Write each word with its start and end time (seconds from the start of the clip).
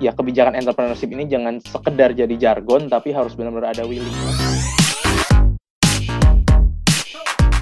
ya 0.00 0.16
kebijakan 0.16 0.56
entrepreneurship 0.56 1.12
ini 1.12 1.28
jangan 1.28 1.60
sekedar 1.60 2.16
jadi 2.16 2.32
jargon 2.40 2.88
tapi 2.88 3.12
harus 3.12 3.36
benar-benar 3.36 3.76
ada 3.76 3.84
willingness. 3.84 4.40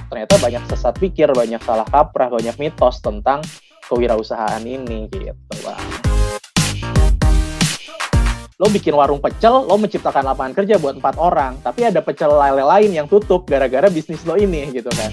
Ternyata 0.07 0.35
banyak 0.39 0.63
sesat 0.71 0.95
pikir, 0.97 1.29
banyak 1.35 1.59
salah 1.61 1.85
kaprah, 1.85 2.31
banyak 2.31 2.55
mitos 2.55 3.03
tentang 3.03 3.43
kewirausahaan 3.85 4.63
ini 4.63 5.11
gitu, 5.11 5.55
Bang. 5.61 5.83
Lo 8.59 8.67
bikin 8.71 8.95
warung 8.95 9.19
pecel, 9.19 9.67
lo 9.67 9.75
menciptakan 9.75 10.33
lapangan 10.33 10.63
kerja 10.63 10.79
buat 10.79 10.95
empat 10.97 11.15
orang, 11.19 11.59
tapi 11.59 11.87
ada 11.87 11.99
pecel 11.99 12.31
lele 12.33 12.63
lain 12.63 12.91
yang 12.91 13.07
tutup 13.07 13.47
gara-gara 13.47 13.91
bisnis 13.91 14.23
lo 14.23 14.39
ini 14.39 14.67
gitu 14.71 14.89
kan. 14.95 15.11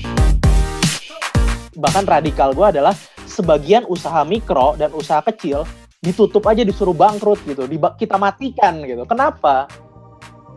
Bahkan 1.76 2.04
radikal 2.08 2.56
gue 2.56 2.66
adalah 2.70 2.94
sebagian 3.28 3.84
usaha 3.86 4.24
mikro 4.24 4.78
dan 4.80 4.90
usaha 4.96 5.20
kecil 5.20 5.68
ditutup 6.00 6.44
aja 6.48 6.62
disuruh 6.62 6.94
bangkrut 6.94 7.40
gitu, 7.48 7.64
kita 7.96 8.16
matikan 8.20 8.84
gitu. 8.84 9.02
Kenapa? 9.08 9.68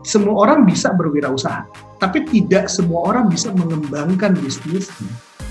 Semua 0.00 0.48
orang 0.48 0.64
bisa 0.64 0.92
berwirausaha, 0.96 1.68
tapi 2.00 2.24
tidak 2.28 2.72
semua 2.72 3.12
orang 3.12 3.28
bisa 3.28 3.52
mengembangkan 3.52 4.32
bisnis 4.40 4.88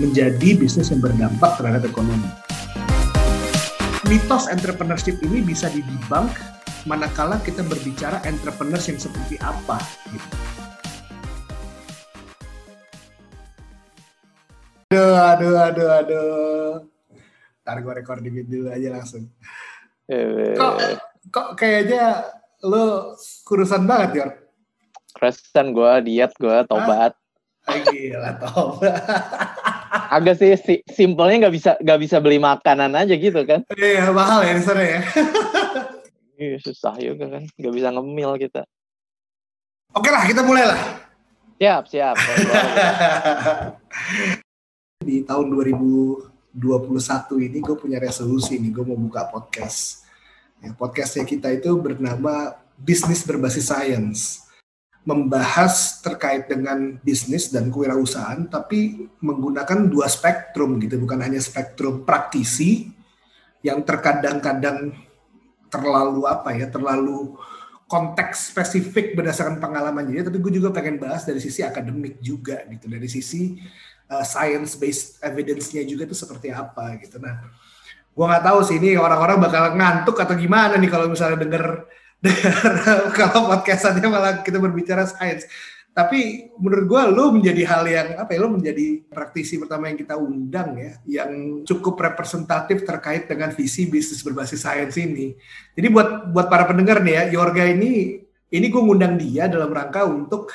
menjadi 0.02 0.58
bisnis 0.58 0.90
yang 0.90 1.04
berdampak 1.04 1.60
terhadap 1.60 1.86
ekonomi. 1.86 2.30
Mitos 4.10 4.50
entrepreneurship 4.50 5.22
ini 5.22 5.46
bisa 5.46 5.70
didebunk 5.70 6.34
manakala 6.90 7.38
kita 7.46 7.62
berbicara 7.62 8.24
entrepreneurs 8.26 8.90
yang 8.90 8.98
seperti 8.98 9.38
apa 9.44 9.78
gitu. 10.10 10.28
Aduh, 14.90 15.14
aduh, 15.14 15.54
aduh, 15.62 15.90
aduh. 16.02 16.74
Ntar 17.62 17.78
gue 17.86 17.94
recording 18.02 18.34
dulu 18.50 18.74
aja 18.74 18.90
langsung. 18.90 19.30
Kok, 20.10 20.76
kok 21.30 21.48
kayaknya 21.54 22.26
lo 22.66 23.14
kurusan 23.46 23.86
banget, 23.86 24.10
Yor? 24.18 24.30
Kurusan 25.14 25.70
gue, 25.78 25.94
diet 26.10 26.34
gue, 26.42 26.58
tobat. 26.66 27.14
Ah, 27.70 27.78
gila, 27.78 28.34
tobat. 28.42 28.98
Agak 30.18 30.42
sih 30.42 30.58
si, 30.58 30.82
simpelnya 30.90 31.46
nggak 31.46 31.54
bisa 31.54 31.72
nggak 31.78 32.00
bisa 32.02 32.18
beli 32.18 32.42
makanan 32.42 32.98
aja 32.98 33.14
gitu 33.14 33.46
kan? 33.46 33.62
Iya 33.78 34.10
mahal 34.10 34.42
ya 34.46 34.58
sana 34.62 34.82
ya. 34.82 35.02
Iya 36.40 36.56
susah 36.64 36.96
juga 36.96 37.36
kan, 37.36 37.44
nggak 37.52 37.74
bisa 37.76 37.92
ngemil 37.92 38.32
kita. 38.40 38.64
Oke 39.92 40.08
lah 40.08 40.24
kita 40.24 40.40
mulai 40.40 40.72
lah. 40.72 40.80
Siap 41.60 41.84
siap. 41.92 42.16
di 45.04 45.28
tahun 45.28 45.52
2000 45.52 46.40
2021 46.56 47.46
ini 47.46 47.58
gue 47.62 47.76
punya 47.78 48.02
resolusi 48.02 48.58
nih, 48.58 48.74
gue 48.74 48.84
mau 48.88 48.98
buka 48.98 49.30
podcast. 49.30 50.09
Ya, 50.60 50.76
podcastnya 50.76 51.24
kita 51.24 51.56
itu 51.56 51.72
bernama 51.80 52.60
Bisnis 52.76 53.24
Berbasis 53.24 53.72
Science. 53.72 54.44
Membahas 55.08 56.04
terkait 56.04 56.52
dengan 56.52 57.00
bisnis 57.00 57.48
dan 57.48 57.72
kewirausahaan, 57.72 58.44
tapi 58.52 59.08
menggunakan 59.24 59.88
dua 59.88 60.12
spektrum 60.12 60.76
gitu, 60.84 61.00
bukan 61.00 61.24
hanya 61.24 61.40
spektrum 61.40 62.04
praktisi 62.04 62.92
yang 63.64 63.88
terkadang-kadang 63.88 65.00
terlalu 65.72 66.28
apa 66.28 66.52
ya, 66.52 66.68
terlalu 66.68 67.40
konteks 67.88 68.52
spesifik 68.52 69.16
berdasarkan 69.16 69.64
pengalaman 69.64 70.12
dia, 70.12 70.28
tapi 70.28 70.44
gue 70.44 70.60
juga 70.60 70.76
pengen 70.76 71.00
bahas 71.00 71.24
dari 71.24 71.40
sisi 71.40 71.64
akademik 71.64 72.20
juga 72.20 72.68
gitu, 72.68 72.92
dari 72.92 73.08
sisi 73.08 73.58
uh, 74.12 74.22
science 74.28 74.76
based 74.76 75.24
evidence-nya 75.24 75.88
juga 75.88 76.06
itu 76.06 76.14
seperti 76.14 76.52
apa 76.52 77.00
gitu. 77.00 77.18
Nah, 77.18 77.50
gua 78.20 78.36
nggak 78.36 78.46
tahu 78.52 78.60
sih 78.68 78.76
ini 78.84 79.00
orang-orang 79.00 79.40
bakal 79.40 79.72
ngantuk 79.80 80.20
atau 80.20 80.36
gimana 80.36 80.76
nih 80.76 80.92
kalau 80.92 81.08
misalnya 81.08 81.40
denger 81.40 81.88
denger 82.28 83.16
kalau 83.16 83.48
podcastannya 83.48 84.04
malah 84.12 84.44
kita 84.44 84.60
berbicara 84.60 85.08
science. 85.08 85.48
Tapi 85.90 86.52
menurut 86.60 86.86
gue 86.86 87.02
lo 87.12 87.32
menjadi 87.34 87.64
hal 87.66 87.84
yang 87.88 88.08
apa 88.20 88.32
ya 88.32 88.40
lo 88.44 88.56
menjadi 88.56 89.04
praktisi 89.10 89.60
pertama 89.60 89.90
yang 89.90 90.00
kita 90.00 90.16
undang 90.16 90.78
ya 90.78 90.92
yang 91.08 91.64
cukup 91.66 92.00
representatif 92.00 92.88
terkait 92.88 93.28
dengan 93.28 93.52
visi 93.52 93.90
bisnis 93.90 94.24
berbasis 94.24 94.64
sains 94.64 94.96
ini. 95.00 95.36
Jadi 95.76 95.88
buat 95.90 96.32
buat 96.32 96.48
para 96.48 96.68
pendengar 96.68 97.04
nih 97.04 97.16
ya, 97.16 97.24
Yorga 97.40 97.72
ini 97.72 98.22
ini 98.52 98.66
gue 98.68 98.82
ngundang 98.84 99.16
dia 99.16 99.48
dalam 99.48 99.72
rangka 99.72 100.06
untuk 100.06 100.52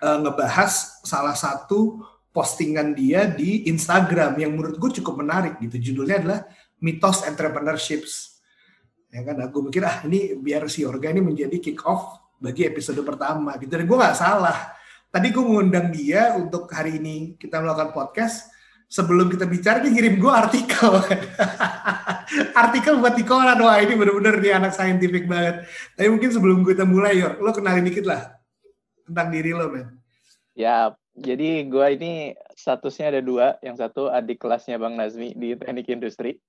uh, 0.00 0.18
ngebahas 0.22 1.02
salah 1.02 1.34
satu 1.34 2.00
postingan 2.32 2.94
dia 2.94 3.26
di 3.26 3.66
Instagram 3.66 4.38
yang 4.38 4.54
menurut 4.54 4.78
gue 4.78 4.90
cukup 5.02 5.26
menarik 5.26 5.58
gitu. 5.58 5.92
Judulnya 5.92 6.22
adalah 6.22 6.40
Mitos 6.78 7.26
Entrepreneurships. 7.26 8.38
Ya 9.08 9.24
kan, 9.24 9.40
aku 9.40 9.64
mikir 9.64 9.82
ah 9.82 10.04
ini 10.04 10.36
biar 10.36 10.68
si 10.68 10.84
Orga 10.84 11.08
ini 11.08 11.24
menjadi 11.24 11.56
kick 11.56 11.80
off 11.88 12.28
bagi 12.38 12.68
episode 12.68 13.00
pertama 13.02 13.56
gitu. 13.58 13.72
Dan 13.72 13.88
gue 13.88 13.98
nggak 13.98 14.18
salah. 14.18 14.76
Tadi 15.08 15.32
gue 15.32 15.40
mengundang 15.40 15.88
dia 15.88 16.36
untuk 16.36 16.68
hari 16.68 17.00
ini 17.00 17.34
kita 17.40 17.58
melakukan 17.58 17.96
podcast. 17.96 18.52
Sebelum 18.88 19.28
kita 19.28 19.44
bicara 19.44 19.84
dia 19.84 19.92
ngirim 19.92 20.16
gue 20.16 20.32
artikel. 20.32 20.96
artikel 22.64 22.96
buat 22.96 23.20
di 23.20 23.24
koran. 23.24 23.60
Wah 23.60 23.84
ini 23.84 23.92
bener-bener 23.92 24.40
dia 24.40 24.56
anak 24.56 24.72
saintifik 24.72 25.28
banget. 25.28 25.68
Tapi 25.92 26.08
mungkin 26.08 26.32
sebelum 26.32 26.64
kita 26.64 26.88
mulai 26.88 27.20
Yor, 27.20 27.36
lo 27.36 27.52
kenalin 27.52 27.84
dikit 27.84 28.08
lah 28.08 28.40
tentang 29.04 29.28
diri 29.28 29.52
lo 29.52 29.68
men. 29.68 29.92
Ya, 30.56 30.96
jadi 31.16 31.68
gue 31.68 31.86
ini 32.00 32.12
statusnya 32.56 33.12
ada 33.12 33.20
dua. 33.20 33.60
Yang 33.60 33.76
satu 33.84 34.08
adik 34.08 34.40
kelasnya 34.40 34.80
Bang 34.80 34.96
Nazmi 34.96 35.36
di 35.36 35.52
teknik 35.52 35.88
industri. 35.92 36.40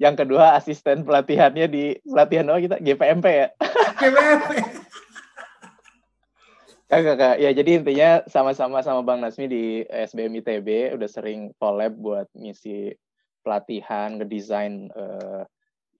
Yang 0.00 0.24
kedua 0.24 0.56
asisten 0.56 1.04
pelatihannya 1.04 1.68
di 1.68 1.92
pelatihan 2.00 2.48
oh 2.48 2.56
kita 2.56 2.80
GPMP 2.80 3.26
ya. 3.28 3.48
GPMP. 4.00 4.50
Kakak, 6.90 7.14
kakak. 7.14 7.36
Ya 7.38 7.50
jadi 7.52 7.70
intinya 7.78 8.10
sama-sama 8.26 8.80
sama 8.80 9.04
Bang 9.04 9.20
Nazmi 9.20 9.46
di 9.46 9.64
SBM 9.86 10.40
ITB 10.42 10.96
udah 10.96 11.06
sering 11.06 11.52
collab 11.60 11.94
buat 12.00 12.26
ngisi 12.32 12.96
pelatihan, 13.44 14.18
ngedesain 14.18 14.88
uh, 14.90 15.44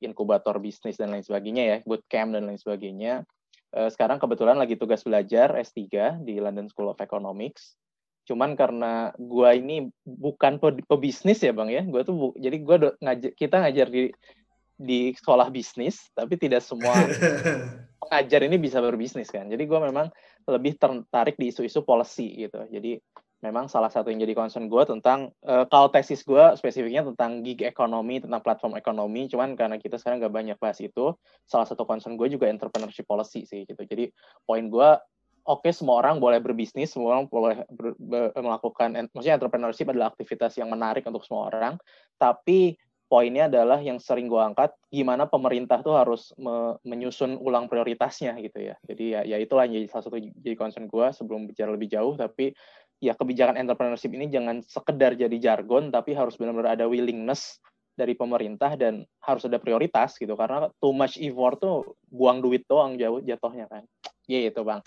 inkubator 0.00 0.56
bisnis 0.59 0.97
dan 0.97 1.12
lain 1.12 1.22
sebagainya 1.22 1.62
ya, 1.62 1.77
bootcamp 1.84 2.34
dan 2.34 2.49
lain 2.49 2.59
sebagainya. 2.59 3.22
Uh, 3.71 3.87
sekarang 3.87 4.19
kebetulan 4.19 4.59
lagi 4.59 4.75
tugas 4.75 5.06
belajar 5.06 5.55
S3 5.61 6.19
di 6.25 6.43
London 6.43 6.67
School 6.67 6.91
of 6.91 6.99
Economics. 6.99 7.78
Cuman 8.30 8.54
karena 8.54 9.10
gua 9.18 9.58
ini 9.58 9.91
bukan 10.06 10.62
pebisnis 10.86 11.42
ya 11.42 11.50
bang 11.50 11.66
ya, 11.66 11.82
gua 11.82 12.06
tuh 12.06 12.14
bu, 12.14 12.26
jadi 12.38 12.56
gua 12.62 12.94
ngajar, 13.02 13.34
kita 13.34 13.58
ngajar 13.58 13.91
di 13.91 14.14
di 14.78 15.10
sekolah 15.10 15.50
bisnis, 15.50 16.14
tapi 16.14 16.38
tidak 16.38 16.62
semua 16.62 16.94
pengajar 18.06 18.46
ini 18.46 18.54
bisa 18.62 18.78
berbisnis 18.78 19.34
kan. 19.34 19.50
Jadi 19.50 19.66
gua 19.66 19.82
memang 19.82 20.06
lebih 20.46 20.78
tertarik 20.78 21.34
di 21.34 21.50
isu-isu 21.50 21.82
policy 21.82 22.46
gitu. 22.46 22.62
Jadi 22.70 23.02
memang 23.40 23.72
salah 23.72 23.88
satu 23.88 24.12
yang 24.12 24.20
jadi 24.20 24.36
concern 24.36 24.69
gue 24.69 24.84
tentang 24.84 25.32
uh, 25.48 25.64
kalau 25.64 25.88
tesis 25.88 26.20
gue 26.28 26.44
spesifiknya 26.60 27.08
tentang 27.12 27.40
gig 27.40 27.64
ekonomi 27.64 28.20
tentang 28.20 28.44
platform 28.44 28.76
ekonomi 28.76 29.32
cuman 29.32 29.56
karena 29.56 29.80
kita 29.80 29.96
sekarang 29.96 30.20
nggak 30.20 30.34
banyak 30.36 30.56
bahas 30.60 30.76
itu 30.84 31.16
salah 31.48 31.64
satu 31.64 31.88
concern 31.88 32.20
gue 32.20 32.28
juga 32.28 32.52
entrepreneurship 32.52 33.08
policy 33.08 33.48
sih 33.48 33.64
gitu 33.64 33.80
jadi 33.88 34.12
poin 34.44 34.69
gue 34.69 34.90
oke 35.50 35.66
okay, 35.66 35.75
semua 35.75 35.99
orang 35.99 36.22
boleh 36.22 36.38
berbisnis 36.38 36.94
semua 36.94 37.19
orang 37.19 37.27
boleh 37.27 37.66
ber, 37.66 37.99
ber, 37.99 38.31
melakukan 38.38 39.11
maksudnya 39.11 39.34
entrepreneurship 39.34 39.91
adalah 39.91 40.15
aktivitas 40.15 40.55
yang 40.55 40.71
menarik 40.71 41.03
untuk 41.11 41.27
semua 41.27 41.50
orang 41.50 41.75
tapi 42.15 42.78
poinnya 43.11 43.50
adalah 43.50 43.83
yang 43.83 43.99
sering 43.99 44.31
gue 44.31 44.38
angkat 44.38 44.71
gimana 44.87 45.27
pemerintah 45.27 45.83
tuh 45.83 45.99
harus 45.99 46.31
me, 46.38 46.78
menyusun 46.87 47.43
ulang 47.43 47.66
prioritasnya 47.66 48.38
gitu 48.38 48.71
ya. 48.71 48.78
Jadi 48.87 49.05
ya 49.19 49.27
ya 49.27 49.37
itulah 49.43 49.66
yang 49.66 49.83
jadi 49.83 49.91
salah 49.91 50.05
satu 50.06 50.22
jadi 50.22 50.55
concern 50.55 50.87
gue 50.87 51.06
sebelum 51.11 51.50
bicara 51.50 51.75
lebih 51.75 51.91
jauh 51.91 52.15
tapi 52.15 52.55
ya 53.03 53.19
kebijakan 53.19 53.59
entrepreneurship 53.59 54.15
ini 54.15 54.31
jangan 54.31 54.62
sekedar 54.62 55.19
jadi 55.19 55.34
jargon 55.43 55.91
tapi 55.91 56.15
harus 56.15 56.38
benar-benar 56.38 56.78
ada 56.78 56.87
willingness 56.87 57.59
dari 57.99 58.15
pemerintah 58.15 58.78
dan 58.78 59.03
harus 59.26 59.43
ada 59.43 59.58
prioritas 59.58 60.14
gitu 60.14 60.38
karena 60.38 60.70
too 60.79 60.94
much 60.94 61.19
effort 61.19 61.58
tuh 61.58 61.99
buang 62.06 62.38
duit 62.38 62.62
doang 62.70 62.94
jauh 62.94 63.19
jatuhnya 63.19 63.67
kan. 63.67 63.82
Iya 64.31 64.55
itu 64.55 64.62
bang 64.62 64.79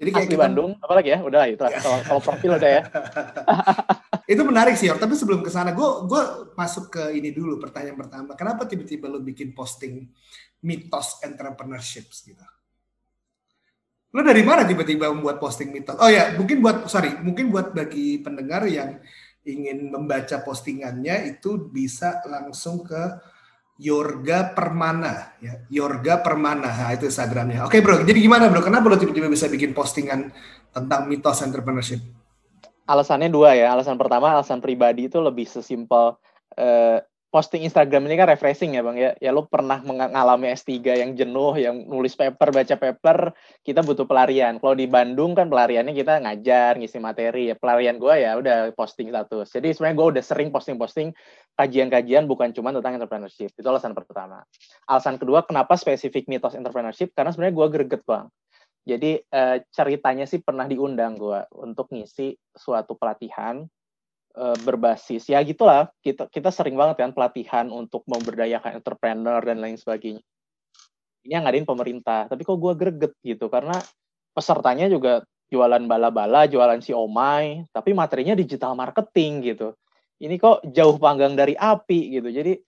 jadi 0.00 0.10
kayak 0.16 0.26
Asli 0.32 0.36
kita... 0.40 0.44
Bandung 0.48 0.70
apalagi 0.80 1.08
ya? 1.12 1.18
Udah 1.20 1.44
itu 1.44 1.60
kalau, 1.60 2.00
kalau 2.08 2.20
profil 2.24 2.56
udah 2.56 2.70
ya. 2.72 2.82
Itu 4.32 4.42
menarik 4.48 4.80
sih 4.80 4.88
tapi 4.96 5.12
sebelum 5.12 5.44
ke 5.44 5.52
sana 5.52 5.76
gue 5.76 5.88
gue 6.08 6.22
masuk 6.56 6.88
ke 6.88 7.02
ini 7.12 7.36
dulu 7.36 7.60
pertanyaan 7.60 8.00
pertama. 8.00 8.32
Kenapa 8.32 8.64
tiba-tiba 8.64 9.12
lo 9.12 9.20
bikin 9.20 9.52
posting 9.52 10.08
mitos 10.64 11.20
entrepreneurship 11.20 12.08
gitu? 12.08 12.40
Lo 14.16 14.24
dari 14.24 14.40
mana 14.40 14.64
tiba-tiba 14.64 15.12
membuat 15.12 15.36
posting 15.36 15.68
mitos? 15.68 16.00
Oh 16.00 16.08
ya, 16.08 16.32
mungkin 16.32 16.64
buat 16.64 16.88
sorry, 16.88 17.20
mungkin 17.20 17.52
buat 17.52 17.76
bagi 17.76 18.24
pendengar 18.24 18.64
yang 18.66 18.98
ingin 19.44 19.92
membaca 19.92 20.40
postingannya 20.40 21.36
itu 21.36 21.70
bisa 21.70 22.24
langsung 22.24 22.88
ke 22.88 23.02
Yorga 23.80 24.52
Permana 24.52 25.40
ya. 25.40 25.64
Yorga 25.72 26.20
Permana. 26.20 26.68
Nah, 26.68 26.92
itu 26.92 27.08
Instagramnya. 27.08 27.64
Oke, 27.64 27.80
Bro. 27.80 28.04
Jadi 28.04 28.20
gimana, 28.20 28.52
Bro? 28.52 28.60
Kenapa 28.60 28.92
lo 28.92 29.00
tiba-tiba 29.00 29.32
bisa 29.32 29.48
bikin 29.48 29.72
postingan 29.72 30.28
tentang 30.68 31.08
mitos 31.08 31.40
entrepreneurship? 31.40 32.04
Alasannya 32.84 33.32
dua 33.32 33.56
ya. 33.56 33.72
Alasan 33.72 33.96
pertama, 33.96 34.36
alasan 34.36 34.60
pribadi 34.60 35.08
itu 35.08 35.16
lebih 35.16 35.48
sesimpel 35.48 36.20
uh, 36.60 36.98
posting 37.30 37.62
Instagram 37.62 38.10
ini 38.10 38.18
kan 38.18 38.26
refreshing 38.26 38.74
ya 38.74 38.82
bang 38.82 38.96
ya. 38.98 39.10
Ya 39.22 39.30
lo 39.30 39.46
pernah 39.46 39.78
mengalami 39.80 40.50
S3 40.50 40.82
yang 40.82 41.14
jenuh, 41.14 41.54
yang 41.54 41.86
nulis 41.86 42.18
paper, 42.18 42.50
baca 42.50 42.74
paper, 42.74 43.18
kita 43.62 43.86
butuh 43.86 44.04
pelarian. 44.04 44.58
Kalau 44.58 44.74
di 44.74 44.90
Bandung 44.90 45.38
kan 45.38 45.46
pelariannya 45.46 45.94
kita 45.94 46.20
ngajar, 46.26 46.76
ngisi 46.76 46.98
materi. 46.98 47.54
Ya 47.54 47.56
pelarian 47.56 48.02
gue 48.02 48.14
ya 48.18 48.34
udah 48.34 48.74
posting 48.74 49.14
status. 49.14 49.46
Jadi 49.54 49.70
sebenarnya 49.72 49.96
gue 49.96 50.06
udah 50.18 50.24
sering 50.26 50.50
posting-posting 50.50 51.14
kajian-kajian 51.54 52.26
bukan 52.26 52.50
cuma 52.50 52.74
tentang 52.74 52.98
entrepreneurship. 52.98 53.54
Itu 53.54 53.66
alasan 53.70 53.94
pertama. 53.94 54.42
Alasan 54.90 55.16
kedua 55.16 55.46
kenapa 55.46 55.78
spesifik 55.78 56.26
mitos 56.26 56.58
entrepreneurship? 56.58 57.14
Karena 57.14 57.30
sebenarnya 57.30 57.54
gue 57.54 57.66
greget 57.70 58.02
bang. 58.02 58.26
Jadi 58.80 59.22
uh, 59.30 59.62
ceritanya 59.70 60.26
sih 60.26 60.42
pernah 60.42 60.66
diundang 60.66 61.14
gue 61.14 61.46
untuk 61.54 61.94
ngisi 61.94 62.34
suatu 62.50 62.98
pelatihan 62.98 63.62
uh, 64.36 64.56
berbasis. 64.62 65.26
Ya 65.30 65.40
gitulah. 65.42 65.90
Kita 66.02 66.26
kita 66.30 66.50
sering 66.54 66.74
banget 66.78 67.00
kan 67.02 67.10
pelatihan 67.14 67.66
untuk 67.70 68.06
memberdayakan 68.06 68.82
entrepreneur 68.82 69.40
dan 69.42 69.58
lain 69.58 69.78
sebagainya. 69.78 70.22
Ini 71.26 71.32
yang 71.36 71.44
ngadain 71.46 71.68
pemerintah. 71.68 72.26
Tapi 72.30 72.42
kok 72.42 72.58
gue 72.58 72.72
greget 72.76 73.12
gitu 73.20 73.46
karena 73.52 73.78
pesertanya 74.32 74.86
juga 74.86 75.26
jualan 75.50 75.82
bala-bala 75.90 76.46
jualan 76.46 76.78
si 76.78 76.94
omai 76.94 77.66
tapi 77.74 77.90
materinya 77.90 78.38
digital 78.38 78.78
marketing 78.78 79.54
gitu. 79.54 79.74
Ini 80.20 80.36
kok 80.36 80.62
jauh 80.70 81.00
panggang 81.00 81.34
dari 81.34 81.56
api 81.56 82.20
gitu. 82.20 82.28
Jadi 82.30 82.60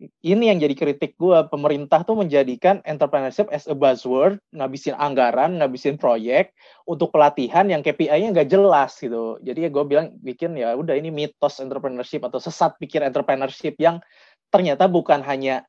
ini 0.00 0.50
yang 0.50 0.58
jadi 0.58 0.74
kritik 0.74 1.14
gue 1.14 1.38
pemerintah 1.46 2.02
tuh 2.02 2.18
menjadikan 2.18 2.82
entrepreneurship 2.82 3.46
as 3.54 3.70
a 3.70 3.76
buzzword 3.76 4.40
ngabisin 4.50 4.98
anggaran 4.98 5.62
ngabisin 5.62 5.94
proyek 5.94 6.50
untuk 6.88 7.14
pelatihan 7.14 7.70
yang 7.70 7.84
KPI-nya 7.86 8.34
nggak 8.34 8.50
jelas 8.50 8.98
gitu. 8.98 9.38
Jadi 9.44 9.68
ya 9.68 9.70
gue 9.70 9.84
bilang 9.86 10.10
bikin 10.18 10.58
ya 10.58 10.74
udah 10.74 10.98
ini 10.98 11.14
mitos 11.14 11.62
entrepreneurship 11.62 12.24
atau 12.26 12.42
sesat 12.42 12.74
pikir 12.82 13.04
entrepreneurship 13.06 13.78
yang 13.78 14.02
ternyata 14.50 14.90
bukan 14.90 15.22
hanya 15.22 15.62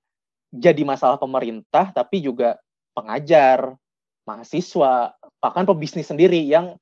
jadi 0.49 0.81
masalah 0.81 1.21
pemerintah 1.21 1.93
tapi 1.93 2.21
juga 2.21 2.57
pengajar 2.93 3.77
mahasiswa 4.25 5.13
bahkan 5.41 5.65
pebisnis 5.65 6.09
sendiri 6.09 6.41
yang 6.41 6.77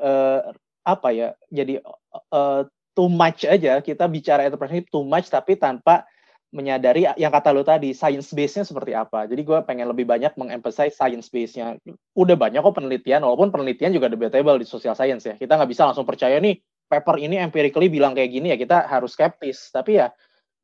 uh, 0.00 0.40
apa 0.84 1.08
ya 1.10 1.28
jadi 1.52 1.84
uh, 2.32 2.64
too 2.96 3.10
much 3.12 3.44
aja. 3.44 3.82
Kita 3.84 4.08
bicara 4.08 4.48
entrepreneurship 4.48 4.88
too 4.88 5.04
much 5.04 5.28
tapi 5.28 5.58
tanpa 5.58 6.06
menyadari 6.54 7.10
yang 7.18 7.34
kata 7.34 7.50
lo 7.50 7.66
tadi 7.66 7.90
science 7.90 8.30
base-nya 8.30 8.62
seperti 8.62 8.94
apa. 8.94 9.26
Jadi 9.26 9.42
gue 9.42 9.58
pengen 9.66 9.90
lebih 9.90 10.06
banyak 10.06 10.38
mengemphasize 10.38 10.94
science 10.94 11.26
base-nya. 11.26 11.74
Udah 12.14 12.38
banyak 12.38 12.62
kok 12.62 12.78
penelitian, 12.78 13.26
walaupun 13.26 13.50
penelitian 13.50 13.90
juga 13.90 14.06
debatable 14.06 14.62
di 14.62 14.66
social 14.66 14.94
science 14.94 15.26
ya. 15.26 15.34
Kita 15.34 15.58
nggak 15.58 15.70
bisa 15.74 15.82
langsung 15.90 16.06
percaya 16.06 16.38
nih 16.38 16.62
paper 16.86 17.18
ini 17.18 17.42
empirically 17.42 17.90
bilang 17.90 18.14
kayak 18.14 18.30
gini 18.30 18.54
ya 18.54 18.56
kita 18.56 18.86
harus 18.86 19.18
skeptis. 19.18 19.74
Tapi 19.74 19.98
ya 19.98 20.14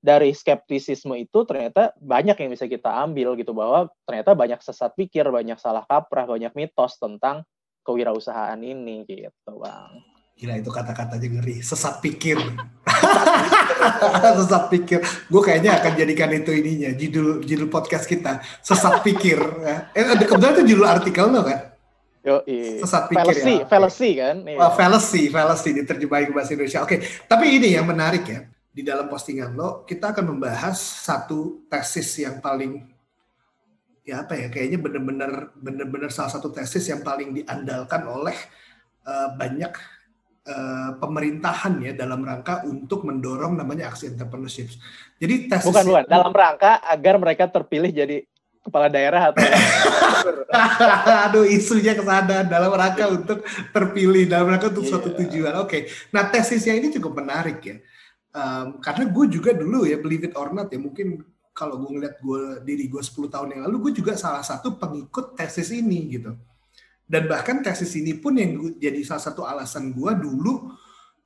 dari 0.00 0.30
skeptisisme 0.30 1.12
itu 1.18 1.42
ternyata 1.44 1.92
banyak 1.98 2.38
yang 2.38 2.50
bisa 2.54 2.70
kita 2.70 2.88
ambil 3.04 3.34
gitu 3.36 3.50
bahwa 3.52 3.90
ternyata 4.06 4.32
banyak 4.38 4.62
sesat 4.62 4.94
pikir, 4.94 5.26
banyak 5.26 5.58
salah 5.58 5.82
kaprah, 5.84 6.24
banyak 6.24 6.54
mitos 6.54 6.96
tentang 6.96 7.42
kewirausahaan 7.82 8.62
ini 8.62 9.04
gitu 9.04 9.52
bang. 9.58 10.09
Gila 10.40 10.56
itu 10.56 10.72
kata-katanya 10.72 11.28
ngeri, 11.36 11.60
sesat 11.60 12.00
pikir. 12.00 12.40
sesat 14.40 14.72
pikir. 14.72 15.04
Gue 15.28 15.42
kayaknya 15.44 15.76
akan 15.76 15.92
jadikan 16.00 16.32
itu 16.32 16.48
ininya, 16.56 16.96
judul 16.96 17.44
judul 17.44 17.68
podcast 17.68 18.08
kita, 18.08 18.40
sesat 18.64 19.04
pikir. 19.04 19.36
eh 19.92 20.16
kebetulan 20.24 20.56
itu 20.56 20.64
judul 20.72 20.88
artikel 20.88 21.28
lo 21.28 21.44
kan? 21.44 21.76
Yo, 22.24 22.40
sesat 22.80 23.12
pikir 23.12 23.20
fallacy, 23.20 23.54
ya. 23.60 23.66
Fallacy 23.68 24.10
kan? 24.16 24.36
Iya. 24.48 24.58
Oh, 24.64 24.72
fallacy, 24.72 25.22
fallacy 25.28 25.70
diterjemahin 25.76 26.28
ke 26.28 26.32
bahasa 26.32 26.56
Indonesia. 26.56 26.80
Oke, 26.88 26.96
okay. 26.96 26.98
tapi 27.28 27.60
ini 27.60 27.76
yang 27.76 27.84
menarik 27.84 28.24
ya. 28.24 28.40
Di 28.72 28.80
dalam 28.80 29.12
postingan 29.12 29.52
lo, 29.52 29.84
kita 29.84 30.16
akan 30.16 30.24
membahas 30.24 30.80
satu 30.80 31.68
tesis 31.68 32.16
yang 32.16 32.40
paling 32.40 32.80
ya 34.00 34.24
apa 34.24 34.32
ya 34.40 34.48
kayaknya 34.48 34.80
benar-benar 34.80 35.52
benar-benar 35.60 36.08
salah 36.08 36.32
satu 36.32 36.48
tesis 36.48 36.88
yang 36.88 37.04
paling 37.04 37.36
diandalkan 37.36 38.08
oleh 38.08 38.32
uh, 39.04 39.36
banyak 39.36 39.70
uh, 40.46 40.90
pemerintahan 40.96 41.80
ya 41.82 41.92
dalam 41.92 42.24
rangka 42.24 42.64
untuk 42.64 43.04
mendorong 43.04 43.58
namanya 43.58 43.92
aksi 43.92 44.14
entrepreneurship. 44.14 44.72
Jadi 45.20 45.50
tesis 45.50 45.68
bukan 45.68 45.84
bukan 45.88 46.04
dalam 46.08 46.32
rangka 46.32 46.80
agar 46.86 47.14
mereka 47.20 47.44
terpilih 47.50 47.90
jadi 47.92 48.24
kepala 48.60 48.92
daerah 48.92 49.32
atau 49.32 49.40
aduh 51.24 51.48
isunya 51.48 51.96
ke 51.96 52.04
sana 52.04 52.44
dalam 52.44 52.72
rangka 52.76 53.08
untuk 53.08 53.40
terpilih 53.72 54.28
dalam 54.28 54.52
rangka 54.52 54.68
untuk 54.68 54.84
yeah. 54.84 54.92
suatu 54.92 55.10
tujuan. 55.16 55.54
Oke, 55.60 55.68
okay. 55.68 55.82
nah 56.12 56.28
tesisnya 56.28 56.76
ini 56.76 56.92
cukup 56.92 57.24
menarik 57.24 57.58
ya. 57.64 57.76
Um, 58.30 58.78
karena 58.78 59.10
gue 59.10 59.26
juga 59.26 59.50
dulu 59.50 59.90
ya 59.90 59.98
believe 59.98 60.30
it 60.30 60.38
or 60.38 60.54
not 60.54 60.70
ya 60.70 60.78
mungkin 60.78 61.18
kalau 61.50 61.82
gue 61.82 61.98
ngeliat 61.98 62.22
gue 62.22 62.62
diri 62.62 62.86
gue 62.86 63.02
10 63.02 63.26
tahun 63.26 63.48
yang 63.58 63.62
lalu 63.66 63.90
gue 63.90 63.92
juga 63.98 64.14
salah 64.14 64.46
satu 64.46 64.78
pengikut 64.78 65.34
tesis 65.34 65.74
ini 65.74 66.14
gitu 66.14 66.38
dan 67.10 67.26
bahkan 67.26 67.58
tesis 67.58 67.90
ini 67.98 68.14
pun 68.14 68.38
yang 68.38 68.78
jadi 68.78 69.02
salah 69.02 69.24
satu 69.26 69.42
alasan 69.42 69.90
gue 69.90 70.12
dulu 70.14 70.70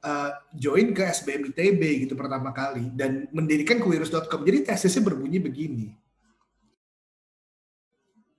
uh, 0.00 0.31
join 0.56 0.96
ke 0.96 1.04
SBM 1.12 1.52
ITB 1.52 2.08
gitu 2.08 2.16
pertama 2.16 2.56
kali 2.56 2.88
dan 2.96 3.28
mendirikan 3.36 3.76
kuirus.com. 3.84 4.40
Jadi 4.48 4.64
tesisnya 4.64 5.04
berbunyi 5.04 5.44
begini. 5.44 5.92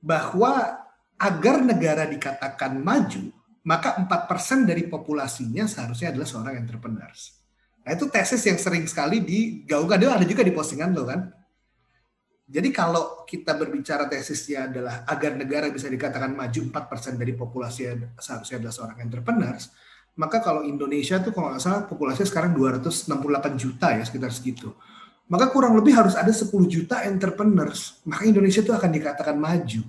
Bahwa 0.01 0.73
agar 1.21 1.61
negara 1.61 2.09
dikatakan 2.09 2.81
maju, 2.81 3.29
maka 3.61 3.93
4% 4.01 4.65
dari 4.65 4.89
populasinya 4.89 5.69
seharusnya 5.69 6.17
adalah 6.17 6.25
seorang 6.25 6.57
entrepreneurs. 6.57 7.45
Nah 7.85 7.93
itu 7.93 8.09
tesis 8.09 8.41
yang 8.41 8.57
sering 8.57 8.89
sekali 8.89 9.21
digaungkan, 9.21 10.01
ada 10.01 10.25
juga 10.25 10.41
di 10.41 10.49
postingan 10.49 10.97
lo 10.97 11.05
kan 11.05 11.29
jadi 12.45 12.69
kalau 12.69 13.25
kita 13.25 13.57
berbicara 13.57 14.05
tesisnya 14.05 14.69
adalah 14.69 15.01
agar 15.09 15.33
negara 15.33 15.65
bisa 15.73 15.89
dikatakan 15.89 16.29
maju 16.29 16.61
4% 16.69 17.17
dari 17.17 17.33
populasi 17.33 18.13
seharusnya 18.21 18.61
adalah 18.61 18.73
seorang 18.77 18.97
entrepreneurs, 19.01 19.73
maka 20.13 20.45
kalau 20.45 20.61
Indonesia 20.61 21.17
tuh 21.17 21.33
kalau 21.33 21.49
nggak 21.49 21.63
salah 21.65 21.81
populasinya 21.89 22.29
sekarang 22.29 22.53
268 22.53 23.57
juta 23.57 23.97
ya 23.97 24.05
sekitar 24.05 24.29
segitu. 24.29 24.77
Maka 25.25 25.49
kurang 25.49 25.73
lebih 25.73 25.97
harus 25.97 26.13
ada 26.13 26.29
10 26.29 26.53
juta 26.69 27.01
entrepreneurs, 27.09 27.97
maka 28.05 28.29
Indonesia 28.29 28.61
itu 28.61 28.69
akan 28.69 28.93
dikatakan 28.93 29.33
maju. 29.41 29.81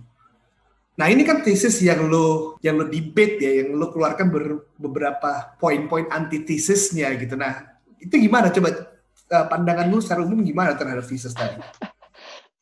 Nah 0.97 1.13
ini 1.13 1.29
kan 1.29 1.45
tesis 1.45 1.77
yang 1.85 2.09
lo 2.09 2.57
yang 2.65 2.81
lo 2.81 2.89
debate 2.89 3.37
ya, 3.37 3.53
yang 3.61 3.77
lo 3.77 3.93
keluarkan 3.93 4.33
ber, 4.33 4.73
beberapa 4.81 5.53
poin-poin 5.61 6.09
antitesisnya 6.09 7.13
gitu. 7.21 7.37
Nah 7.37 7.77
itu 8.01 8.17
gimana 8.17 8.49
coba 8.49 8.97
eh, 9.29 9.45
pandangan 9.45 9.93
lu 9.93 10.01
secara 10.01 10.25
umum 10.25 10.41
gimana 10.41 10.73
terhadap 10.73 11.05
tesis 11.05 11.37
tadi? 11.37 11.61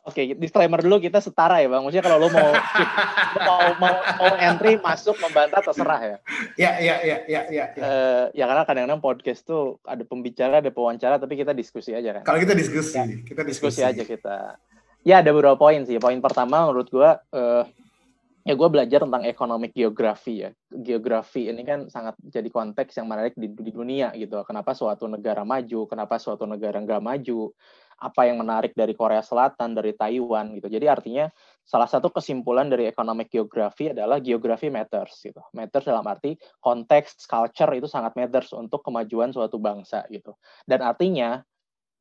Oke, 0.04 0.20
okay, 0.20 0.36
disclaimer 0.36 0.84
dulu 0.84 1.00
kita 1.00 1.16
setara 1.16 1.64
ya 1.64 1.68
bang. 1.72 1.80
Maksudnya 1.80 2.04
kalau 2.04 2.20
lo 2.20 2.28
mau 2.28 2.52
mau, 3.48 3.60
mau 3.80 3.94
mau 4.20 4.32
entry 4.36 4.76
masuk 4.76 5.16
membantah 5.16 5.64
terserah 5.64 6.00
ya. 6.04 6.16
Ya 6.60 6.70
ya 6.76 6.94
ya 7.00 7.16
ya 7.24 7.40
ya. 7.48 7.64
Ya, 7.72 7.80
uh, 7.80 8.24
ya 8.36 8.44
karena 8.44 8.68
kadang-kadang 8.68 9.00
podcast 9.00 9.48
tuh 9.48 9.80
ada 9.80 10.04
pembicara, 10.04 10.60
ada 10.60 10.68
pewawancara, 10.68 11.16
tapi 11.16 11.40
kita 11.40 11.56
diskusi 11.56 11.96
aja 11.96 12.20
kan. 12.20 12.22
Kalau 12.28 12.36
kita 12.36 12.52
diskusi, 12.52 12.92
ya, 13.00 13.04
kita 13.08 13.42
diskusi. 13.48 13.80
diskusi 13.80 13.80
aja 13.80 14.02
kita. 14.04 14.36
Ya 15.08 15.24
ada 15.24 15.32
beberapa 15.32 15.56
poin 15.56 15.80
sih. 15.88 15.96
Poin 15.96 16.20
pertama 16.20 16.68
menurut 16.68 16.92
gua 16.92 17.24
uh, 17.32 17.64
ya 18.44 18.52
gue 18.52 18.68
belajar 18.68 19.00
tentang 19.08 19.24
economic 19.24 19.72
geografi 19.72 20.44
ya. 20.44 20.52
Geografi 20.68 21.48
ini 21.48 21.64
kan 21.64 21.88
sangat 21.88 22.20
jadi 22.20 22.52
konteks 22.52 22.92
yang 23.00 23.08
menarik 23.08 23.32
di, 23.40 23.48
di 23.48 23.72
dunia 23.72 24.12
gitu. 24.12 24.44
Kenapa 24.44 24.76
suatu 24.76 25.08
negara 25.08 25.48
maju, 25.48 25.88
kenapa 25.88 26.20
suatu 26.20 26.44
negara 26.44 26.76
nggak 26.76 27.00
maju 27.00 27.56
apa 28.00 28.26
yang 28.26 28.42
menarik 28.42 28.74
dari 28.74 28.92
Korea 28.96 29.22
Selatan, 29.22 29.74
dari 29.76 29.94
Taiwan 29.94 30.54
gitu. 30.58 30.66
Jadi 30.70 30.86
artinya 30.86 31.26
salah 31.64 31.88
satu 31.88 32.10
kesimpulan 32.10 32.68
dari 32.68 32.90
economic 32.90 33.30
geography 33.32 33.90
adalah 33.94 34.18
geography 34.18 34.68
matters 34.68 35.18
gitu. 35.22 35.40
Matters 35.54 35.86
dalam 35.86 36.04
arti 36.04 36.36
konteks, 36.60 37.24
culture 37.24 37.72
itu 37.76 37.86
sangat 37.88 38.14
matters 38.18 38.52
untuk 38.52 38.82
kemajuan 38.84 39.30
suatu 39.30 39.56
bangsa 39.62 40.04
gitu. 40.10 40.36
Dan 40.68 40.84
artinya 40.84 41.40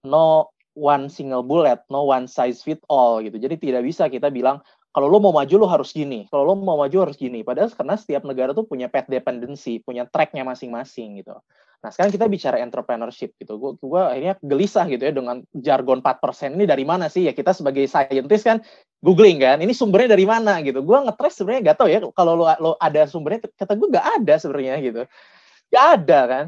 no 0.03 0.51
one 0.73 1.07
single 1.07 1.45
bullet, 1.45 1.85
no 1.87 2.03
one 2.09 2.25
size 2.25 2.65
fit 2.65 2.81
all 2.89 3.21
gitu. 3.21 3.37
Jadi 3.37 3.55
tidak 3.61 3.85
bisa 3.85 4.09
kita 4.09 4.33
bilang 4.33 4.59
kalau 4.93 5.09
lo 5.09 5.17
mau 5.17 5.33
maju 5.33 5.55
lo 5.57 5.67
harus 5.67 5.89
gini, 5.89 6.29
kalau 6.29 6.45
lo 6.45 6.53
mau 6.53 6.77
maju 6.77 6.97
harus 7.09 7.17
gini. 7.17 7.41
Padahal 7.41 7.73
karena 7.73 7.97
setiap 7.97 8.21
negara 8.29 8.53
tuh 8.53 8.69
punya 8.69 8.85
path 8.93 9.09
dependency, 9.09 9.81
punya 9.81 10.05
tracknya 10.05 10.45
masing-masing 10.45 11.17
gitu. 11.17 11.33
Nah, 11.83 11.89
sekarang 11.91 12.15
kita 12.15 12.29
bicara 12.29 12.61
entrepreneurship 12.61 13.35
gitu. 13.41 13.59
Gue 13.59 13.75
gua 13.81 14.13
akhirnya 14.13 14.39
gelisah 14.39 14.85
gitu 14.87 15.03
ya 15.03 15.11
dengan 15.11 15.43
jargon 15.51 15.99
4% 15.99 16.55
ini 16.55 16.63
dari 16.69 16.85
mana 16.85 17.09
sih? 17.09 17.25
Ya 17.25 17.33
kita 17.33 17.51
sebagai 17.51 17.83
scientist 17.89 18.45
kan 18.45 18.61
googling 19.03 19.41
kan, 19.41 19.59
ini 19.59 19.75
sumbernya 19.75 20.15
dari 20.15 20.23
mana 20.23 20.61
gitu. 20.63 20.79
Gue 20.85 20.95
ngetres 21.03 21.41
sebenarnya 21.41 21.73
gak 21.73 21.77
tau 21.81 21.89
ya 21.91 21.99
kalau 22.15 22.39
lo, 22.39 22.45
lo 22.61 22.71
ada 22.79 23.03
sumbernya, 23.03 23.43
kata 23.51 23.73
gue 23.75 23.89
gak 23.91 24.07
ada 24.21 24.33
sebenarnya 24.39 24.79
gitu. 24.79 25.01
Gak 25.73 25.85
ada 25.99 26.19
kan 26.29 26.45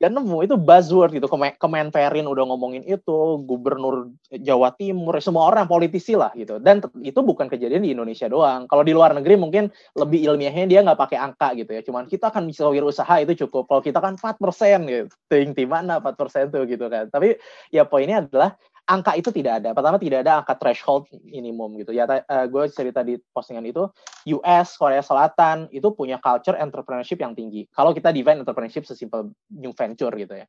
gak 0.00 0.16
nemu 0.16 0.48
itu 0.48 0.56
buzzword 0.56 1.12
gitu. 1.12 1.28
Kemenperin 1.60 2.24
udah 2.24 2.44
ngomongin 2.48 2.80
itu 2.88 3.44
gubernur 3.44 4.08
Jawa 4.32 4.72
Timur 4.72 5.12
semua 5.20 5.52
orang 5.52 5.68
politisi 5.68 6.16
lah 6.16 6.32
gitu. 6.32 6.56
Dan 6.56 6.80
itu 7.04 7.20
bukan 7.20 7.52
kejadian 7.52 7.84
di 7.84 7.92
Indonesia 7.92 8.24
doang. 8.24 8.64
Kalau 8.64 8.80
di 8.80 8.96
luar 8.96 9.12
negeri 9.12 9.36
mungkin 9.36 9.68
lebih 9.92 10.24
ilmiahnya 10.24 10.64
dia 10.64 10.80
nggak 10.80 10.96
pakai 10.96 11.20
angka 11.20 11.52
gitu 11.52 11.76
ya. 11.76 11.84
Cuman 11.84 12.08
kita 12.08 12.32
kan 12.32 12.48
bisa 12.48 12.64
usaha 12.72 13.14
itu 13.20 13.44
cukup. 13.44 13.68
Kalau 13.68 13.84
kita 13.84 14.00
kan 14.00 14.16
4% 14.16 14.88
gitu. 14.88 15.12
Ting 15.28 15.52
di 15.52 15.68
mana 15.68 16.00
4% 16.00 16.48
tuh 16.48 16.64
gitu 16.64 16.88
kan. 16.88 17.12
Tapi 17.12 17.36
ya 17.68 17.84
poinnya 17.84 18.24
adalah 18.24 18.56
angka 18.90 19.14
itu 19.14 19.30
tidak 19.30 19.62
ada. 19.62 19.70
Pertama 19.70 19.96
tidak 20.02 20.26
ada 20.26 20.42
angka 20.42 20.58
threshold 20.58 21.06
minimum 21.22 21.78
gitu. 21.78 21.94
Ya, 21.94 22.10
uh, 22.10 22.46
gue 22.50 22.64
cerita 22.74 23.06
di 23.06 23.14
postingan 23.30 23.62
itu, 23.62 23.86
US, 24.34 24.74
Korea 24.74 24.98
Selatan 24.98 25.70
itu 25.70 25.94
punya 25.94 26.18
culture 26.18 26.58
entrepreneurship 26.58 27.22
yang 27.22 27.38
tinggi. 27.38 27.70
Kalau 27.70 27.94
kita 27.94 28.10
define 28.10 28.42
entrepreneurship 28.42 28.82
sesimpel 28.82 29.30
new 29.54 29.70
venture 29.70 30.10
gitu 30.18 30.42
ya. 30.42 30.46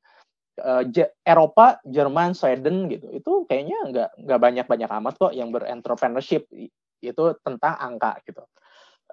Uh, 0.60 0.84
Eropa, 1.24 1.80
Jerman, 1.88 2.36
Sweden 2.36 2.92
gitu, 2.92 3.08
itu 3.14 3.32
kayaknya 3.48 3.78
nggak 3.88 4.10
nggak 4.28 4.40
banyak 4.42 4.66
banyak 4.68 4.90
amat 5.00 5.14
kok 5.16 5.34
yang 5.34 5.48
berentrepreneurship 5.50 6.50
itu 7.02 7.24
tentang 7.42 7.74
angka 7.82 8.20
gitu 8.28 8.46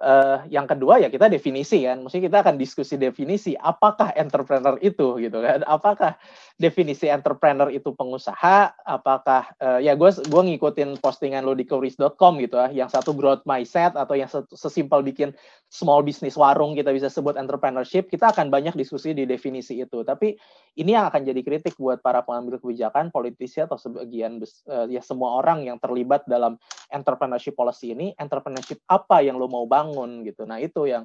uh, 0.03 0.43
yang 0.49 0.67
kedua 0.67 1.03
ya 1.03 1.09
kita 1.11 1.31
definisi 1.31 1.85
kan, 1.85 2.03
mesti 2.03 2.19
kita 2.23 2.43
akan 2.43 2.57
diskusi 2.57 2.99
definisi 2.99 3.55
apakah 3.59 4.15
entrepreneur 4.15 4.79
itu 4.83 5.19
gitu 5.23 5.39
kan, 5.39 5.63
apakah 5.67 6.19
definisi 6.59 7.07
entrepreneur 7.07 7.71
itu 7.71 7.95
pengusaha, 7.95 8.75
apakah 8.83 9.55
uh, 9.63 9.79
ya 9.79 9.95
gue 9.95 10.11
gue 10.11 10.43
ngikutin 10.55 10.99
postingan 10.99 11.47
lo 11.47 11.55
di 11.55 11.63
kuris.com 11.67 12.43
gitu 12.43 12.57
ya, 12.59 12.85
yang 12.85 12.91
satu 12.91 13.15
growth 13.15 13.47
mindset 13.47 13.95
atau 13.95 14.19
yang 14.19 14.31
sesimpel 14.55 15.07
bikin 15.07 15.31
small 15.69 16.01
business 16.01 16.35
warung 16.35 16.73
kita 16.75 16.91
bisa 16.91 17.13
sebut 17.13 17.37
entrepreneurship, 17.37 18.09
kita 18.09 18.33
akan 18.33 18.49
banyak 18.49 18.75
diskusi 18.75 19.13
di 19.13 19.29
definisi 19.29 19.79
itu. 19.79 20.01
Tapi 20.01 20.35
ini 20.81 20.97
yang 20.97 21.07
akan 21.13 21.29
jadi 21.29 21.41
kritik 21.45 21.77
buat 21.77 22.01
para 22.01 22.25
pengambil 22.25 22.57
kebijakan, 22.59 23.13
politisi 23.13 23.61
atau 23.61 23.77
sebagian 23.77 24.41
uh, 24.71 24.87
ya 24.89 25.05
semua 25.05 25.39
orang 25.39 25.69
yang 25.69 25.77
terlibat 25.77 26.25
dalam 26.25 26.57
entrepreneurship 26.89 27.55
policy 27.55 27.93
ini, 27.93 28.17
entrepreneurship 28.17 28.81
apa 28.89 29.21
yang 29.21 29.37
lo 29.37 29.49
mau 29.49 29.65
bangun 29.69 30.25
gitu. 30.25 30.49
Nah, 30.49 30.61
itu 30.61 30.89
yang 30.89 31.05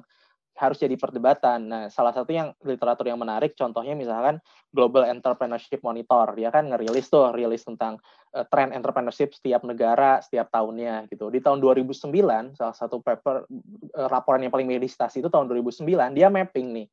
harus 0.54 0.78
jadi 0.78 0.94
perdebatan. 0.94 1.66
Nah, 1.66 1.84
salah 1.90 2.14
satu 2.14 2.30
yang 2.30 2.54
literatur 2.62 3.10
yang 3.10 3.18
menarik, 3.18 3.58
contohnya 3.58 3.98
misalkan 3.98 4.38
Global 4.70 5.10
Entrepreneurship 5.10 5.82
Monitor, 5.82 6.30
dia 6.38 6.54
kan 6.54 6.70
ngerilis 6.70 7.10
tuh, 7.10 7.34
rilis 7.34 7.66
tentang 7.66 7.98
uh, 8.38 8.46
tren 8.46 8.70
entrepreneurship 8.70 9.34
setiap 9.34 9.66
negara 9.66 10.22
setiap 10.22 10.54
tahunnya 10.54 11.10
gitu. 11.10 11.26
Di 11.34 11.42
tahun 11.42 11.58
2009, 11.58 12.06
salah 12.54 12.76
satu 12.76 13.02
paper 13.02 13.50
uh, 13.98 14.08
laporan 14.08 14.46
yang 14.46 14.54
paling 14.54 14.70
meditasi 14.70 15.18
itu 15.18 15.26
tahun 15.26 15.50
2009, 15.50 15.82
dia 16.14 16.30
mapping 16.30 16.68
nih 16.70 16.88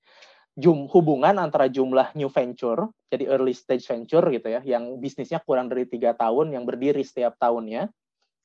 jum, 0.58 0.90
hubungan 0.92 1.40
antara 1.40 1.72
jumlah 1.72 2.12
new 2.18 2.28
venture, 2.28 2.92
jadi 3.08 3.30
early 3.32 3.56
stage 3.56 3.88
venture 3.88 4.24
gitu 4.28 4.48
ya, 4.52 4.60
yang 4.66 5.00
bisnisnya 5.00 5.40
kurang 5.40 5.72
dari 5.72 5.88
tiga 5.88 6.12
tahun, 6.12 6.52
yang 6.52 6.68
berdiri 6.68 7.06
setiap 7.06 7.40
tahunnya, 7.40 7.88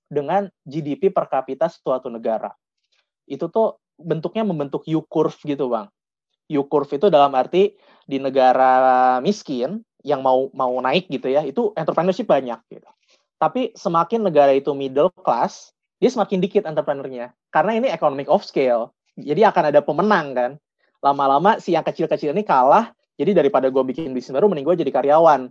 dengan 0.06 0.46
GDP 0.62 1.10
per 1.10 1.26
kapita 1.26 1.66
suatu 1.66 2.06
negara. 2.10 2.54
Itu 3.26 3.50
tuh 3.50 3.82
bentuknya 3.98 4.46
membentuk 4.46 4.86
U 4.86 5.02
curve 5.04 5.36
gitu 5.42 5.72
bang. 5.72 5.88
U 6.52 6.62
curve 6.68 6.90
itu 6.94 7.06
dalam 7.10 7.34
arti 7.34 7.74
di 8.06 8.22
negara 8.22 9.18
miskin 9.18 9.82
yang 10.06 10.22
mau 10.22 10.46
mau 10.54 10.78
naik 10.78 11.10
gitu 11.10 11.26
ya 11.26 11.42
itu 11.42 11.74
entrepreneurship 11.74 12.30
banyak 12.30 12.58
gitu. 12.70 12.86
Tapi 13.36 13.74
semakin 13.74 14.24
negara 14.24 14.54
itu 14.54 14.70
middle 14.72 15.10
class 15.10 15.74
dia 15.98 16.12
semakin 16.12 16.38
dikit 16.38 16.62
entrepreneurnya 16.68 17.34
karena 17.50 17.72
ini 17.74 17.88
economic 17.90 18.30
of 18.30 18.46
scale. 18.46 18.94
Jadi 19.16 19.42
akan 19.48 19.72
ada 19.72 19.80
pemenang 19.80 20.36
kan. 20.36 20.52
Lama-lama 21.00 21.56
si 21.56 21.72
yang 21.72 21.84
kecil-kecil 21.84 22.36
ini 22.36 22.44
kalah. 22.44 22.92
Jadi 23.16 23.32
daripada 23.32 23.72
gue 23.72 23.80
bikin 23.80 24.12
bisnis 24.12 24.36
baru, 24.36 24.44
mending 24.44 24.68
gue 24.68 24.76
jadi 24.84 24.92
karyawan 24.92 25.48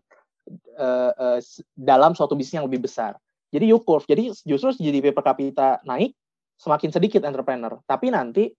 uh, 0.77 1.11
uh, 1.17 1.39
dalam 1.73 2.13
suatu 2.13 2.37
bisnis 2.37 2.61
yang 2.61 2.69
lebih 2.69 2.85
besar. 2.85 3.17
Jadi 3.53 3.65
U 3.71 3.81
curve. 3.81 4.05
Jadi 4.09 4.31
justru 4.45 4.73
GDP 4.75 5.11
per 5.13 5.23
kapita 5.23 5.79
naik, 5.85 6.15
semakin 6.59 6.89
sedikit 6.91 7.21
entrepreneur. 7.27 7.79
Tapi 7.83 8.11
nanti 8.11 8.49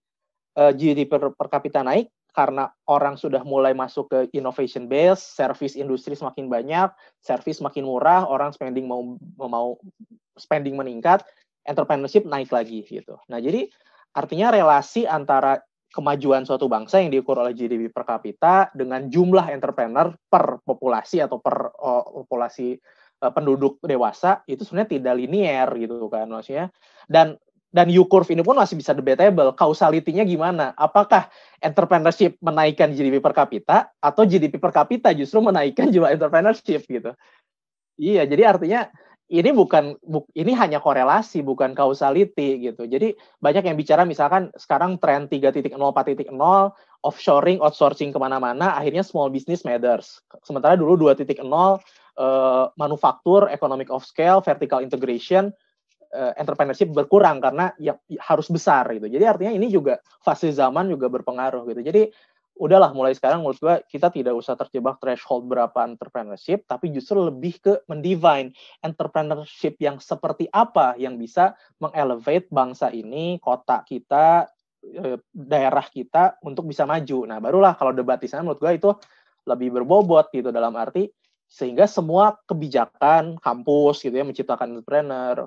uh, 0.56 0.70
eh, 0.70 0.72
GDP 0.76 1.16
per, 1.16 1.48
kapita 1.48 1.80
naik 1.80 2.12
karena 2.36 2.68
orang 2.92 3.16
sudah 3.16 3.40
mulai 3.48 3.72
masuk 3.72 4.12
ke 4.12 4.18
innovation 4.36 4.92
base, 4.92 5.24
service 5.24 5.72
industri 5.72 6.12
semakin 6.12 6.52
banyak, 6.52 6.92
service 7.24 7.64
semakin 7.64 7.88
murah, 7.88 8.28
orang 8.28 8.52
spending 8.52 8.84
mau 8.84 9.16
mau 9.40 9.80
spending 10.36 10.76
meningkat, 10.76 11.24
entrepreneurship 11.64 12.28
naik 12.28 12.52
lagi 12.52 12.84
gitu. 12.84 13.16
Nah, 13.32 13.40
jadi 13.40 13.72
artinya 14.12 14.52
relasi 14.52 15.08
antara 15.08 15.64
kemajuan 15.96 16.44
suatu 16.44 16.68
bangsa 16.68 17.00
yang 17.00 17.08
diukur 17.08 17.40
oleh 17.40 17.56
GDP 17.56 17.88
per 17.88 18.04
kapita 18.04 18.68
dengan 18.76 19.08
jumlah 19.08 19.48
entrepreneur 19.48 20.12
per 20.28 20.60
populasi 20.60 21.24
atau 21.24 21.40
per 21.40 21.72
uh, 21.72 22.04
populasi 22.20 22.76
penduduk 23.16 23.80
dewasa 23.80 24.44
itu 24.44 24.62
sebenarnya 24.62 24.90
tidak 25.00 25.14
linier 25.16 25.68
gitu 25.80 26.06
kan 26.12 26.28
maksudnya 26.28 26.68
dan 27.08 27.40
dan 27.74 27.92
U 27.92 28.08
curve 28.08 28.32
ini 28.32 28.40
pun 28.40 28.56
masih 28.56 28.78
bisa 28.78 28.96
debatable. 28.96 29.52
Kausalitinya 29.52 30.24
gimana? 30.24 30.72
Apakah 30.80 31.28
entrepreneurship 31.60 32.40
menaikkan 32.40 32.88
GDP 32.96 33.20
per 33.20 33.36
kapita 33.36 33.92
atau 34.00 34.24
GDP 34.24 34.56
per 34.56 34.72
kapita 34.72 35.12
justru 35.12 35.44
menaikkan 35.44 35.92
jumlah 35.92 36.08
entrepreneurship 36.08 36.88
gitu? 36.88 37.12
Iya, 38.00 38.24
jadi 38.24 38.56
artinya 38.56 38.88
ini 39.26 39.50
bukan 39.50 39.98
ini 40.38 40.54
hanya 40.54 40.78
korelasi 40.78 41.42
bukan 41.42 41.74
kausaliti 41.74 42.70
gitu. 42.70 42.86
Jadi 42.86 43.12
banyak 43.42 43.66
yang 43.66 43.76
bicara 43.76 44.06
misalkan 44.06 44.54
sekarang 44.54 45.02
tren 45.02 45.26
3.0 45.26 45.74
4.0 45.74 46.30
offshoring 47.02 47.58
outsourcing 47.58 48.14
ke 48.14 48.18
mana-mana 48.22 48.78
akhirnya 48.78 49.02
small 49.02 49.28
business 49.28 49.66
matters. 49.66 50.22
Sementara 50.46 50.78
dulu 50.78 51.10
2.0 51.10 51.42
uh, 52.16 52.72
manufaktur 52.76 53.48
economic 53.52 53.88
of 53.92 54.04
scale 54.04 54.40
vertical 54.40 54.80
integration 54.80 55.52
uh, 56.12 56.32
entrepreneurship 56.36 56.90
berkurang 56.92 57.40
karena 57.40 57.72
ya, 57.80 57.96
ya 58.08 58.20
harus 58.24 58.48
besar 58.48 58.88
gitu. 58.96 59.06
Jadi 59.08 59.24
artinya 59.24 59.52
ini 59.52 59.68
juga 59.72 60.00
fase 60.24 60.50
zaman 60.52 60.88
juga 60.90 61.12
berpengaruh 61.12 61.68
gitu. 61.70 61.80
Jadi 61.84 62.02
udahlah 62.56 62.96
mulai 62.96 63.12
sekarang 63.12 63.44
menurut 63.44 63.60
gua 63.60 63.76
kita 63.84 64.08
tidak 64.08 64.32
usah 64.32 64.56
terjebak 64.56 64.96
threshold 64.96 65.44
berapa 65.44 65.76
entrepreneurship 65.84 66.64
tapi 66.64 66.88
justru 66.88 67.20
lebih 67.20 67.60
ke 67.60 67.72
mendivine 67.84 68.56
entrepreneurship 68.80 69.76
yang 69.76 70.00
seperti 70.00 70.48
apa 70.48 70.96
yang 70.96 71.20
bisa 71.20 71.52
mengelevate 71.84 72.48
bangsa 72.48 72.88
ini, 72.88 73.36
kota 73.44 73.84
kita, 73.84 74.48
eh, 74.80 75.20
daerah 75.36 75.84
kita 75.84 76.40
untuk 76.40 76.64
bisa 76.64 76.88
maju. 76.88 77.28
Nah, 77.28 77.38
barulah 77.44 77.76
kalau 77.76 77.92
debat 77.92 78.16
di 78.16 78.28
sana 78.28 78.40
menurut 78.40 78.60
gua 78.60 78.72
itu 78.72 78.90
lebih 79.46 79.76
berbobot 79.76 80.32
gitu 80.32 80.48
dalam 80.48 80.72
arti 80.80 81.06
sehingga 81.46 81.86
semua 81.86 82.36
kebijakan 82.44 83.38
kampus 83.38 84.02
gitu 84.02 84.14
ya 84.14 84.26
menciptakan 84.26 84.76
entrepreneur, 84.76 85.46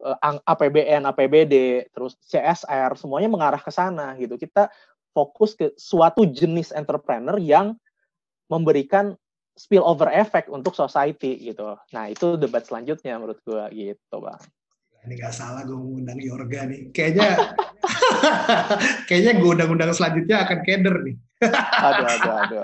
Eh, 0.00 0.16
APBN, 0.48 1.04
APBD, 1.12 1.84
terus 1.92 2.16
CSR, 2.24 2.96
semuanya 2.96 3.28
mengarah 3.28 3.60
ke 3.60 3.68
sana 3.68 4.16
gitu. 4.16 4.40
Kita 4.40 4.72
fokus 5.12 5.52
ke 5.52 5.76
suatu 5.76 6.24
jenis 6.24 6.72
entrepreneur 6.72 7.36
yang 7.36 7.76
memberikan 8.48 9.12
spillover 9.52 10.08
effect 10.16 10.48
untuk 10.48 10.72
society 10.72 11.36
gitu. 11.52 11.76
Nah 11.92 12.08
itu 12.08 12.40
debat 12.40 12.64
selanjutnya 12.64 13.20
menurut 13.20 13.44
gue 13.44 13.60
gitu 13.76 14.16
bang. 14.24 14.40
Ini 15.04 15.20
gak 15.20 15.36
salah 15.36 15.68
gue 15.68 15.76
mengundang 15.76 16.16
Yorga 16.16 16.64
nih. 16.64 16.96
Kayaknya 16.96 17.30
kayaknya 19.08 19.32
gue 19.36 19.50
undang-undang 19.52 19.92
selanjutnya 19.92 20.48
akan 20.48 20.58
keder 20.64 20.96
nih. 21.04 21.16
Aduh, 21.40 22.06
aduh, 22.06 22.32
aduh. 22.44 22.62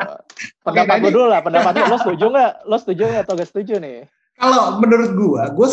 Pendapat 0.61 0.97
gue 1.01 1.13
dulu 1.13 1.27
lah, 1.33 1.41
pendapat 1.41 1.73
lo 1.89 1.97
setuju 1.97 2.25
nggak? 2.29 2.53
Lo 2.69 2.77
setuju 2.77 3.03
nggak 3.09 3.23
atau 3.25 3.35
gak 3.41 3.49
setuju 3.49 3.75
nih? 3.81 3.99
Kalau 4.37 4.77
menurut 4.79 5.11
gue, 5.17 5.43
gue 5.57 5.69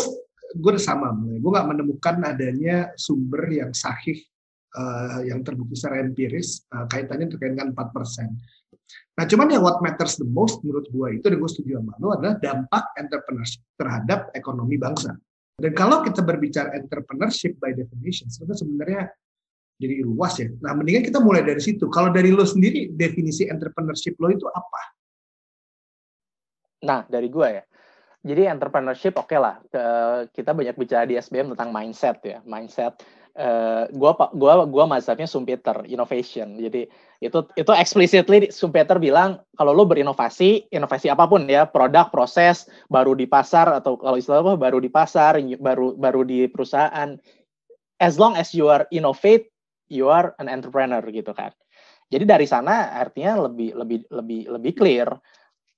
gue 0.54 0.72
sama 0.78 1.10
gue 1.18 1.50
nggak 1.50 1.68
menemukan 1.68 2.16
adanya 2.22 2.94
sumber 2.94 3.42
yang 3.50 3.74
sahih 3.74 4.22
uh, 4.78 5.20
yang 5.26 5.42
terbukti 5.42 5.74
secara 5.74 6.00
empiris 6.06 6.62
uh, 6.70 6.86
kaitannya 6.86 7.26
terkait 7.26 7.58
dengan 7.58 7.74
4%. 7.74 7.90
Nah, 9.14 9.24
cuman 9.30 9.46
yang 9.46 9.62
what 9.62 9.78
matters 9.78 10.18
the 10.18 10.26
most 10.26 10.62
menurut 10.62 10.86
gue 10.90 11.08
itu 11.18 11.26
dan 11.26 11.38
gue 11.38 11.50
setuju 11.50 11.82
sama 11.82 11.94
lo 11.98 12.14
adalah 12.14 12.34
dampak 12.38 12.84
entrepreneurship 12.98 13.62
terhadap 13.78 14.30
ekonomi 14.34 14.78
bangsa. 14.78 15.14
Dan 15.54 15.70
kalau 15.70 16.02
kita 16.02 16.18
berbicara 16.26 16.74
entrepreneurship 16.74 17.54
by 17.62 17.70
definition, 17.70 18.26
sebenarnya 18.26 19.06
jadi 19.78 20.06
luas 20.06 20.38
ya. 20.38 20.48
Nah, 20.62 20.72
mendingan 20.78 21.02
kita 21.02 21.18
mulai 21.18 21.42
dari 21.42 21.58
situ. 21.58 21.90
Kalau 21.90 22.14
dari 22.14 22.30
lo 22.30 22.46
sendiri, 22.46 22.94
definisi 22.94 23.50
entrepreneurship 23.50 24.14
lo 24.22 24.30
itu 24.30 24.46
apa? 24.46 24.82
Nah, 26.84 27.00
dari 27.10 27.26
gue 27.26 27.48
ya 27.48 27.64
jadi 28.24 28.48
entrepreneurship 28.48 29.20
oke 29.20 29.28
okay 29.28 29.38
lah 29.38 29.60
kita 30.32 30.56
banyak 30.56 30.74
bicara 30.74 31.04
di 31.04 31.20
SBM 31.20 31.52
tentang 31.52 31.70
mindset 31.70 32.16
ya 32.24 32.40
mindset 32.48 33.04
uh, 33.36 33.84
gua 33.92 34.16
gua 34.32 34.64
gua 34.64 34.84
mazhabnya 34.88 35.28
Sumpeter 35.28 35.84
innovation 35.84 36.56
jadi 36.56 36.88
itu 37.20 37.38
itu 37.54 37.72
explicitly 37.76 38.48
Sumpeter 38.48 38.96
bilang 38.96 39.44
kalau 39.60 39.76
lo 39.76 39.84
berinovasi 39.84 40.72
inovasi 40.72 41.12
apa 41.12 41.28
pun 41.28 41.44
ya 41.44 41.68
produk 41.68 42.08
proses 42.08 42.64
baru 42.88 43.12
di 43.12 43.28
pasar 43.28 43.68
atau 43.84 44.00
kalau 44.00 44.16
istilah 44.16 44.40
apa 44.40 44.56
baru 44.56 44.80
di 44.80 44.88
pasar 44.88 45.38
baru 45.60 45.92
baru 45.94 46.24
di 46.24 46.48
perusahaan 46.48 47.20
as 48.00 48.16
long 48.16 48.34
as 48.40 48.56
you 48.56 48.72
are 48.72 48.88
innovate 48.88 49.52
you 49.94 50.10
are 50.10 50.34
an 50.42 50.50
entrepreneur 50.50 51.00
gitu 51.06 51.30
kan 51.30 51.54
jadi 52.10 52.26
dari 52.26 52.46
sana 52.50 52.98
artinya 52.98 53.46
lebih 53.46 53.78
lebih 53.78 53.98
lebih 54.10 54.40
lebih 54.50 54.72
clear 54.74 55.08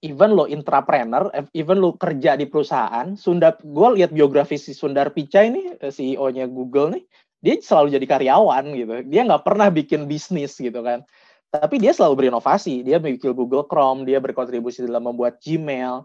even 0.04 0.37
lo 0.37 0.44
intrapreneur, 0.44 1.32
even 1.56 1.80
lo 1.80 1.96
kerja 1.96 2.37
di 2.37 2.46
perusahaan, 2.46 3.16
Sundar, 3.16 3.56
gue 3.58 3.88
lihat 3.96 4.12
biografi 4.12 4.61
si 4.61 4.76
Sundar 4.76 5.11
Pichai 5.11 5.49
ini, 5.49 5.73
eh, 5.80 5.90
CEO-nya 5.90 6.46
Google 6.46 7.00
nih, 7.00 7.04
dia 7.40 7.54
selalu 7.58 7.96
jadi 7.96 8.06
karyawan 8.06 8.64
gitu. 8.76 8.94
Dia 9.08 9.23
nggak 9.26 9.44
pernah 9.46 9.68
bikin 9.73 10.06
bisnis 10.11 10.56
gitu 10.58 10.80
kan. 10.82 11.04
Tapi 11.49 11.78
dia 11.78 11.94
selalu 11.94 12.26
berinovasi. 12.26 12.82
Dia 12.82 12.99
bikin 12.99 13.32
Google 13.32 13.64
Chrome, 13.70 14.02
dia 14.02 14.18
berkontribusi 14.18 14.85
dalam 14.85 15.06
membuat 15.11 15.38
Gmail. 15.42 16.04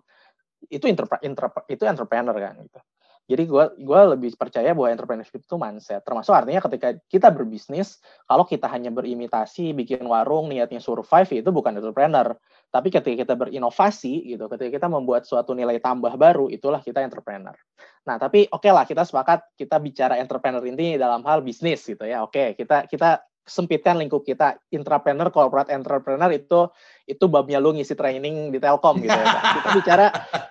itu 0.69 0.85
inter, 0.85 1.09
inter, 1.25 1.49
itu 1.73 1.83
entrepreneur 1.89 2.37
kan 2.37 2.53
gitu. 2.61 2.79
Jadi 3.29 3.43
gue 3.47 3.65
gua 3.85 4.01
lebih 4.17 4.33
percaya 4.35 4.75
bahwa 4.75 4.91
entrepreneurship 4.91 5.39
itu 5.39 5.55
mindset. 5.55 6.03
Termasuk 6.03 6.33
artinya 6.35 6.59
ketika 6.65 6.97
kita 7.07 7.29
berbisnis, 7.31 8.01
kalau 8.27 8.43
kita 8.43 8.67
hanya 8.67 8.91
berimitasi, 8.91 9.71
bikin 9.71 10.03
warung, 10.03 10.51
niatnya 10.51 10.83
survive, 10.83 11.29
itu 11.39 11.49
bukan 11.53 11.77
entrepreneur. 11.77 12.35
Tapi 12.71 12.87
ketika 12.87 13.27
kita 13.27 13.35
berinovasi, 13.35 14.35
gitu, 14.35 14.47
ketika 14.51 14.79
kita 14.83 14.87
membuat 14.87 15.23
suatu 15.27 15.51
nilai 15.51 15.79
tambah 15.79 16.11
baru, 16.15 16.47
itulah 16.51 16.79
kita 16.83 17.03
entrepreneur. 17.03 17.55
Nah, 18.07 18.17
tapi 18.17 18.49
oke 18.49 18.65
okay 18.65 18.71
lah 18.73 18.83
kita 18.87 19.05
sepakat 19.05 19.55
kita 19.59 19.77
bicara 19.77 20.17
entrepreneur 20.17 20.63
ini 20.65 20.97
dalam 20.97 21.21
hal 21.23 21.45
bisnis 21.45 21.85
gitu 21.85 22.03
ya. 22.03 22.25
Oke, 22.25 22.35
okay, 22.35 22.47
kita 22.57 22.89
kita 22.89 23.21
sempitkan 23.45 23.97
lingkup 23.97 24.21
kita. 24.23 24.57
Intrapreneur 24.71 25.33
corporate 25.33 25.73
entrepreneur 25.73 26.29
itu 26.31 26.69
itu 27.09 27.25
babnya 27.27 27.59
lu 27.59 27.75
ngisi 27.75 27.97
training 27.97 28.53
di 28.53 28.59
Telkom 28.61 29.03
gitu 29.03 29.11
ya 29.11 29.25
kita 29.59 29.69
bicara 29.75 30.05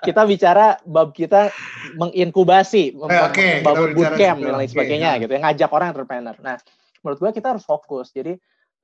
kita 0.05 0.23
bicara 0.29 0.67
bab 0.85 1.15
kita 1.17 1.49
menginkubasi 1.97 2.99
okay, 3.01 3.65
bab 3.65 3.97
bootcamp 3.97 4.45
dan 4.45 4.55
lain 4.61 4.69
sebagainya 4.69 5.17
okay, 5.17 5.23
gitu 5.25 5.33
ya 5.39 5.41
ngajak 5.41 5.71
orang 5.73 5.89
entrepreneur. 5.97 6.37
Nah 6.43 6.57
menurut 7.01 7.19
gua 7.23 7.31
kita 7.33 7.57
harus 7.57 7.65
fokus. 7.65 8.13
Jadi 8.13 8.37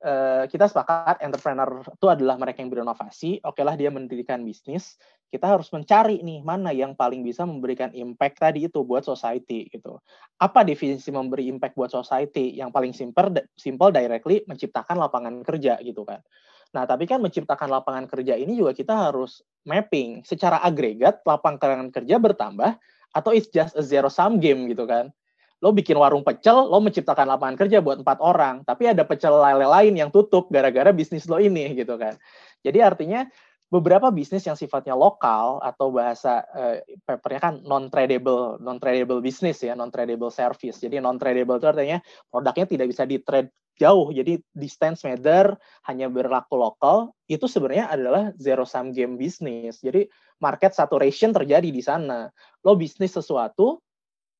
uh, 0.03 0.43
kita 0.49 0.69
sepakat 0.69 1.23
entrepreneur 1.23 1.81
itu 1.85 2.07
adalah 2.09 2.35
mereka 2.37 2.61
yang 2.61 2.73
berinovasi 2.73 3.41
oke 3.41 3.61
lah 3.61 3.73
dia 3.73 3.89
mendirikan 3.89 4.43
bisnis 4.43 4.97
kita 5.27 5.43
harus 5.43 5.67
mencari 5.75 6.23
nih 6.23 6.39
mana 6.39 6.71
yang 6.71 6.95
paling 6.95 7.19
bisa 7.19 7.43
memberikan 7.43 7.91
impact 7.91 8.39
tadi 8.39 8.71
itu 8.71 8.79
buat 8.87 9.03
society 9.03 9.67
gitu. 9.67 9.99
Apa 10.39 10.63
definisi 10.63 11.11
memberi 11.11 11.51
impact 11.51 11.75
buat 11.75 11.91
society? 11.91 12.55
Yang 12.55 12.69
paling 12.71 12.93
simple 12.95 13.27
simple 13.59 13.91
directly 13.91 14.47
menciptakan 14.47 14.95
lapangan 14.95 15.43
kerja 15.43 15.83
gitu 15.83 16.07
kan. 16.07 16.23
Nah, 16.71 16.87
tapi 16.87 17.07
kan 17.07 17.19
menciptakan 17.19 17.67
lapangan 17.67 18.07
kerja 18.07 18.39
ini 18.39 18.55
juga 18.55 18.71
kita 18.71 19.11
harus 19.11 19.43
mapping 19.67 20.23
secara 20.23 20.63
agregat 20.63 21.19
lapangan 21.27 21.91
kerja 21.91 22.15
bertambah 22.19 22.79
atau 23.11 23.31
it's 23.35 23.51
just 23.51 23.75
a 23.75 23.83
zero 23.83 24.07
sum 24.07 24.39
game 24.39 24.71
gitu 24.71 24.87
kan. 24.87 25.11
Lo 25.57 25.73
bikin 25.73 25.97
warung 25.97 26.21
pecel, 26.21 26.69
lo 26.69 26.77
menciptakan 26.77 27.25
lapangan 27.25 27.57
kerja 27.57 27.81
buat 27.81 28.05
empat 28.05 28.21
orang, 28.21 28.61
tapi 28.61 28.93
ada 28.93 29.01
pecel 29.01 29.33
lele 29.33 29.65
lain 29.65 29.93
yang 29.97 30.09
tutup 30.13 30.53
gara-gara 30.53 30.93
bisnis 30.93 31.25
lo 31.25 31.41
ini 31.41 31.73
gitu 31.73 31.97
kan. 31.97 32.13
Jadi 32.61 32.77
artinya 32.77 33.25
beberapa 33.67 34.07
bisnis 34.15 34.47
yang 34.47 34.55
sifatnya 34.55 34.95
lokal 34.95 35.59
atau 35.59 35.91
bahasa 35.91 36.39
uh, 36.55 36.79
papernya 37.03 37.41
kan 37.43 37.53
non 37.67 37.91
tradable 37.91 38.55
non 38.63 38.79
tradable 38.79 39.19
bisnis 39.19 39.59
ya 39.59 39.75
non 39.75 39.91
tradable 39.91 40.31
service. 40.31 40.79
Jadi 40.79 41.03
non 41.03 41.19
tradable 41.19 41.59
itu 41.59 41.67
artinya 41.67 41.99
produknya 42.31 42.65
tidak 42.67 42.87
bisa 42.95 43.03
di 43.03 43.19
trade 43.19 43.51
jauh. 43.75 44.09
Jadi 44.09 44.39
distance 44.55 45.03
matter 45.03 45.53
hanya 45.85 46.07
berlaku 46.07 46.55
lokal 46.55 47.11
itu 47.27 47.45
sebenarnya 47.45 47.91
adalah 47.91 48.23
zero 48.39 48.63
sum 48.63 48.95
game 48.95 49.19
bisnis 49.19 49.83
jadi 49.83 50.07
market 50.39 50.71
saturation 50.71 51.35
terjadi 51.35 51.67
di 51.67 51.83
sana. 51.83 52.31
Lo 52.63 52.79
bisnis 52.79 53.13
sesuatu 53.13 53.83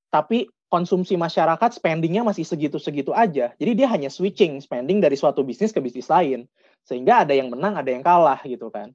tapi 0.08 0.48
konsumsi 0.68 1.16
masyarakat 1.16 1.76
spendingnya 1.76 2.24
masih 2.24 2.44
segitu-segitu 2.44 3.16
aja 3.16 3.56
jadi 3.58 3.72
dia 3.74 3.88
hanya 3.88 4.12
switching 4.12 4.60
spending 4.60 5.00
dari 5.00 5.16
suatu 5.16 5.42
bisnis 5.44 5.72
ke 5.72 5.80
bisnis 5.80 6.12
lain 6.12 6.48
sehingga 6.88 7.28
ada 7.28 7.34
yang 7.36 7.52
menang 7.52 7.76
ada 7.80 7.90
yang 7.92 8.04
kalah 8.04 8.40
gitu 8.44 8.72
kan 8.72 8.92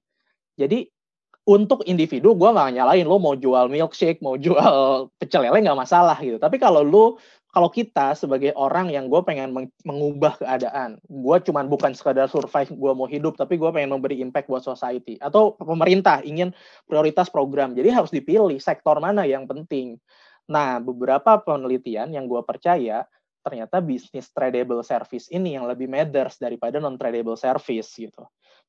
jadi 0.56 0.88
untuk 1.42 1.82
individu 1.90 2.38
gue 2.38 2.50
nggak 2.54 2.78
nyalain 2.78 3.06
lo 3.06 3.18
mau 3.18 3.34
jual 3.34 3.66
milkshake, 3.66 4.22
mau 4.22 4.38
jual 4.38 4.74
pecel 5.18 5.42
lele 5.42 5.58
nggak 5.62 5.78
masalah 5.78 6.18
gitu. 6.22 6.38
Tapi 6.38 6.56
kalau 6.62 6.86
lo 6.86 7.18
kalau 7.52 7.68
kita 7.68 8.16
sebagai 8.16 8.56
orang 8.56 8.88
yang 8.88 9.12
gue 9.12 9.20
pengen 9.28 9.52
mengubah 9.84 10.40
keadaan, 10.40 10.96
gue 11.04 11.36
cuman 11.44 11.68
bukan 11.68 11.92
sekadar 11.92 12.24
survive, 12.24 12.72
gue 12.72 12.92
mau 12.96 13.04
hidup, 13.04 13.36
tapi 13.36 13.60
gue 13.60 13.68
pengen 13.68 13.92
memberi 13.92 14.24
impact 14.24 14.48
buat 14.48 14.64
society. 14.64 15.20
Atau 15.20 15.60
pemerintah 15.60 16.24
ingin 16.24 16.56
prioritas 16.88 17.28
program, 17.28 17.76
jadi 17.76 17.92
harus 17.92 18.08
dipilih 18.08 18.56
sektor 18.56 18.96
mana 19.04 19.28
yang 19.28 19.44
penting. 19.44 20.00
Nah, 20.50 20.82
beberapa 20.82 21.38
penelitian 21.38 22.10
yang 22.10 22.26
gue 22.26 22.42
percaya, 22.42 23.06
ternyata 23.42 23.82
bisnis 23.82 24.30
tradable 24.30 24.86
service 24.86 25.26
ini 25.34 25.58
yang 25.58 25.66
lebih 25.66 25.90
matters 25.90 26.38
daripada 26.38 26.78
non 26.78 26.94
tradable 26.94 27.34
service 27.34 27.90
gitu. 27.98 28.22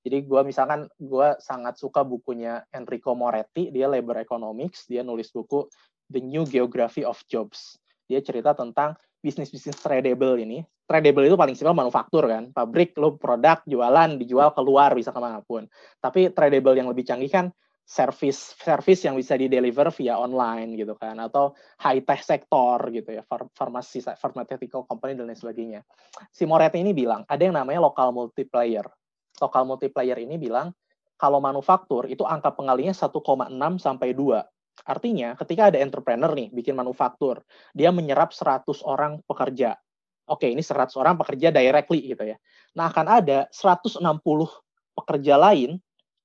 Jadi 0.03 0.27
gue 0.27 0.41
misalkan 0.43 0.89
gue 0.99 1.29
sangat 1.39 1.79
suka 1.79 2.03
bukunya 2.03 2.65
Enrico 2.75 3.15
Moretti, 3.15 3.71
dia 3.71 3.88
labor 3.88 4.19
economics, 4.19 4.89
dia 4.89 5.05
nulis 5.05 5.31
buku 5.31 5.69
The 6.12 6.19
New 6.19 6.43
Geography 6.43 7.07
of 7.07 7.21
Jobs. 7.31 7.79
Dia 8.09 8.19
cerita 8.19 8.51
tentang 8.51 8.99
bisnis-bisnis 9.23 9.79
tradable 9.79 10.36
ini. 10.43 10.59
Tradable 10.83 11.23
itu 11.23 11.39
paling 11.39 11.55
simpel 11.55 11.71
manufaktur 11.71 12.27
kan, 12.27 12.51
pabrik 12.51 12.91
lo 12.99 13.15
produk 13.15 13.63
jualan 13.63 14.19
dijual 14.19 14.51
keluar 14.51 14.91
bisa 14.91 15.15
ke 15.15 15.19
mana 15.23 15.39
pun. 15.39 15.63
Tapi 16.03 16.36
tradable 16.36 16.75
yang 16.75 16.91
lebih 16.91 17.07
canggih 17.07 17.31
kan 17.31 17.47
service 17.84 18.56
service 18.56 19.04
yang 19.04 19.19
bisa 19.19 19.36
di 19.36 19.52
deliver 19.52 19.91
via 19.91 20.15
online 20.15 20.80
gitu 20.80 20.96
kan 20.96 21.19
atau 21.19 21.52
high 21.84 22.00
tech 22.08 22.24
sektor 22.24 22.80
gitu 22.89 23.12
ya 23.12 23.28
farmasi 23.28 24.00
pharmaceutical 24.15 24.88
company 24.88 25.19
dan 25.19 25.28
lain 25.28 25.38
sebagainya. 25.38 25.82
Si 26.32 26.48
Moretti 26.48 26.80
ini 26.80 26.96
bilang 26.96 27.28
ada 27.28 27.43
yang 27.43 27.54
namanya 27.54 27.84
local 27.84 28.15
multiplayer 28.15 28.88
lokal 29.41 29.65
multiplier 29.65 30.17
ini 30.22 30.38
bilang 30.38 30.72
kalau 31.17 31.39
manufaktur 31.39 32.06
itu 32.12 32.28
angka 32.28 32.54
pengalinya 32.54 32.91
1,6 32.91 33.54
sampai 33.80 34.10
2. 34.12 34.43
Artinya 34.84 35.38
ketika 35.38 35.69
ada 35.72 35.80
entrepreneur 35.80 36.32
nih 36.34 36.50
bikin 36.52 36.76
manufaktur, 36.76 37.46
dia 37.72 37.93
menyerap 37.93 38.34
100 38.36 38.84
orang 38.84 39.22
pekerja. 39.24 39.78
Oke, 40.28 40.50
ini 40.50 40.60
100 40.60 40.96
orang 41.00 41.15
pekerja 41.15 41.54
directly 41.54 42.12
gitu 42.12 42.24
ya. 42.36 42.38
Nah, 42.76 42.89
akan 42.89 43.08
ada 43.08 43.48
160 43.54 44.02
pekerja 44.98 45.36
lain 45.38 45.78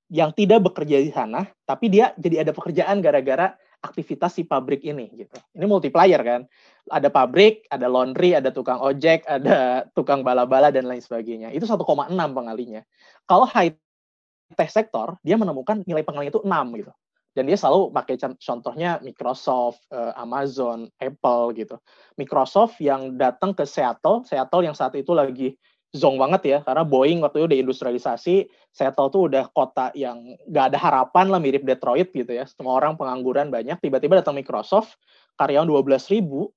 yang 0.09 0.33
tidak 0.33 0.65
bekerja 0.65 1.05
di 1.05 1.13
sana, 1.13 1.45
tapi 1.69 1.93
dia 1.93 2.17
jadi 2.17 2.49
ada 2.49 2.53
pekerjaan 2.57 3.05
gara-gara 3.05 3.53
aktivitas 3.79 4.35
si 4.35 4.43
pabrik 4.43 4.83
ini 4.83 5.07
gitu. 5.15 5.37
Ini 5.55 5.65
multiplier 5.69 6.19
kan. 6.25 6.41
Ada 6.91 7.13
pabrik, 7.13 7.69
ada 7.71 7.87
laundry, 7.87 8.35
ada 8.35 8.51
tukang 8.51 8.83
ojek, 8.83 9.23
ada 9.29 9.83
tukang 9.97 10.27
bala-bala 10.27 10.75
dan 10.75 10.89
lain 10.89 11.05
sebagainya. 11.05 11.55
Itu 11.55 11.69
1,6 11.69 11.87
pengalinya. 12.11 12.83
Kalau 13.29 13.47
high 13.47 13.77
tech 14.57 14.73
sektor, 14.73 15.21
dia 15.23 15.37
menemukan 15.37 15.85
nilai 15.85 16.03
pengalinya 16.03 16.33
itu 16.35 16.43
6 16.43 16.81
gitu. 16.81 16.93
Dan 17.37 17.47
dia 17.47 17.55
selalu 17.55 17.95
pakai 17.95 18.19
contohnya 18.19 18.99
Microsoft, 18.99 19.87
eh, 19.95 20.13
Amazon, 20.19 20.91
Apple 20.99 21.55
gitu. 21.55 21.79
Microsoft 22.19 22.83
yang 22.83 23.15
datang 23.15 23.55
ke 23.55 23.63
Seattle, 23.63 24.27
Seattle 24.27 24.67
yang 24.67 24.75
saat 24.75 24.97
itu 24.99 25.15
lagi 25.15 25.55
zong 25.97 26.21
banget 26.21 26.43
ya 26.45 26.59
karena 26.61 26.85
Boeing 26.85 27.25
waktu 27.25 27.41
itu 27.41 27.47
udah 27.49 27.61
industrialisasi 27.65 28.37
Seattle 28.73 29.09
tuh 29.09 29.23
udah 29.33 29.49
kota 29.57 29.89
yang 29.97 30.37
gak 30.53 30.75
ada 30.75 30.79
harapan 30.79 31.33
lah 31.33 31.41
mirip 31.41 31.65
Detroit 31.65 32.13
gitu 32.13 32.29
ya. 32.29 32.45
Semua 32.45 32.77
orang 32.77 33.01
pengangguran 33.01 33.49
banyak 33.49 33.81
tiba-tiba 33.81 34.21
datang 34.21 34.37
Microsoft 34.37 35.01
karyawan 35.41 35.65
12 35.65 36.13
ribu 36.13 36.53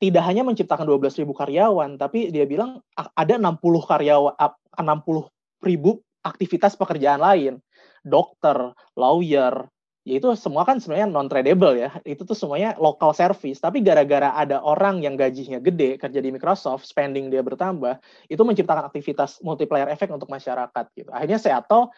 tidak 0.00 0.24
hanya 0.24 0.46
menciptakan 0.46 0.86
12 0.86 1.20
ribu 1.20 1.34
karyawan 1.34 1.98
tapi 1.98 2.30
dia 2.32 2.46
bilang 2.46 2.80
ada 2.96 3.34
60 3.36 3.58
karyawan 3.60 4.34
60 4.38 5.66
ribu 5.66 6.00
aktivitas 6.22 6.78
pekerjaan 6.78 7.20
lain. 7.20 7.54
Dokter 8.00 8.72
lawyer 8.96 9.68
ya 10.04 10.16
itu 10.16 10.32
semua 10.32 10.64
kan 10.64 10.80
sebenarnya 10.80 11.08
non 11.12 11.28
tradable 11.28 11.76
ya. 11.76 11.90
Itu 12.08 12.24
tuh 12.24 12.36
semuanya 12.36 12.76
local 12.80 13.12
service. 13.12 13.60
Tapi 13.60 13.84
gara-gara 13.84 14.32
ada 14.32 14.64
orang 14.64 15.04
yang 15.04 15.14
gajinya 15.14 15.60
gede 15.60 16.00
kerja 16.00 16.20
di 16.20 16.30
Microsoft 16.32 16.88
spending 16.88 17.28
dia 17.28 17.44
bertambah 17.44 18.00
itu 18.32 18.40
menciptakan 18.40 18.88
aktivitas 18.88 19.40
multiplier 19.44 19.88
effect 19.92 20.12
untuk 20.12 20.32
masyarakat 20.32 20.84
gitu. 20.96 21.10
Akhirnya 21.12 21.38
Seattle 21.40 21.92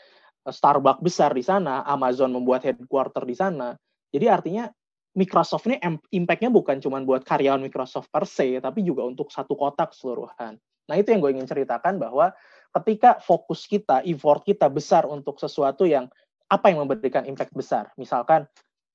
eh, 0.47 0.53
Starbucks 0.55 1.03
besar 1.03 1.31
di 1.33 1.45
sana 1.47 1.87
Amazon 1.87 2.35
membuat 2.35 2.67
headquarter 2.67 3.23
di 3.23 3.37
sana. 3.38 3.79
Jadi 4.12 4.27
artinya 4.29 4.67
Microsoft 5.12 5.69
ini 5.69 5.77
impact-nya 6.09 6.49
bukan 6.49 6.81
cuma 6.81 6.97
buat 7.05 7.21
karyawan 7.21 7.61
Microsoft 7.61 8.09
per 8.09 8.25
se 8.25 8.57
tapi 8.65 8.81
juga 8.81 9.05
untuk 9.05 9.29
satu 9.29 9.53
kota 9.53 9.85
keseluruhan. 9.85 10.57
Nah 10.88 10.97
itu 10.97 11.12
yang 11.12 11.21
gue 11.21 11.31
ingin 11.37 11.45
ceritakan 11.45 12.01
bahwa 12.01 12.33
ketika 12.81 13.21
fokus 13.21 13.69
kita 13.69 14.01
effort 14.09 14.43
kita 14.43 14.73
besar 14.73 15.05
untuk 15.05 15.37
sesuatu 15.37 15.85
yang 15.85 16.09
apa 16.53 16.69
yang 16.69 16.85
memberikan 16.85 17.25
impact 17.25 17.57
besar? 17.57 17.88
Misalkan 17.97 18.45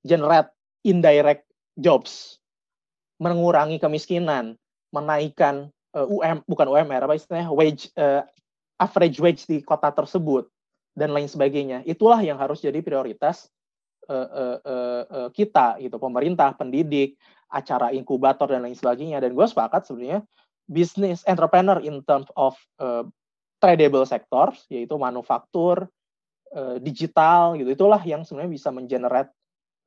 generate 0.05 0.53
indirect 0.85 1.49
jobs, 1.73 2.37
mengurangi 3.17 3.81
kemiskinan, 3.81 4.53
menaikkan 4.93 5.73
uh, 5.97 6.05
UM 6.05 6.45
bukan 6.45 6.69
UMR 6.69 7.09
apa 7.09 7.17
istilahnya 7.17 7.49
wage 7.49 7.89
uh, 7.97 8.21
average 8.77 9.17
wage 9.17 9.41
di 9.49 9.65
kota 9.65 9.89
tersebut 9.89 10.45
dan 10.93 11.09
lain 11.13 11.25
sebagainya. 11.25 11.81
Itulah 11.89 12.21
yang 12.21 12.37
harus 12.37 12.61
jadi 12.61 12.77
prioritas 12.85 13.49
uh, 14.05 14.29
uh, 14.29 14.57
uh, 14.61 15.03
uh, 15.09 15.29
kita 15.33 15.81
gitu, 15.81 15.97
pemerintah, 15.97 16.53
pendidik, 16.53 17.17
acara 17.49 17.89
inkubator 17.89 18.45
dan 18.45 18.65
lain 18.65 18.77
sebagainya. 18.77 19.17
Dan 19.17 19.33
gue 19.33 19.45
sepakat 19.49 19.89
sebenarnya 19.89 20.21
bisnis 20.69 21.25
entrepreneur 21.25 21.81
in 21.81 22.05
terms 22.05 22.29
of 22.37 22.53
uh, 22.77 23.05
tradable 23.57 24.05
sectors 24.05 24.65
yaitu 24.69 24.93
manufaktur, 24.97 25.89
uh, 26.53 26.77
digital 26.79 27.57
gitu. 27.57 27.69
Itulah 27.73 27.99
yang 28.03 28.23
sebenarnya 28.23 28.51
bisa 28.51 28.69
mengenerate 28.69 29.31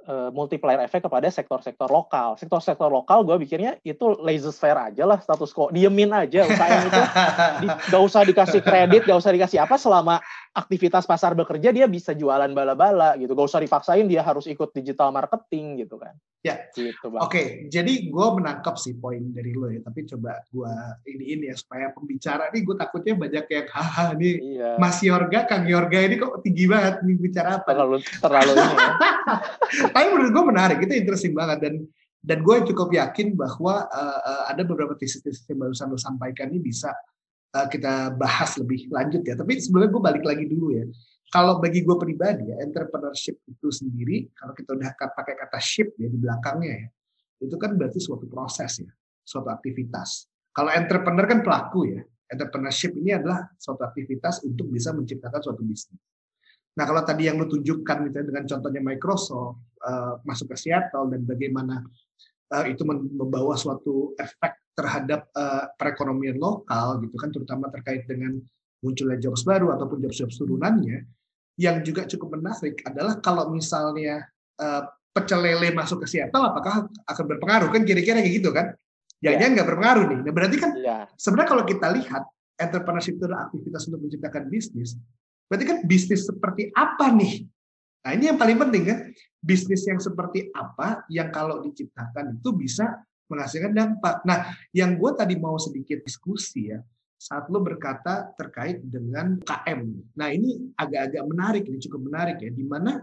uh, 0.08 0.30
multiplier 0.32 0.80
efek 0.84 1.04
kepada 1.04 1.28
sektor-sektor 1.28 1.88
lokal. 1.90 2.36
Sektor-sektor 2.40 2.88
lokal 2.88 3.24
gue 3.26 3.36
pikirnya 3.44 3.76
itu 3.84 4.16
laissez 4.20 4.56
faire 4.56 4.78
aja 4.78 5.04
lah 5.04 5.20
status 5.20 5.52
quo, 5.52 5.68
diemin 5.68 6.12
aja 6.14 6.46
UKM 6.46 6.80
itu. 6.88 7.02
Di, 7.64 7.66
gak 7.92 8.02
usah 8.02 8.22
dikasih 8.24 8.60
kredit, 8.64 9.04
gak 9.04 9.18
usah 9.20 9.32
dikasih 9.34 9.58
apa 9.60 9.76
selama 9.76 10.22
aktivitas 10.50 11.06
pasar 11.06 11.38
bekerja 11.38 11.70
dia 11.70 11.86
bisa 11.86 12.10
jualan 12.10 12.50
bala-bala 12.50 13.14
gitu. 13.14 13.38
Gak 13.38 13.48
usah 13.54 13.62
dipaksain 13.62 14.06
dia 14.10 14.26
harus 14.26 14.50
ikut 14.50 14.74
digital 14.74 15.14
marketing 15.14 15.86
gitu 15.86 15.94
kan. 15.94 16.14
Ya. 16.42 16.66
Gitu, 16.74 17.06
Oke, 17.06 17.20
okay. 17.22 17.46
jadi 17.70 18.10
gue 18.10 18.26
menangkap 18.34 18.74
sih 18.74 18.98
poin 18.98 19.30
dari 19.30 19.54
lo 19.54 19.70
ya. 19.70 19.78
Tapi 19.84 20.10
coba 20.10 20.42
gue 20.50 20.72
ini 21.06 21.24
ini 21.38 21.44
ya 21.52 21.56
supaya 21.56 21.94
pembicara 21.94 22.50
nih 22.50 22.66
gue 22.66 22.76
takutnya 22.76 23.14
banyak 23.14 23.46
yang 23.46 23.66
haha 23.70 24.06
nih 24.18 24.34
iya. 24.42 24.70
Mas 24.74 24.98
Yorga, 25.04 25.46
Kang 25.46 25.70
Yorga 25.70 25.98
ini 26.02 26.18
kok 26.18 26.42
tinggi 26.42 26.66
banget 26.66 27.06
nih 27.06 27.16
bicara 27.20 27.62
apa? 27.62 27.70
Terlalu 27.70 27.96
terlalu 28.18 28.52
ini. 28.58 28.74
Ya. 28.74 28.90
tapi 29.94 30.06
menurut 30.10 30.32
gue 30.34 30.44
menarik, 30.50 30.78
itu 30.82 30.94
interesting 30.98 31.34
banget 31.36 31.58
dan 31.62 31.74
dan 32.20 32.38
gue 32.44 32.56
cukup 32.68 32.92
yakin 32.92 33.32
bahwa 33.32 33.86
uh, 33.88 34.20
uh, 34.20 34.42
ada 34.52 34.66
beberapa 34.66 34.92
tesis-tesis 34.98 35.48
yang 35.48 35.62
barusan 35.62 35.88
lo 35.88 35.96
sampaikan 35.96 36.52
ini 36.52 36.60
bisa 36.60 36.92
uh, 37.54 37.66
kita 37.70 38.14
bahas 38.14 38.56
lebih 38.58 38.90
lanjut 38.90 39.22
ya. 39.26 39.34
Tapi 39.34 39.58
sebenarnya 39.58 39.90
gue 39.90 40.02
balik 40.02 40.24
lagi 40.26 40.44
dulu 40.46 40.74
ya. 40.74 40.84
Kalau 41.30 41.62
bagi 41.62 41.86
gue 41.86 41.94
pribadi 41.94 42.50
ya, 42.50 42.58
entrepreneurship 42.58 43.38
itu 43.46 43.70
sendiri, 43.70 44.26
kalau 44.34 44.50
kita 44.50 44.74
udah 44.74 44.90
pakai 45.14 45.38
kata 45.38 45.62
ship 45.62 45.94
ya 45.94 46.10
di 46.10 46.18
belakangnya 46.18 46.74
ya, 46.74 46.88
itu 47.46 47.54
kan 47.54 47.78
berarti 47.78 48.02
suatu 48.02 48.26
proses 48.26 48.82
ya, 48.82 48.90
suatu 49.22 49.46
aktivitas. 49.46 50.26
Kalau 50.50 50.74
entrepreneur 50.74 51.30
kan 51.30 51.46
pelaku 51.46 51.86
ya, 51.86 52.02
entrepreneurship 52.26 52.98
ini 52.98 53.14
adalah 53.14 53.46
suatu 53.62 53.86
aktivitas 53.86 54.42
untuk 54.42 54.74
bisa 54.74 54.90
menciptakan 54.90 55.38
suatu 55.38 55.62
bisnis. 55.62 56.02
Nah 56.74 56.84
kalau 56.86 57.02
tadi 57.02 57.26
yang 57.26 57.38
lu 57.38 57.46
tunjukkan 57.50 58.10
gitu, 58.10 58.18
dengan 58.26 58.44
contohnya 58.46 58.82
Microsoft 58.82 59.58
uh, 59.86 60.18
masuk 60.26 60.54
ke 60.54 60.56
Seattle 60.58 61.14
dan 61.14 61.22
bagaimana 61.26 61.82
uh, 62.54 62.64
itu 62.66 62.82
membawa 62.86 63.58
suatu 63.58 64.14
efek 64.18 64.59
terhadap 64.74 65.28
uh, 65.34 65.70
perekonomian 65.76 66.38
lokal 66.40 67.02
gitu 67.02 67.16
kan 67.18 67.30
terutama 67.34 67.68
terkait 67.68 68.06
dengan 68.06 68.38
munculnya 68.80 69.20
jobs 69.20 69.44
baru 69.44 69.76
ataupun 69.76 70.00
jobs-jobs 70.00 70.40
turunannya 70.40 71.04
yang 71.60 71.84
juga 71.84 72.08
cukup 72.08 72.40
menarik 72.40 72.80
adalah 72.88 73.20
kalau 73.20 73.52
misalnya 73.52 74.24
uh, 74.56 74.88
pecel 75.12 75.42
lele 75.44 75.74
masuk 75.76 76.06
ke 76.06 76.06
Seattle 76.08 76.46
apakah 76.46 76.86
akan 76.86 77.24
berpengaruh? 77.36 77.68
Kan 77.68 77.82
kira-kira 77.84 78.24
kayak 78.24 78.34
gitu 78.40 78.54
kan? 78.54 78.72
Jangan-jangan 79.20 79.52
nggak 79.52 79.68
berpengaruh 79.68 80.04
nih. 80.08 80.18
Nah, 80.24 80.32
berarti 80.32 80.56
kan 80.56 80.70
yeah. 80.80 81.04
sebenarnya 81.20 81.50
kalau 81.52 81.64
kita 81.68 81.86
lihat 81.92 82.22
entrepreneurship 82.56 83.20
itu 83.20 83.24
adalah 83.28 83.52
aktivitas 83.52 83.82
untuk 83.92 84.00
menciptakan 84.08 84.48
bisnis 84.48 84.96
berarti 85.50 85.66
kan 85.66 85.78
bisnis 85.82 86.30
seperti 86.30 86.70
apa 86.78 87.10
nih? 87.10 87.42
Nah 88.06 88.10
ini 88.14 88.30
yang 88.30 88.38
paling 88.38 88.56
penting 88.56 88.86
kan 88.86 88.98
bisnis 89.42 89.82
yang 89.82 89.98
seperti 89.98 90.46
apa 90.54 91.02
yang 91.10 91.34
kalau 91.34 91.58
diciptakan 91.58 92.38
itu 92.38 92.54
bisa 92.54 93.02
menghasilkan 93.30 93.72
dampak. 93.72 94.26
Nah, 94.26 94.50
yang 94.74 94.98
gue 94.98 95.10
tadi 95.14 95.38
mau 95.38 95.54
sedikit 95.56 96.02
diskusi 96.02 96.74
ya, 96.74 96.82
saat 97.20 97.46
lo 97.52 97.62
berkata 97.62 98.34
terkait 98.34 98.82
dengan 98.82 99.38
KM. 99.44 99.86
Nah, 100.18 100.28
ini 100.34 100.74
agak-agak 100.74 101.22
menarik, 101.28 101.62
ini 101.70 101.78
cukup 101.78 102.10
menarik 102.10 102.42
ya, 102.42 102.50
di 102.50 102.66
mana 102.66 102.98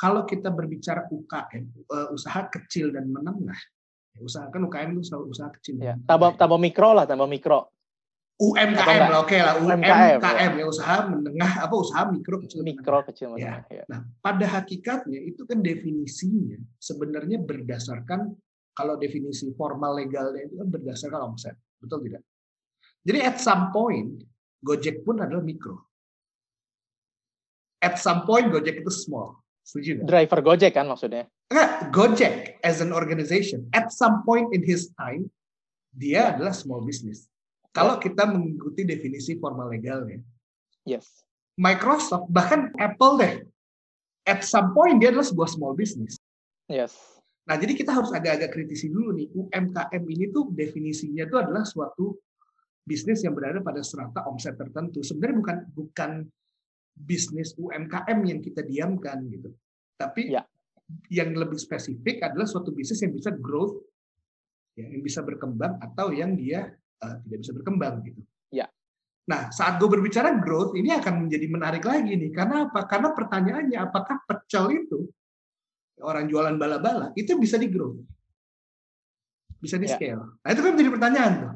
kalau 0.00 0.24
kita 0.24 0.48
berbicara 0.48 1.04
UKM, 1.08 1.64
eh, 1.66 2.08
usaha 2.14 2.46
kecil 2.48 2.92
dan 2.92 3.10
menengah, 3.10 3.58
ya, 4.16 4.20
usaha 4.22 4.46
kan 4.48 4.64
UKM 4.64 4.96
itu 4.96 5.00
usaha, 5.04 5.20
usaha 5.20 5.50
kecil. 5.60 5.82
Ya, 5.82 5.98
tambah, 6.08 6.38
tambah 6.40 6.56
mikro 6.56 6.96
lah, 6.96 7.04
tambah 7.04 7.28
mikro. 7.28 7.68
UMKM 8.36 9.08
lah, 9.08 9.24
oke 9.24 9.32
okay 9.32 9.40
lah, 9.40 9.56
UMKM, 9.56 10.20
UMKM 10.20 10.52
ya. 10.52 10.60
ya 10.60 10.66
usaha 10.68 11.08
menengah 11.08 11.52
apa 11.56 11.72
usaha 11.72 12.04
mikro 12.04 12.36
kecil 12.44 12.60
mikro 12.60 13.00
menengah. 13.00 13.08
kecil 13.08 13.26
menengah. 13.32 13.64
Ya. 13.72 13.80
ya. 13.80 13.84
Nah, 13.88 14.00
pada 14.20 14.46
hakikatnya 14.60 15.24
itu 15.24 15.48
kan 15.48 15.64
definisinya 15.64 16.60
sebenarnya 16.76 17.40
berdasarkan 17.40 18.36
kalau 18.76 19.00
definisi 19.00 19.48
formal 19.56 19.96
legalnya 19.96 20.44
itu 20.44 20.60
kan 20.60 20.68
berdasarkan 20.68 21.32
omset, 21.32 21.56
betul 21.80 22.04
tidak? 22.04 22.20
Jadi 23.08 23.18
at 23.24 23.40
some 23.40 23.72
point 23.72 24.20
Gojek 24.60 25.00
pun 25.00 25.24
adalah 25.24 25.40
mikro. 25.40 25.80
At 27.80 27.96
some 27.96 28.28
point 28.28 28.52
Gojek 28.52 28.84
itu 28.84 28.92
small. 28.92 29.40
Setuju 29.64 30.04
gak? 30.04 30.06
Driver 30.06 30.40
Gojek 30.44 30.76
kan 30.76 30.84
maksudnya? 30.86 31.24
Enggak, 31.48 31.70
Gojek 31.88 32.60
as 32.60 32.84
an 32.84 32.92
organization 32.92 33.64
at 33.72 33.88
some 33.88 34.20
point 34.28 34.52
in 34.52 34.60
his 34.60 34.92
time 35.00 35.32
dia 35.96 36.12
yeah. 36.12 36.26
adalah 36.36 36.52
small 36.52 36.84
business. 36.84 37.24
Kalau 37.72 37.96
kita 37.96 38.28
mengikuti 38.28 38.84
definisi 38.84 39.40
formal 39.40 39.72
legalnya. 39.72 40.20
Yes. 40.84 41.24
Microsoft 41.56 42.28
bahkan 42.28 42.68
Apple 42.76 43.16
deh 43.16 43.34
at 44.28 44.44
some 44.44 44.76
point 44.76 45.00
dia 45.00 45.08
adalah 45.08 45.24
sebuah 45.24 45.48
small 45.48 45.72
business. 45.72 46.20
Yes 46.68 47.15
Nah, 47.46 47.54
jadi 47.54 47.78
kita 47.78 47.94
harus 47.94 48.10
agak-agak 48.10 48.50
kritisi 48.50 48.90
dulu 48.90 49.14
nih. 49.14 49.30
UMKM 49.30 50.02
ini 50.02 50.34
tuh 50.34 50.50
definisinya 50.50 51.30
itu 51.30 51.36
adalah 51.38 51.62
suatu 51.62 52.18
bisnis 52.82 53.22
yang 53.22 53.38
berada 53.38 53.62
pada 53.62 53.86
serata 53.86 54.26
omset 54.26 54.58
tertentu. 54.58 55.06
Sebenarnya 55.06 55.36
bukan 55.38 55.58
bukan 55.70 56.10
bisnis 56.98 57.54
UMKM 57.54 58.18
yang 58.26 58.42
kita 58.42 58.66
diamkan 58.66 59.22
gitu. 59.30 59.54
Tapi 59.94 60.34
ya. 60.34 60.42
yang 61.14 61.38
lebih 61.38 61.58
spesifik 61.58 62.26
adalah 62.26 62.50
suatu 62.50 62.74
bisnis 62.74 62.98
yang 63.06 63.14
bisa 63.14 63.30
growth, 63.30 63.78
ya, 64.74 64.90
yang 64.90 65.06
bisa 65.06 65.22
berkembang 65.22 65.78
atau 65.78 66.10
yang 66.10 66.34
dia 66.34 66.66
uh, 67.02 67.14
tidak 67.26 67.38
bisa 67.46 67.52
berkembang 67.54 68.02
gitu. 68.02 68.26
Ya. 68.50 68.66
Nah, 69.30 69.54
saat 69.54 69.78
gue 69.78 69.86
berbicara 69.86 70.34
growth, 70.42 70.74
ini 70.74 70.90
akan 70.90 71.26
menjadi 71.26 71.46
menarik 71.46 71.84
lagi 71.86 72.10
nih. 72.10 72.30
Karena 72.34 72.66
apa? 72.66 72.90
Karena 72.90 73.14
pertanyaannya, 73.14 73.78
apakah 73.78 74.22
pecel 74.26 74.82
itu 74.82 75.06
orang 76.06 76.30
jualan 76.30 76.54
bala-bala 76.54 77.10
itu 77.18 77.34
bisa 77.34 77.58
di 77.58 77.66
grow 77.66 77.98
bisa 79.58 79.76
di 79.76 79.90
ya. 79.90 79.98
scale 79.98 80.22
ya. 80.22 80.26
nah 80.46 80.50
itu 80.54 80.60
kan 80.62 80.70
menjadi 80.78 80.90
pertanyaan 80.94 81.32
tuh 81.42 81.52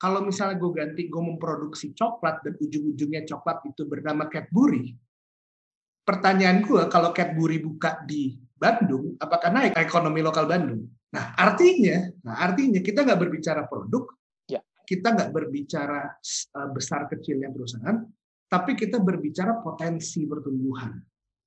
kalau 0.00 0.20
misalnya 0.24 0.56
gue 0.58 0.70
ganti 0.74 1.02
gue 1.06 1.22
memproduksi 1.22 1.92
coklat 1.94 2.42
dan 2.44 2.54
ujung-ujungnya 2.58 3.22
coklat 3.28 3.62
itu 3.68 3.84
bernama 3.84 4.26
Cadbury 4.26 4.96
pertanyaan 6.04 6.64
gue 6.64 6.82
kalau 6.92 7.12
Cadbury 7.12 7.60
buka 7.62 8.02
di 8.04 8.36
Bandung 8.56 9.16
apakah 9.20 9.52
naik 9.52 9.76
ekonomi 9.76 10.20
lokal 10.24 10.48
Bandung 10.48 10.88
nah 11.12 11.36
artinya 11.38 12.10
nah 12.24 12.42
artinya 12.42 12.82
kita 12.82 13.06
nggak 13.06 13.20
berbicara 13.20 13.64
produk 13.70 14.08
ya. 14.50 14.60
kita 14.84 15.14
nggak 15.14 15.30
berbicara 15.30 16.10
uh, 16.58 16.68
besar 16.74 17.06
kecilnya 17.06 17.48
perusahaan 17.54 18.02
tapi 18.50 18.76
kita 18.76 19.00
berbicara 19.00 19.62
potensi 19.62 20.26
pertumbuhan 20.26 20.94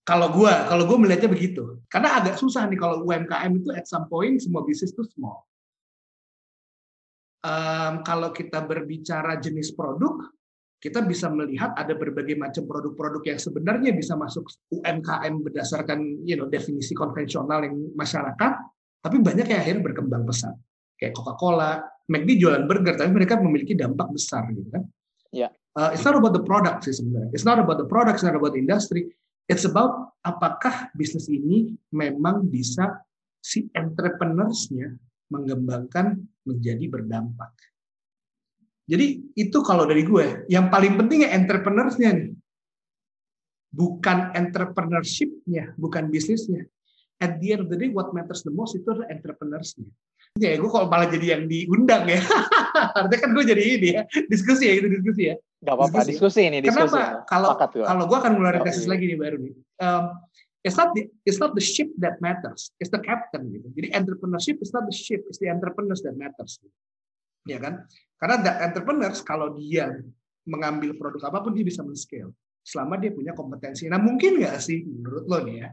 kalau 0.08 0.32
gue, 0.32 0.54
kalau 0.72 0.88
gue 0.88 0.98
melihatnya 1.04 1.28
begitu. 1.28 1.84
Karena 1.92 2.24
agak 2.24 2.40
susah 2.40 2.64
nih 2.72 2.80
kalau 2.80 3.04
UMKM 3.04 3.52
itu 3.60 3.76
at 3.76 3.84
some 3.84 4.08
point 4.08 4.40
semua 4.40 4.64
bisnis 4.64 4.96
itu 4.96 5.04
small. 5.12 5.44
Um, 7.44 8.08
kalau 8.08 8.32
kita 8.32 8.64
berbicara 8.64 9.36
jenis 9.44 9.76
produk, 9.76 10.32
kita 10.80 11.04
bisa 11.04 11.28
melihat 11.28 11.76
ada 11.76 11.92
berbagai 11.92 12.40
macam 12.40 12.64
produk-produk 12.64 13.36
yang 13.36 13.40
sebenarnya 13.40 13.92
bisa 13.92 14.16
masuk 14.16 14.48
UMKM 14.72 15.44
berdasarkan 15.44 16.24
you 16.24 16.40
know, 16.40 16.48
definisi 16.48 16.96
konvensional 16.96 17.68
yang 17.68 17.76
masyarakat, 18.00 18.54
tapi 19.04 19.18
banyak 19.20 19.44
yang 19.44 19.60
akhirnya 19.60 19.84
berkembang 19.92 20.24
pesat. 20.24 20.56
Kayak 20.96 21.20
Coca-Cola, 21.20 21.84
McD 22.08 22.40
jualan 22.40 22.64
burger, 22.64 22.96
tapi 22.96 23.12
mereka 23.12 23.36
memiliki 23.44 23.76
dampak 23.76 24.08
besar 24.16 24.48
gitu 24.56 24.72
kan. 24.72 24.88
Yeah. 25.36 25.52
Uh, 25.76 25.92
it's 25.92 26.08
not 26.08 26.16
about 26.16 26.32
the 26.32 26.42
product 26.42 26.88
sih 26.88 26.96
sebenarnya. 26.96 27.30
It's 27.36 27.46
not 27.46 27.60
about 27.60 27.78
the 27.78 27.86
product, 27.86 28.24
it's 28.24 28.26
not 28.26 28.40
about 28.40 28.56
the 28.56 28.64
industry. 28.64 29.12
It's 29.48 29.64
about 29.64 30.20
apakah 30.20 30.92
bisnis 30.92 31.32
ini 31.32 31.72
memang 31.96 32.52
bisa 32.52 33.00
si 33.40 33.64
entrepreneurs-nya 33.72 34.92
mengembangkan 35.32 36.20
menjadi 36.44 36.86
berdampak. 36.92 37.56
Jadi 38.88 39.36
itu 39.36 39.58
kalau 39.64 39.84
dari 39.84 40.04
gue, 40.04 40.48
yang 40.48 40.72
paling 40.72 40.96
penting 41.00 41.28
ya 41.28 41.36
entrepreneurs-nya 41.36 42.12
nih. 42.12 42.30
Bukan 43.72 44.32
entrepreneurship-nya, 44.32 45.76
bukan 45.76 46.08
bisnisnya. 46.08 46.68
At 47.20 47.40
the 47.44 47.56
end 47.56 47.68
of 47.68 47.70
the 47.72 47.76
day, 47.76 47.92
what 47.92 48.16
matters 48.16 48.48
the 48.48 48.52
most 48.52 48.80
itu 48.80 48.88
adalah 48.88 49.12
entrepreneurs-nya. 49.12 49.92
Ya, 50.38 50.60
gue 50.60 50.70
kalau 50.70 50.92
malah 50.92 51.08
jadi 51.08 51.40
yang 51.40 51.44
diundang 51.48 52.06
ya. 52.06 52.22
Artinya 53.00 53.20
kan 53.24 53.30
gue 53.34 53.46
jadi 53.48 53.64
ini 53.64 53.90
ya, 53.96 54.04
diskusi 54.30 54.70
ya, 54.70 54.74
itu 54.84 54.88
diskusi 54.92 55.22
ya. 55.34 55.36
Gak 55.66 55.74
apa-apa, 55.74 56.06
diskusi, 56.06 56.12
diskusi 56.14 56.42
ini. 56.46 56.58
Diskusi. 56.62 56.94
Kenapa? 56.94 57.26
Kalau 57.26 57.50
kalau 57.58 58.04
gue 58.06 58.18
akan 58.22 58.32
ngeluarin 58.38 58.62
kasus 58.62 58.86
lagi 58.86 59.10
nih 59.10 59.18
baru 59.18 59.38
nih. 59.42 59.54
Um, 59.82 60.06
it's 60.68 60.78
not 60.78 60.94
the 60.94 61.10
it's 61.24 61.40
not 61.40 61.56
the 61.56 61.64
ship 61.64 61.90
that 61.98 62.20
matters, 62.20 62.76
it's 62.78 62.92
the 62.92 63.02
captain 63.02 63.48
gitu. 63.50 63.68
Jadi 63.74 63.88
entrepreneurship 63.96 64.60
is 64.60 64.76
not 64.76 64.84
the 64.86 64.94
ship, 64.94 65.24
it's 65.32 65.40
the 65.40 65.48
entrepreneurs 65.48 66.04
that 66.04 66.14
matters. 66.20 66.60
Gitu. 66.62 66.76
Ya 67.48 67.58
kan? 67.64 67.88
Karena 68.20 68.36
the 68.44 68.54
entrepreneurs 68.68 69.24
kalau 69.24 69.56
dia 69.56 69.96
mengambil 70.44 70.96
produk 71.00 71.32
apa 71.32 71.40
pun 71.44 71.56
dia 71.56 71.64
bisa 71.64 71.82
men-scale 71.82 72.36
selama 72.68 73.00
dia 73.00 73.16
punya 73.16 73.32
kompetensi. 73.32 73.88
Nah 73.88 73.98
mungkin 73.98 74.44
nggak 74.44 74.60
sih 74.60 74.84
menurut 74.84 75.24
lo 75.26 75.40
nih 75.48 75.56
ya? 75.64 75.70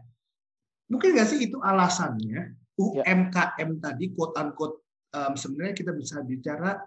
Mungkin 0.89 1.19
nggak 1.19 1.29
sih 1.29 1.39
itu 1.51 1.59
alasannya 1.59 2.55
UMKM 2.75 3.71
ya. 3.79 3.83
tadi 3.91 4.05
quote 4.15 4.35
unquote 4.35 4.77
um, 5.15 5.33
sebenarnya 5.39 5.75
kita 5.79 5.93
bisa 5.95 6.21
bicara 6.27 6.83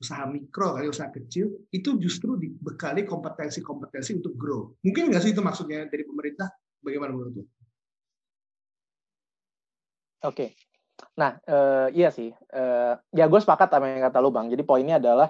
usaha 0.00 0.24
mikro 0.24 0.80
kali 0.80 0.88
usaha 0.88 1.12
kecil 1.12 1.68
itu 1.70 2.00
justru 2.00 2.40
dibekali 2.40 3.04
kompetensi-kompetensi 3.04 4.16
untuk 4.16 4.32
grow. 4.34 4.72
Mungkin 4.80 5.12
nggak 5.12 5.22
sih 5.22 5.36
itu 5.36 5.44
maksudnya 5.44 5.84
dari 5.86 6.08
pemerintah? 6.08 6.48
Bagaimana 6.80 7.12
menurut 7.12 7.34
lo? 7.36 7.44
Oke, 10.24 10.56
nah 11.16 11.36
uh, 11.44 11.92
iya 11.92 12.08
sih. 12.08 12.32
Uh, 12.52 12.96
ya 13.12 13.28
gue 13.28 13.40
sepakat 13.40 13.68
sama 13.68 13.92
yang 13.92 14.08
kata 14.08 14.24
lu 14.24 14.32
bang. 14.32 14.48
Jadi 14.48 14.64
poinnya 14.64 14.96
adalah 14.96 15.28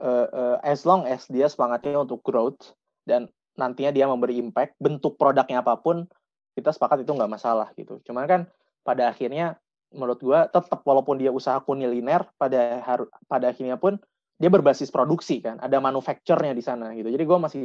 uh, 0.00 0.28
uh, 0.28 0.56
as 0.60 0.84
long 0.84 1.08
as 1.08 1.24
dia 1.32 1.48
semangatnya 1.48 2.04
untuk 2.04 2.20
growth 2.20 2.76
dan 3.08 3.28
nantinya 3.56 3.92
dia 3.92 4.08
memberi 4.08 4.36
impact, 4.40 4.76
bentuk 4.80 5.16
produknya 5.20 5.60
apa 5.64 5.80
pun, 5.80 6.08
kita 6.56 6.72
sepakat 6.72 7.04
itu 7.04 7.12
nggak 7.12 7.32
masalah 7.32 7.72
gitu. 7.76 8.00
Cuman 8.04 8.24
kan 8.28 8.40
pada 8.82 9.12
akhirnya 9.12 9.60
menurut 9.90 10.22
gue 10.22 10.40
tetap 10.54 10.80
walaupun 10.86 11.18
dia 11.18 11.34
usaha 11.34 11.58
kuliner 11.58 12.22
pada 12.38 12.78
pada 13.26 13.50
akhirnya 13.50 13.74
pun 13.74 13.98
dia 14.40 14.48
berbasis 14.48 14.88
produksi 14.88 15.42
kan 15.42 15.58
ada 15.60 15.82
manufacturnya 15.82 16.54
di 16.56 16.64
sana 16.64 16.94
gitu. 16.96 17.10
Jadi 17.12 17.24
gue 17.26 17.38
masih 17.38 17.64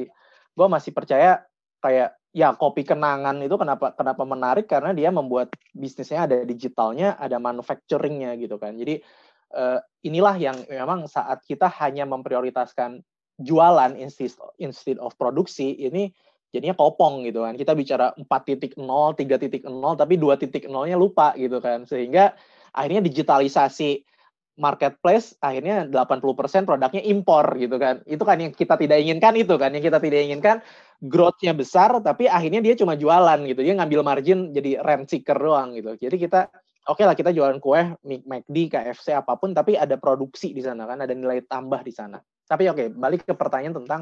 gue 0.56 0.68
masih 0.68 0.92
percaya 0.92 1.46
kayak 1.80 2.18
ya 2.36 2.52
kopi 2.58 2.84
kenangan 2.84 3.40
itu 3.40 3.56
kenapa 3.56 3.96
kenapa 3.96 4.24
menarik? 4.28 4.68
Karena 4.68 4.92
dia 4.92 5.14
membuat 5.14 5.54
bisnisnya 5.72 6.28
ada 6.28 6.44
digitalnya 6.44 7.16
ada 7.16 7.40
manufacturingnya 7.40 8.36
gitu 8.42 8.60
kan. 8.60 8.76
Jadi 8.76 9.00
uh, 9.56 9.80
inilah 10.04 10.36
yang 10.36 10.58
memang 10.68 11.08
saat 11.08 11.46
kita 11.48 11.72
hanya 11.80 12.04
memprioritaskan 12.04 13.00
jualan 13.40 13.96
instead 13.96 14.36
instead 14.60 15.00
of 15.00 15.16
produksi 15.16 15.76
ini 15.80 16.12
jadinya 16.56 16.76
kopong 16.80 17.28
gitu 17.28 17.44
kan. 17.44 17.60
Kita 17.60 17.76
bicara 17.76 18.16
4.0, 18.16 18.80
3.0, 18.80 19.68
tapi 20.00 20.14
2.0-nya 20.16 20.96
lupa 20.96 21.36
gitu 21.36 21.60
kan. 21.60 21.84
Sehingga 21.84 22.32
akhirnya 22.72 23.04
digitalisasi 23.04 24.08
marketplace 24.56 25.36
akhirnya 25.44 25.84
80% 25.92 26.64
produknya 26.64 27.04
impor 27.04 27.44
gitu 27.60 27.76
kan. 27.76 28.00
Itu 28.08 28.24
kan 28.24 28.40
yang 28.40 28.56
kita 28.56 28.80
tidak 28.80 29.04
inginkan 29.04 29.36
itu 29.36 29.60
kan. 29.60 29.76
Yang 29.76 29.92
kita 29.92 30.00
tidak 30.00 30.22
inginkan 30.32 30.56
growth-nya 31.04 31.52
besar 31.52 31.92
tapi 32.00 32.32
akhirnya 32.32 32.64
dia 32.64 32.80
cuma 32.80 32.96
jualan 32.96 33.44
gitu. 33.44 33.60
Dia 33.60 33.76
ngambil 33.76 34.02
margin 34.02 34.56
jadi 34.56 34.80
rent 34.80 35.12
seeker 35.12 35.36
doang 35.36 35.76
gitu. 35.76 36.00
Jadi 36.00 36.16
kita 36.16 36.48
oke 36.88 37.02
okay 37.02 37.06
lah 37.06 37.16
kita 37.18 37.36
jualan 37.36 37.60
kue, 37.60 38.00
McD, 38.06 38.72
KFC 38.72 39.12
apa 39.18 39.36
pun 39.36 39.52
tapi 39.52 39.76
ada 39.76 40.00
produksi 40.00 40.56
di 40.56 40.64
sana 40.64 40.88
kan, 40.88 41.04
ada 41.04 41.12
nilai 41.12 41.44
tambah 41.44 41.84
di 41.84 41.92
sana. 41.92 42.22
Tapi 42.46 42.70
oke, 42.70 42.78
okay, 42.78 42.88
balik 42.94 43.26
ke 43.26 43.34
pertanyaan 43.34 43.82
tentang 43.82 44.02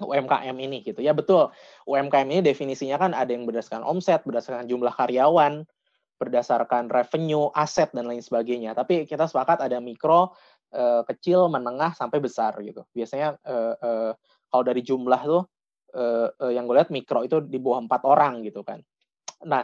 UMKM 0.00 0.56
ini 0.56 0.80
gitu. 0.80 1.04
Ya 1.04 1.12
betul. 1.12 1.52
UMKM 1.84 2.28
ini 2.32 2.40
definisinya 2.40 2.96
kan 2.96 3.12
ada 3.12 3.28
yang 3.28 3.44
berdasarkan 3.44 3.84
omset 3.84 4.24
berdasarkan 4.24 4.64
jumlah 4.64 4.94
karyawan 4.94 5.68
berdasarkan 6.16 6.86
revenue 6.86 7.50
aset 7.52 7.90
dan 7.90 8.06
lain 8.06 8.22
sebagainya. 8.22 8.72
Tapi 8.78 9.04
kita 9.04 9.26
sepakat 9.26 9.58
ada 9.58 9.82
mikro 9.82 10.32
eh, 10.70 11.02
kecil 11.04 11.50
menengah 11.50 11.92
sampai 11.98 12.22
besar 12.22 12.54
gitu. 12.62 12.86
Biasanya 12.94 13.36
eh, 13.42 13.74
eh, 13.76 14.12
kalau 14.48 14.64
dari 14.64 14.80
jumlah 14.80 15.22
tuh 15.26 15.44
yang 16.40 16.64
gue 16.64 16.72
lihat 16.72 16.88
mikro 16.88 17.20
itu 17.20 17.44
di 17.44 17.60
bawah 17.60 17.84
empat 17.84 18.08
orang 18.08 18.40
gitu 18.48 18.64
kan. 18.64 18.80
Nah 19.44 19.60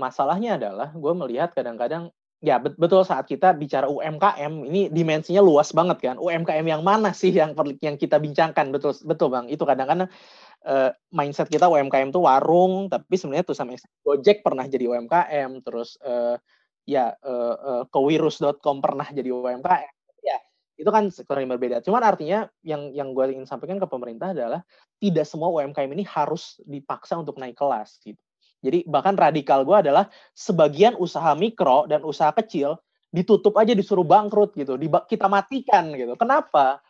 masalahnya 0.00 0.56
adalah 0.56 0.96
gue 0.96 1.12
melihat 1.12 1.52
kadang-kadang 1.52 2.08
ya 2.42 2.58
betul 2.58 3.06
saat 3.06 3.30
kita 3.30 3.54
bicara 3.54 3.86
UMKM 3.86 4.66
ini 4.66 4.90
dimensinya 4.90 5.38
luas 5.38 5.70
banget 5.70 6.02
kan. 6.02 6.16
UMKM 6.18 6.66
yang 6.66 6.82
mana 6.82 7.14
sih 7.14 7.30
yang 7.30 7.54
yang 7.78 7.94
kita 7.94 8.18
bincangkan? 8.18 8.74
Betul 8.74 8.98
betul 9.06 9.30
bang. 9.30 9.46
Itu 9.46 9.62
kadang-kadang 9.62 10.10
uh, 10.66 10.90
mindset 11.14 11.46
kita 11.46 11.70
UMKM 11.70 12.10
itu 12.10 12.18
warung 12.18 12.90
tapi 12.90 13.14
sebenarnya 13.14 13.46
tuh 13.46 13.54
sama 13.54 13.78
Gojek 14.02 14.42
pernah 14.42 14.66
jadi 14.66 14.90
UMKM 14.90 15.62
terus 15.62 15.94
uh, 16.02 16.34
ya 16.82 17.14
uh, 17.22 17.56
uh, 17.62 17.82
kewirus.com 17.94 18.82
pernah 18.82 19.06
jadi 19.06 19.30
UMKM 19.30 19.92
ya 20.26 20.38
itu 20.74 20.90
kan 20.90 21.14
sektor 21.14 21.38
yang 21.38 21.54
berbeda. 21.54 21.78
Cuman 21.86 22.02
artinya 22.02 22.50
yang 22.66 22.90
yang 22.90 23.14
gue 23.14 23.38
ingin 23.38 23.46
sampaikan 23.46 23.78
ke 23.78 23.86
pemerintah 23.86 24.34
adalah 24.34 24.66
tidak 24.98 25.30
semua 25.30 25.54
UMKM 25.62 25.94
ini 25.94 26.02
harus 26.10 26.58
dipaksa 26.66 27.22
untuk 27.22 27.38
naik 27.38 27.54
kelas 27.54 28.02
gitu 28.02 28.18
jadi 28.62 28.86
bahkan 28.86 29.18
radikal 29.18 29.66
gue 29.66 29.74
adalah 29.74 30.06
sebagian 30.38 30.94
usaha 30.94 31.34
mikro 31.34 31.90
dan 31.90 32.06
usaha 32.06 32.30
kecil 32.30 32.78
ditutup 33.12 33.58
aja 33.60 33.76
disuruh 33.76 34.06
bangkrut 34.06 34.56
gitu, 34.56 34.78
kita 35.10 35.28
matikan 35.28 35.92
gitu. 35.92 36.16
Kenapa? 36.16 36.80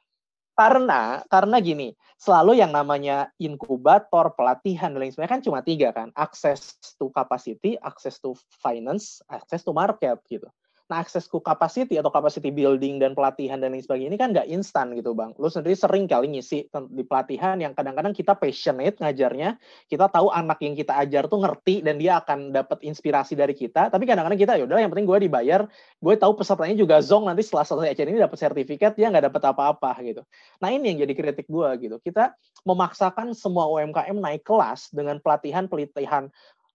Karena 0.54 1.24
karena 1.26 1.56
gini, 1.58 1.96
selalu 2.20 2.60
yang 2.60 2.70
namanya 2.70 3.32
inkubator, 3.40 4.36
pelatihan 4.36 4.92
dan 4.92 5.02
lain 5.02 5.10
sebagainya 5.10 5.34
kan 5.34 5.42
cuma 5.42 5.58
tiga 5.64 5.90
kan, 5.90 6.12
access 6.14 6.76
to 7.00 7.08
capacity, 7.10 7.74
access 7.80 8.20
to 8.20 8.36
finance, 8.62 9.24
access 9.32 9.64
to 9.64 9.72
market 9.74 10.20
gitu. 10.28 10.46
Nah, 10.92 11.00
akses 11.00 11.24
ke 11.24 11.40
capacity 11.40 11.96
atau 11.96 12.12
capacity 12.12 12.52
building 12.52 13.00
dan 13.00 13.16
pelatihan 13.16 13.56
dan 13.56 13.72
lain 13.72 13.80
sebagainya 13.80 14.12
ini 14.12 14.20
kan 14.20 14.28
nggak 14.36 14.44
instan 14.52 14.92
gitu, 14.92 15.16
Bang. 15.16 15.32
Lu 15.40 15.48
sendiri 15.48 15.72
sering 15.72 16.04
kali 16.04 16.28
ngisi 16.36 16.68
di 16.68 17.02
pelatihan 17.08 17.56
yang 17.56 17.72
kadang-kadang 17.72 18.12
kita 18.12 18.36
passionate 18.36 19.00
ngajarnya, 19.00 19.56
kita 19.88 20.12
tahu 20.12 20.28
anak 20.28 20.60
yang 20.60 20.76
kita 20.76 20.92
ajar 21.00 21.32
tuh 21.32 21.40
ngerti 21.40 21.80
dan 21.80 21.96
dia 21.96 22.20
akan 22.20 22.52
dapat 22.52 22.84
inspirasi 22.84 23.32
dari 23.32 23.56
kita, 23.56 23.88
tapi 23.88 24.04
kadang-kadang 24.04 24.36
kita 24.36 24.52
ya 24.60 24.68
udah 24.68 24.84
yang 24.84 24.92
penting 24.92 25.08
gue 25.08 25.18
dibayar, 25.24 25.64
gue 25.96 26.14
tahu 26.20 26.32
pesertanya 26.36 26.76
juga 26.76 27.00
zong 27.00 27.24
nanti 27.24 27.40
setelah 27.40 27.64
selesai 27.64 27.96
acara 27.96 28.08
ini 28.12 28.20
dapat 28.20 28.36
sertifikat, 28.36 28.92
dia 28.92 29.08
nggak 29.08 29.32
dapat 29.32 29.42
apa-apa 29.48 29.96
gitu. 30.04 30.20
Nah, 30.60 30.68
ini 30.76 30.92
yang 30.92 31.08
jadi 31.08 31.12
kritik 31.16 31.48
gue 31.48 31.88
gitu. 31.88 31.96
Kita 32.04 32.36
memaksakan 32.68 33.32
semua 33.32 33.64
UMKM 33.80 34.20
naik 34.20 34.44
kelas 34.44 34.92
dengan 34.92 35.16
pelatihan-pelatihan 35.24 36.28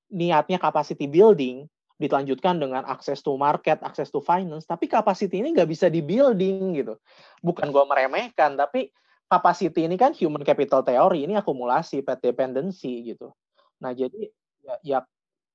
niatnya 0.10 0.58
capacity 0.58 1.06
building, 1.06 1.70
dilanjutkan 1.98 2.62
dengan 2.62 2.86
akses 2.86 3.26
to 3.26 3.34
market, 3.36 3.82
akses 3.82 4.14
to 4.14 4.22
finance, 4.22 4.70
tapi 4.70 4.86
capacity 4.86 5.42
ini 5.42 5.58
nggak 5.58 5.70
bisa 5.70 5.90
di 5.90 6.06
building 6.06 6.78
gitu. 6.78 6.94
Bukan 7.42 7.74
gue 7.74 7.84
meremehkan, 7.90 8.54
tapi 8.54 8.94
capacity 9.26 9.90
ini 9.90 9.98
kan 9.98 10.14
human 10.14 10.46
capital 10.46 10.86
theory, 10.86 11.26
ini 11.26 11.34
akumulasi, 11.34 12.06
path 12.06 12.22
dependency 12.22 13.14
gitu. 13.14 13.34
Nah 13.82 13.98
jadi 13.98 14.30
ya, 14.62 14.76
ya 14.86 15.00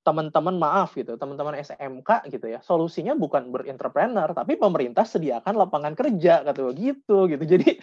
teman-teman 0.02 0.58
maaf 0.58 0.98
gitu, 0.98 1.14
teman-teman 1.14 1.54
SMK 1.62 2.26
gitu 2.34 2.46
ya, 2.50 2.58
solusinya 2.66 3.14
bukan 3.14 3.54
berentrepreneur, 3.54 4.34
tapi 4.34 4.58
pemerintah 4.58 5.06
sediakan 5.06 5.54
lapangan 5.54 5.94
kerja 5.94 6.42
kata 6.42 6.74
gitu 6.74 7.30
gitu. 7.30 7.44
Jadi 7.46 7.78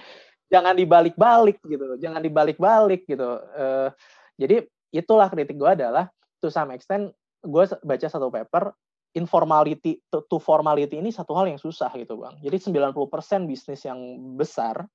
jangan 0.52 0.76
dibalik-balik 0.76 1.64
gitu, 1.64 1.96
jangan 1.96 2.20
dibalik-balik 2.20 3.08
gitu. 3.08 3.40
Uh, 3.56 3.88
jadi 4.36 4.68
itulah 4.92 5.32
kritik 5.32 5.56
gue 5.56 5.72
adalah 5.80 6.12
to 6.44 6.52
some 6.52 6.76
extent 6.76 7.16
gue 7.44 7.64
baca 7.84 8.08
satu 8.08 8.28
paper 8.28 8.72
informality 9.18 9.98
to, 10.14 10.22
to 10.30 10.38
formality 10.38 11.02
ini 11.02 11.10
satu 11.10 11.34
hal 11.34 11.50
yang 11.50 11.58
susah 11.58 11.90
gitu 11.98 12.22
bang. 12.22 12.38
Jadi 12.46 12.58
90% 12.70 13.50
bisnis 13.50 13.82
yang 13.86 14.00
besar 14.38 14.86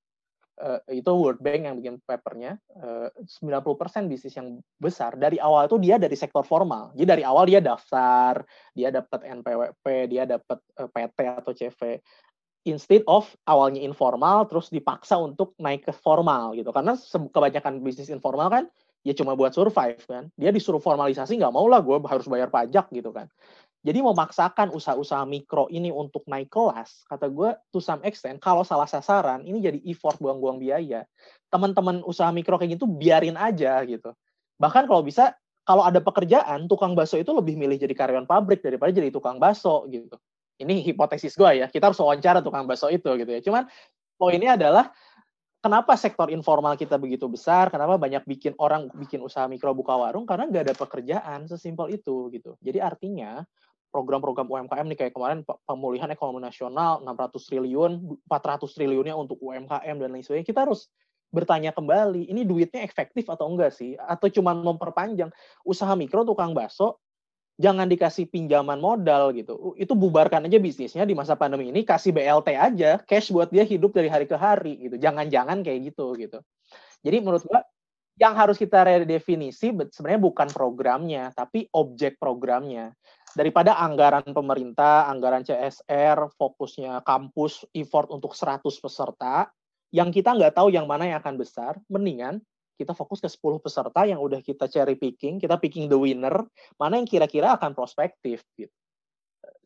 uh, 0.63 0.81
itu 0.91 1.11
World 1.11 1.43
Bank 1.43 1.67
yang 1.67 1.75
bikin 1.79 1.95
papernya 2.07 2.59
uh, 2.79 3.11
90% 3.43 4.07
bisnis 4.07 4.35
yang 4.39 4.63
besar 4.79 5.19
dari 5.19 5.43
awal 5.43 5.67
itu 5.67 5.77
dia 5.83 5.99
dari 5.99 6.15
sektor 6.15 6.47
formal. 6.47 6.95
Jadi 6.95 7.07
dari 7.07 7.23
awal 7.27 7.51
dia 7.51 7.59
daftar, 7.59 8.45
dia 8.71 8.95
dapat 8.95 9.21
NPWP, 9.43 9.85
dia 10.11 10.25
dapat 10.29 10.59
uh, 10.79 10.89
PT 10.91 11.19
atau 11.27 11.53
CV. 11.53 11.81
Instead 12.65 13.05
of 13.05 13.29
awalnya 13.45 13.85
informal 13.85 14.49
terus 14.49 14.73
dipaksa 14.73 15.21
untuk 15.21 15.53
naik 15.61 15.85
ke 15.85 15.93
formal 15.93 16.57
gitu. 16.57 16.73
Karena 16.73 16.97
kebanyakan 17.05 17.85
bisnis 17.85 18.09
informal 18.09 18.49
kan 18.49 18.65
ya 19.05 19.13
cuma 19.13 19.37
buat 19.37 19.53
survive 19.53 20.01
kan. 20.09 20.33
Dia 20.35 20.51
disuruh 20.51 20.81
formalisasi 20.81 21.37
nggak 21.37 21.53
mau 21.53 21.69
lah 21.69 21.85
gue 21.85 22.01
harus 22.09 22.27
bayar 22.27 22.49
pajak 22.49 22.89
gitu 22.91 23.13
kan. 23.13 23.29
Jadi 23.85 24.01
memaksakan 24.01 24.73
usaha-usaha 24.73 25.29
mikro 25.29 25.69
ini 25.69 25.93
untuk 25.93 26.25
naik 26.25 26.49
kelas, 26.49 27.05
kata 27.05 27.29
gue 27.29 27.53
to 27.69 27.85
some 27.85 28.01
extent, 28.01 28.41
kalau 28.41 28.65
salah 28.65 28.89
sasaran, 28.89 29.45
ini 29.45 29.61
jadi 29.61 29.77
effort 29.85 30.17
buang-buang 30.25 30.57
biaya. 30.57 31.05
Teman-teman 31.53 32.01
usaha 32.09 32.33
mikro 32.33 32.57
kayak 32.57 32.81
gitu, 32.81 32.89
biarin 32.89 33.37
aja 33.37 33.85
gitu. 33.85 34.17
Bahkan 34.57 34.89
kalau 34.89 35.05
bisa, 35.05 35.37
kalau 35.69 35.85
ada 35.85 36.01
pekerjaan, 36.01 36.65
tukang 36.65 36.97
bakso 36.97 37.21
itu 37.21 37.29
lebih 37.37 37.61
milih 37.61 37.77
jadi 37.77 37.93
karyawan 37.93 38.25
pabrik 38.25 38.65
daripada 38.65 38.89
jadi 38.89 39.13
tukang 39.13 39.37
bakso 39.37 39.85
gitu. 39.93 40.17
Ini 40.57 40.81
hipotesis 40.81 41.37
gue 41.37 41.61
ya, 41.61 41.69
kita 41.69 41.93
harus 41.93 42.01
wawancara 42.01 42.41
tukang 42.41 42.65
bakso 42.65 42.89
itu 42.89 43.13
gitu 43.21 43.29
ya. 43.37 43.45
Cuman 43.45 43.69
poinnya 44.17 44.57
adalah 44.57 44.97
kenapa 45.65 45.97
sektor 45.97 46.29
informal 46.29 46.77
kita 46.77 47.01
begitu 47.01 47.25
besar? 47.25 47.73
Kenapa 47.73 47.97
banyak 47.97 48.29
bikin 48.29 48.53
orang 48.61 48.93
bikin 48.93 49.25
usaha 49.25 49.49
mikro 49.49 49.73
buka 49.73 49.97
warung? 49.97 50.29
Karena 50.29 50.45
nggak 50.45 50.65
ada 50.69 50.75
pekerjaan, 50.77 51.49
sesimpel 51.49 51.97
itu 51.97 52.29
gitu. 52.29 52.61
Jadi 52.61 52.85
artinya 52.85 53.41
program-program 53.89 54.45
UMKM 54.45 54.87
nih 54.93 54.99
kayak 55.07 55.15
kemarin 55.17 55.41
pemulihan 55.65 56.11
ekonomi 56.13 56.45
nasional 56.45 57.01
600 57.01 57.49
triliun, 57.49 57.93
400 58.29 58.77
triliunnya 58.77 59.17
untuk 59.17 59.41
UMKM 59.41 59.97
dan 59.97 60.09
lain 60.13 60.21
sebagainya. 60.21 60.51
Kita 60.53 60.69
harus 60.69 60.93
bertanya 61.33 61.73
kembali, 61.73 62.29
ini 62.29 62.45
duitnya 62.45 62.85
efektif 62.85 63.25
atau 63.33 63.49
enggak 63.49 63.73
sih? 63.73 63.97
Atau 63.97 64.29
cuma 64.29 64.53
memperpanjang 64.53 65.33
usaha 65.65 65.97
mikro 65.97 66.29
tukang 66.29 66.53
bakso 66.53 67.01
jangan 67.55 67.87
dikasih 67.87 68.27
pinjaman 68.27 68.83
modal 68.83 69.31
gitu. 69.31 69.75
Itu 69.79 69.95
bubarkan 69.95 70.47
aja 70.47 70.59
bisnisnya 70.59 71.07
di 71.07 71.15
masa 71.15 71.39
pandemi 71.39 71.71
ini, 71.71 71.87
kasih 71.87 72.11
BLT 72.11 72.49
aja, 72.59 72.99
cash 73.07 73.31
buat 73.31 73.51
dia 73.51 73.63
hidup 73.63 73.95
dari 73.95 74.11
hari 74.11 74.27
ke 74.27 74.35
hari 74.35 74.79
gitu. 74.91 74.97
Jangan-jangan 74.99 75.63
kayak 75.63 75.95
gitu 75.95 76.15
gitu. 76.19 76.39
Jadi 77.05 77.17
menurut 77.23 77.45
gua 77.47 77.63
yang 78.15 78.35
harus 78.39 78.55
kita 78.55 78.87
redefinisi 78.87 79.75
sebenarnya 79.75 80.23
bukan 80.23 80.49
programnya, 80.55 81.35
tapi 81.35 81.67
objek 81.75 82.19
programnya. 82.19 82.95
Daripada 83.35 83.75
anggaran 83.83 84.23
pemerintah, 84.31 85.11
anggaran 85.11 85.43
CSR, 85.43 86.31
fokusnya 86.39 87.03
kampus, 87.03 87.67
effort 87.75 88.07
untuk 88.15 88.39
100 88.39 88.63
peserta, 88.63 89.51
yang 89.91 90.15
kita 90.15 90.31
nggak 90.31 90.55
tahu 90.55 90.71
yang 90.71 90.87
mana 90.87 91.11
yang 91.11 91.19
akan 91.19 91.35
besar, 91.39 91.75
mendingan 91.91 92.39
kita 92.75 92.93
fokus 92.93 93.23
ke 93.23 93.29
10 93.31 93.63
peserta 93.63 94.03
yang 94.05 94.19
udah 94.19 94.43
kita 94.43 94.67
cherry 94.67 94.99
picking, 94.99 95.39
kita 95.39 95.59
picking 95.59 95.87
the 95.87 95.99
winner, 95.99 96.45
mana 96.79 96.99
yang 96.99 97.09
kira-kira 97.09 97.55
akan 97.55 97.73
prospektif 97.73 98.43
gitu. 98.59 98.73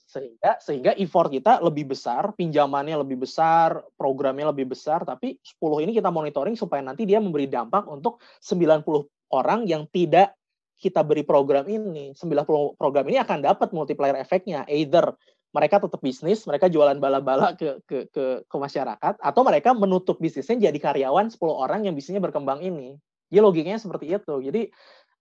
sehingga 0.09 0.57
sehingga 0.57 0.93
effort 0.97 1.29
kita 1.29 1.61
lebih 1.61 1.93
besar, 1.93 2.33
pinjamannya 2.33 2.97
lebih 3.05 3.29
besar, 3.29 3.85
programnya 3.93 4.49
lebih 4.49 4.73
besar, 4.73 5.05
tapi 5.05 5.37
10 5.45 5.85
ini 5.85 5.93
kita 5.93 6.09
monitoring 6.09 6.57
supaya 6.57 6.81
nanti 6.81 7.05
dia 7.05 7.21
memberi 7.21 7.45
dampak 7.45 7.85
untuk 7.93 8.17
90 8.41 9.05
orang 9.37 9.69
yang 9.69 9.85
tidak 9.93 10.33
kita 10.81 11.05
beri 11.05 11.27
program 11.27 11.69
ini. 11.69 12.17
90 12.17 12.81
program 12.81 13.05
ini 13.11 13.19
akan 13.21 13.39
dapat 13.45 13.69
multiplier 13.75 14.17
efeknya, 14.17 14.65
either 14.71 15.13
mereka 15.53 15.81
tetap 15.81 16.01
bisnis, 16.05 16.45
mereka 16.45 16.69
jualan 16.69 16.97
bala-bala 17.01 17.57
ke, 17.57 17.81
ke 17.89 18.07
ke 18.13 18.25
ke 18.45 18.57
masyarakat 18.57 19.15
atau 19.17 19.43
mereka 19.45 19.73
menutup 19.73 20.21
bisnisnya 20.21 20.69
jadi 20.69 20.79
karyawan 20.79 21.33
10 21.33 21.41
orang 21.49 21.81
yang 21.89 21.97
bisnisnya 21.97 22.21
berkembang 22.21 22.61
ini. 22.61 23.01
Jadi 23.33 23.41
logikanya 23.41 23.81
seperti 23.81 24.13
itu. 24.13 24.35
Jadi 24.45 24.69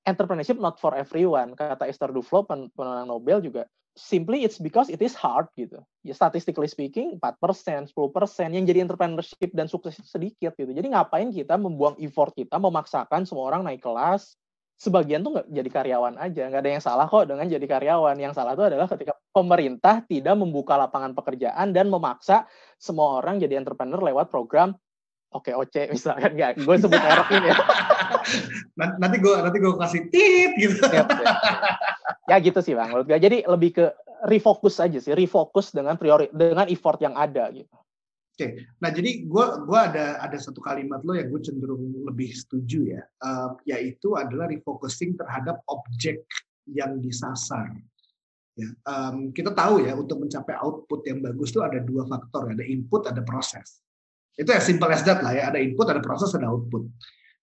entrepreneurship 0.08 0.60
not 0.60 0.80
for 0.80 0.96
everyone. 0.96 1.56
Kata 1.56 1.88
Esther 1.88 2.12
Duflo, 2.12 2.44
pemenang 2.48 3.08
Nobel 3.08 3.44
juga 3.44 3.68
simply 3.98 4.46
it's 4.46 4.62
because 4.62 4.88
it 4.88 5.02
is 5.02 5.18
hard 5.18 5.50
gitu. 5.58 5.82
Ya 6.06 6.14
statistically 6.14 6.70
speaking 6.70 7.18
4%, 7.20 7.90
10% 7.92 8.56
yang 8.56 8.64
jadi 8.64 8.86
entrepreneurship 8.86 9.52
dan 9.52 9.66
sukses 9.68 9.98
sedikit 10.06 10.54
gitu. 10.56 10.72
Jadi 10.72 10.88
ngapain 10.94 11.34
kita 11.34 11.58
membuang 11.58 11.98
effort 12.00 12.32
kita 12.38 12.62
memaksakan 12.62 13.26
semua 13.26 13.50
orang 13.52 13.66
naik 13.66 13.82
kelas? 13.82 14.38
Sebagian 14.78 15.26
tuh 15.26 15.34
nggak 15.34 15.48
jadi 15.50 15.70
karyawan 15.74 16.22
aja, 16.22 16.42
nggak 16.54 16.62
ada 16.62 16.72
yang 16.78 16.84
salah 16.86 17.10
kok 17.10 17.26
dengan 17.26 17.50
jadi 17.50 17.66
karyawan. 17.66 18.14
Yang 18.22 18.34
salah 18.38 18.54
itu 18.54 18.64
adalah 18.70 18.86
ketika 18.86 19.18
pemerintah 19.34 20.06
tidak 20.06 20.38
membuka 20.38 20.78
lapangan 20.78 21.18
pekerjaan 21.18 21.74
dan 21.74 21.90
memaksa 21.90 22.46
semua 22.78 23.18
orang 23.18 23.42
jadi 23.42 23.58
entrepreneur 23.58 23.98
lewat 23.98 24.30
program 24.30 24.78
Oke, 25.36 25.52
OC 25.52 25.76
misalkan 25.96 26.32
nggak, 26.40 26.64
gue 26.64 26.76
sebut 26.80 27.00
merek 27.00 27.30
ini 27.36 27.48
ya. 27.52 27.58
nanti 29.02 29.18
gue 29.20 29.36
nanti 29.36 29.58
gue 29.60 29.74
kasih 29.76 30.02
tit 30.08 30.52
gitu. 30.56 30.80
Ya, 30.88 31.04
ya. 31.04 31.32
ya 32.32 32.36
gitu 32.40 32.60
sih 32.64 32.74
bang, 32.74 32.88
menurut 32.92 33.08
gue. 33.12 33.20
Jadi 33.20 33.44
lebih 33.44 33.70
ke 33.76 33.86
refocus 34.24 34.80
aja 34.80 34.98
sih, 35.04 35.12
refocus 35.12 35.76
dengan 35.76 36.00
priori 36.00 36.32
dengan 36.32 36.72
effort 36.72 37.04
yang 37.04 37.20
ada 37.20 37.52
gitu. 37.52 37.76
Oke, 38.38 38.70
nah 38.78 38.94
jadi 38.94 39.26
gue 39.26 39.46
gua 39.66 39.90
ada 39.90 40.22
ada 40.22 40.38
satu 40.38 40.62
kalimat 40.62 41.02
lo 41.02 41.18
yang 41.18 41.34
gue 41.34 41.42
cenderung 41.42 42.06
lebih 42.06 42.30
setuju 42.38 42.86
ya, 42.86 43.02
uh, 43.26 43.58
yaitu 43.66 44.14
adalah 44.14 44.46
refocusing 44.46 45.18
terhadap 45.18 45.58
objek 45.66 46.22
yang 46.70 47.02
disasar. 47.02 47.74
Ya, 48.54 48.70
um, 48.86 49.34
kita 49.34 49.58
tahu 49.58 49.90
ya 49.90 49.98
untuk 49.98 50.22
mencapai 50.22 50.54
output 50.54 51.10
yang 51.10 51.26
bagus 51.26 51.50
itu 51.50 51.66
ada 51.66 51.82
dua 51.82 52.06
faktor, 52.06 52.54
ada 52.54 52.62
input, 52.62 53.10
ada 53.10 53.26
proses. 53.26 53.82
Itu 54.38 54.54
ya 54.54 54.62
simple 54.62 54.94
as 54.94 55.02
that 55.02 55.26
lah 55.26 55.34
ya, 55.34 55.50
ada 55.50 55.58
input, 55.58 55.90
ada 55.90 56.06
proses, 56.06 56.30
ada 56.38 56.46
output. 56.46 56.86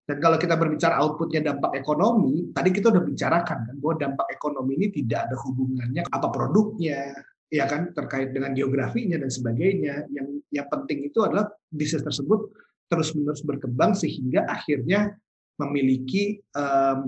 Dan 0.07 0.23
kalau 0.23 0.39
kita 0.39 0.55
berbicara 0.55 0.95
outputnya 1.03 1.43
dampak 1.43 1.75
ekonomi, 1.75 2.55
tadi 2.55 2.71
kita 2.71 2.95
udah 2.95 3.03
bicarakan 3.03 3.59
kan 3.67 3.75
bahwa 3.83 3.95
dampak 3.99 4.31
ekonomi 4.31 4.79
ini 4.79 4.95
tidak 4.95 5.27
ada 5.27 5.37
hubungannya 5.43 6.07
apa 6.07 6.29
produknya, 6.31 7.19
ya 7.55 7.71
kan 7.71 7.95
terkait 7.95 8.35
dengan 8.35 8.51
geografinya 8.51 9.15
dan 9.15 9.31
sebagainya. 9.31 10.11
Yang 10.11 10.43
yang 10.51 10.67
penting 10.67 11.07
itu 11.07 11.23
adalah 11.23 11.47
bisnis 11.71 12.03
tersebut 12.03 12.51
terus-menerus 12.91 13.47
berkembang 13.47 13.95
sehingga 13.95 14.51
akhirnya 14.51 15.15
memiliki 15.55 16.43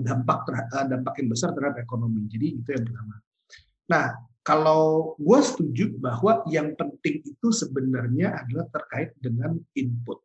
dampak 0.07 0.47
uh, 0.47 0.87
dampak 0.87 1.19
yang 1.19 1.27
besar 1.27 1.51
terhadap 1.51 1.83
ekonomi. 1.83 2.31
Jadi 2.31 2.63
itu 2.63 2.69
yang 2.71 2.83
pertama. 2.87 3.15
Nah, 3.91 4.05
kalau 4.47 5.15
gue 5.19 5.39
setuju 5.43 5.91
bahwa 5.99 6.47
yang 6.47 6.71
penting 6.79 7.19
itu 7.27 7.47
sebenarnya 7.51 8.39
adalah 8.39 8.71
terkait 8.71 9.11
dengan 9.19 9.59
input. 9.75 10.23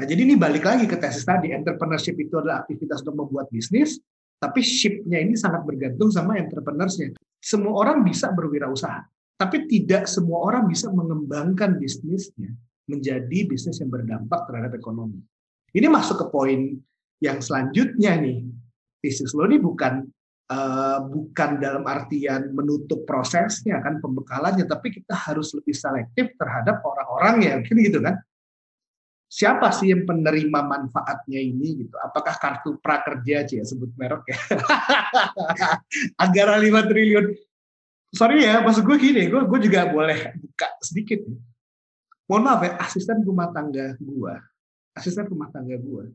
Nah, 0.00 0.08
jadi 0.08 0.24
ini 0.24 0.34
balik 0.40 0.64
lagi 0.64 0.88
ke 0.88 0.96
tesis 0.96 1.28
tadi, 1.28 1.52
entrepreneurship 1.52 2.16
itu 2.16 2.40
adalah 2.40 2.64
aktivitas 2.64 3.04
untuk 3.04 3.28
membuat 3.28 3.52
bisnis, 3.52 4.00
tapi 4.40 4.64
ship-nya 4.64 5.20
ini 5.20 5.36
sangat 5.36 5.62
bergantung 5.68 6.08
sama 6.08 6.40
entrepreneurs-nya. 6.40 7.14
Semua 7.38 7.84
orang 7.84 8.00
bisa 8.02 8.32
berwirausaha, 8.32 9.04
tapi 9.34 9.66
tidak 9.66 10.06
semua 10.06 10.46
orang 10.46 10.70
bisa 10.70 10.88
mengembangkan 10.90 11.76
bisnisnya 11.78 12.54
menjadi 12.86 13.38
bisnis 13.48 13.80
yang 13.80 13.90
berdampak 13.90 14.44
terhadap 14.46 14.76
ekonomi. 14.76 15.18
Ini 15.74 15.90
masuk 15.90 16.22
ke 16.22 16.26
poin 16.30 16.78
yang 17.18 17.40
selanjutnya 17.40 18.14
nih. 18.20 18.44
Bisnis 19.00 19.36
lo 19.36 19.44
ini 19.48 19.60
bukan 19.60 20.04
uh, 20.52 20.98
bukan 21.04 21.50
dalam 21.60 21.84
artian 21.84 22.52
menutup 22.54 23.04
prosesnya 23.08 23.80
kan 23.80 23.98
pembekalannya, 24.00 24.64
tapi 24.68 24.94
kita 24.94 25.16
harus 25.16 25.52
lebih 25.56 25.74
selektif 25.74 26.36
terhadap 26.38 26.80
orang-orang 26.84 27.36
yang 27.44 27.58
gitu 27.64 28.00
kan 28.00 28.16
siapa 29.34 29.74
sih 29.74 29.90
yang 29.90 30.06
penerima 30.06 30.62
manfaatnya 30.62 31.42
ini 31.42 31.82
gitu? 31.82 31.98
Apakah 31.98 32.38
kartu 32.38 32.78
prakerja 32.78 33.42
aja 33.42 33.54
ya 33.58 33.64
sebut 33.66 33.90
merek 33.98 34.22
ya? 34.30 34.38
Anggaran 36.22 36.62
5 36.62 36.90
triliun. 36.90 37.26
Sorry 38.14 38.46
ya, 38.46 38.62
maksud 38.62 38.86
gue 38.86 38.96
gini, 38.96 39.26
gue, 39.26 39.42
gue 39.42 39.58
juga 39.66 39.90
boleh 39.90 40.38
buka 40.38 40.68
sedikit. 40.78 41.26
Mohon 42.30 42.42
maaf 42.46 42.60
ya, 42.62 42.72
asisten 42.78 43.18
rumah 43.26 43.50
tangga 43.50 43.98
gue, 43.98 44.34
asisten 44.94 45.26
rumah 45.26 45.50
tangga 45.50 45.74
gue, 45.74 46.14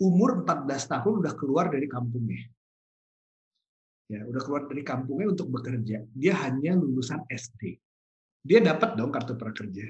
umur 0.00 0.42
14 0.42 0.64
tahun 0.90 1.14
udah 1.20 1.34
keluar 1.36 1.68
dari 1.68 1.86
kampungnya. 1.86 2.48
Ya, 4.08 4.24
udah 4.24 4.42
keluar 4.42 4.64
dari 4.68 4.84
kampungnya 4.84 5.32
untuk 5.32 5.48
bekerja. 5.48 6.04
Dia 6.12 6.34
hanya 6.44 6.76
lulusan 6.76 7.24
SD. 7.28 7.80
Dia 8.44 8.60
dapat 8.60 9.00
dong 9.00 9.08
kartu 9.08 9.32
prakerja 9.40 9.88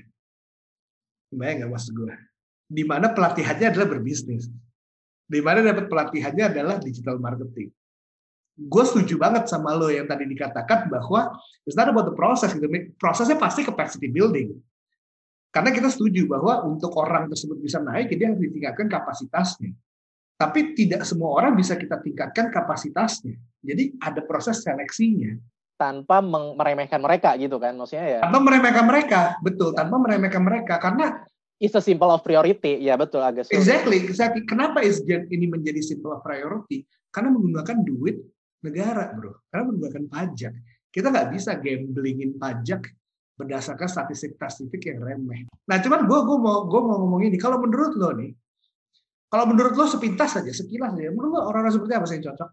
Bayang 1.35 1.67
nggak 1.67 1.73
maksud 1.75 1.93
gue? 1.99 2.15
Di 2.71 2.87
mana 2.87 3.11
pelatihannya 3.11 3.75
adalah 3.75 3.89
berbisnis. 3.91 4.47
Di 5.27 5.41
mana 5.43 5.67
dapat 5.67 5.91
pelatihannya 5.91 6.45
adalah 6.55 6.77
digital 6.79 7.19
marketing. 7.19 7.75
Gue 8.55 8.85
setuju 8.87 9.19
banget 9.19 9.51
sama 9.51 9.75
lo 9.75 9.91
yang 9.91 10.07
tadi 10.07 10.31
dikatakan 10.31 10.87
bahwa 10.87 11.35
it's 11.67 11.75
not 11.75 11.91
about 11.91 12.07
the 12.07 12.15
process. 12.15 12.55
Gitu. 12.55 12.71
Prosesnya 12.95 13.35
pasti 13.35 13.67
capacity 13.67 14.07
building. 14.07 14.55
Karena 15.51 15.71
kita 15.75 15.91
setuju 15.91 16.27
bahwa 16.27 16.67
untuk 16.67 16.95
orang 16.99 17.31
tersebut 17.31 17.59
bisa 17.59 17.79
naik, 17.83 18.11
dia 18.15 18.31
harus 18.31 18.43
ditingkatkan 18.43 18.87
kapasitasnya. 18.91 19.75
Tapi 20.35 20.75
tidak 20.75 21.07
semua 21.07 21.31
orang 21.35 21.55
bisa 21.55 21.79
kita 21.79 21.99
tingkatkan 22.03 22.51
kapasitasnya. 22.51 23.39
Jadi 23.63 23.95
ada 24.03 24.23
proses 24.23 24.63
seleksinya 24.63 25.39
tanpa 25.75 26.23
meremehkan 26.55 27.03
mereka 27.03 27.35
gitu 27.35 27.59
kan 27.59 27.75
maksudnya 27.75 28.07
ya 28.07 28.21
tanpa 28.23 28.39
meremehkan 28.41 28.87
mereka 28.87 29.21
betul 29.43 29.75
tanpa 29.75 29.99
meremehkan 29.99 30.43
mereka 30.43 30.79
karena 30.79 31.27
it's 31.59 31.75
a 31.75 31.83
simple 31.83 32.09
of 32.15 32.23
priority 32.23 32.79
ya 32.79 32.95
betul 32.95 33.19
agak 33.19 33.47
sulit. 33.47 33.59
exactly 33.59 33.99
exactly 34.07 34.43
kenapa 34.47 34.81
is 34.87 35.03
ini 35.05 35.51
menjadi 35.51 35.83
simple 35.83 36.15
of 36.15 36.23
priority 36.23 36.87
karena 37.11 37.35
menggunakan 37.35 37.83
duit 37.83 38.23
negara 38.65 39.13
bro 39.13 39.45
karena 39.53 39.65
menggunakan 39.69 40.05
pajak 40.09 40.53
kita 40.89 41.07
nggak 41.13 41.29
bisa 41.37 41.51
gamblingin 41.61 42.41
pajak 42.41 42.89
berdasarkan 43.35 43.89
statistik-statistik 43.91 44.81
yang 44.89 45.05
remeh 45.05 45.45
nah 45.69 45.77
cuman 45.79 46.09
gue 46.09 46.19
gue 46.25 46.39
mau 46.41 46.65
gue 46.65 46.81
mau 46.81 46.97
ngomong 47.05 47.23
ini 47.29 47.37
kalau 47.37 47.61
menurut 47.61 47.93
lo 48.01 48.11
nih 48.17 48.33
kalau 49.29 49.45
menurut 49.51 49.77
lo 49.77 49.85
sepintas 49.85 50.41
saja 50.41 50.49
sekilas 50.49 50.97
saja 50.97 51.13
menurut 51.13 51.31
lo 51.37 51.41
orang-orang 51.53 51.75
seperti 51.77 51.93
apa 51.93 52.07
sih 52.09 52.17
yang 52.19 52.27
cocok 52.33 52.51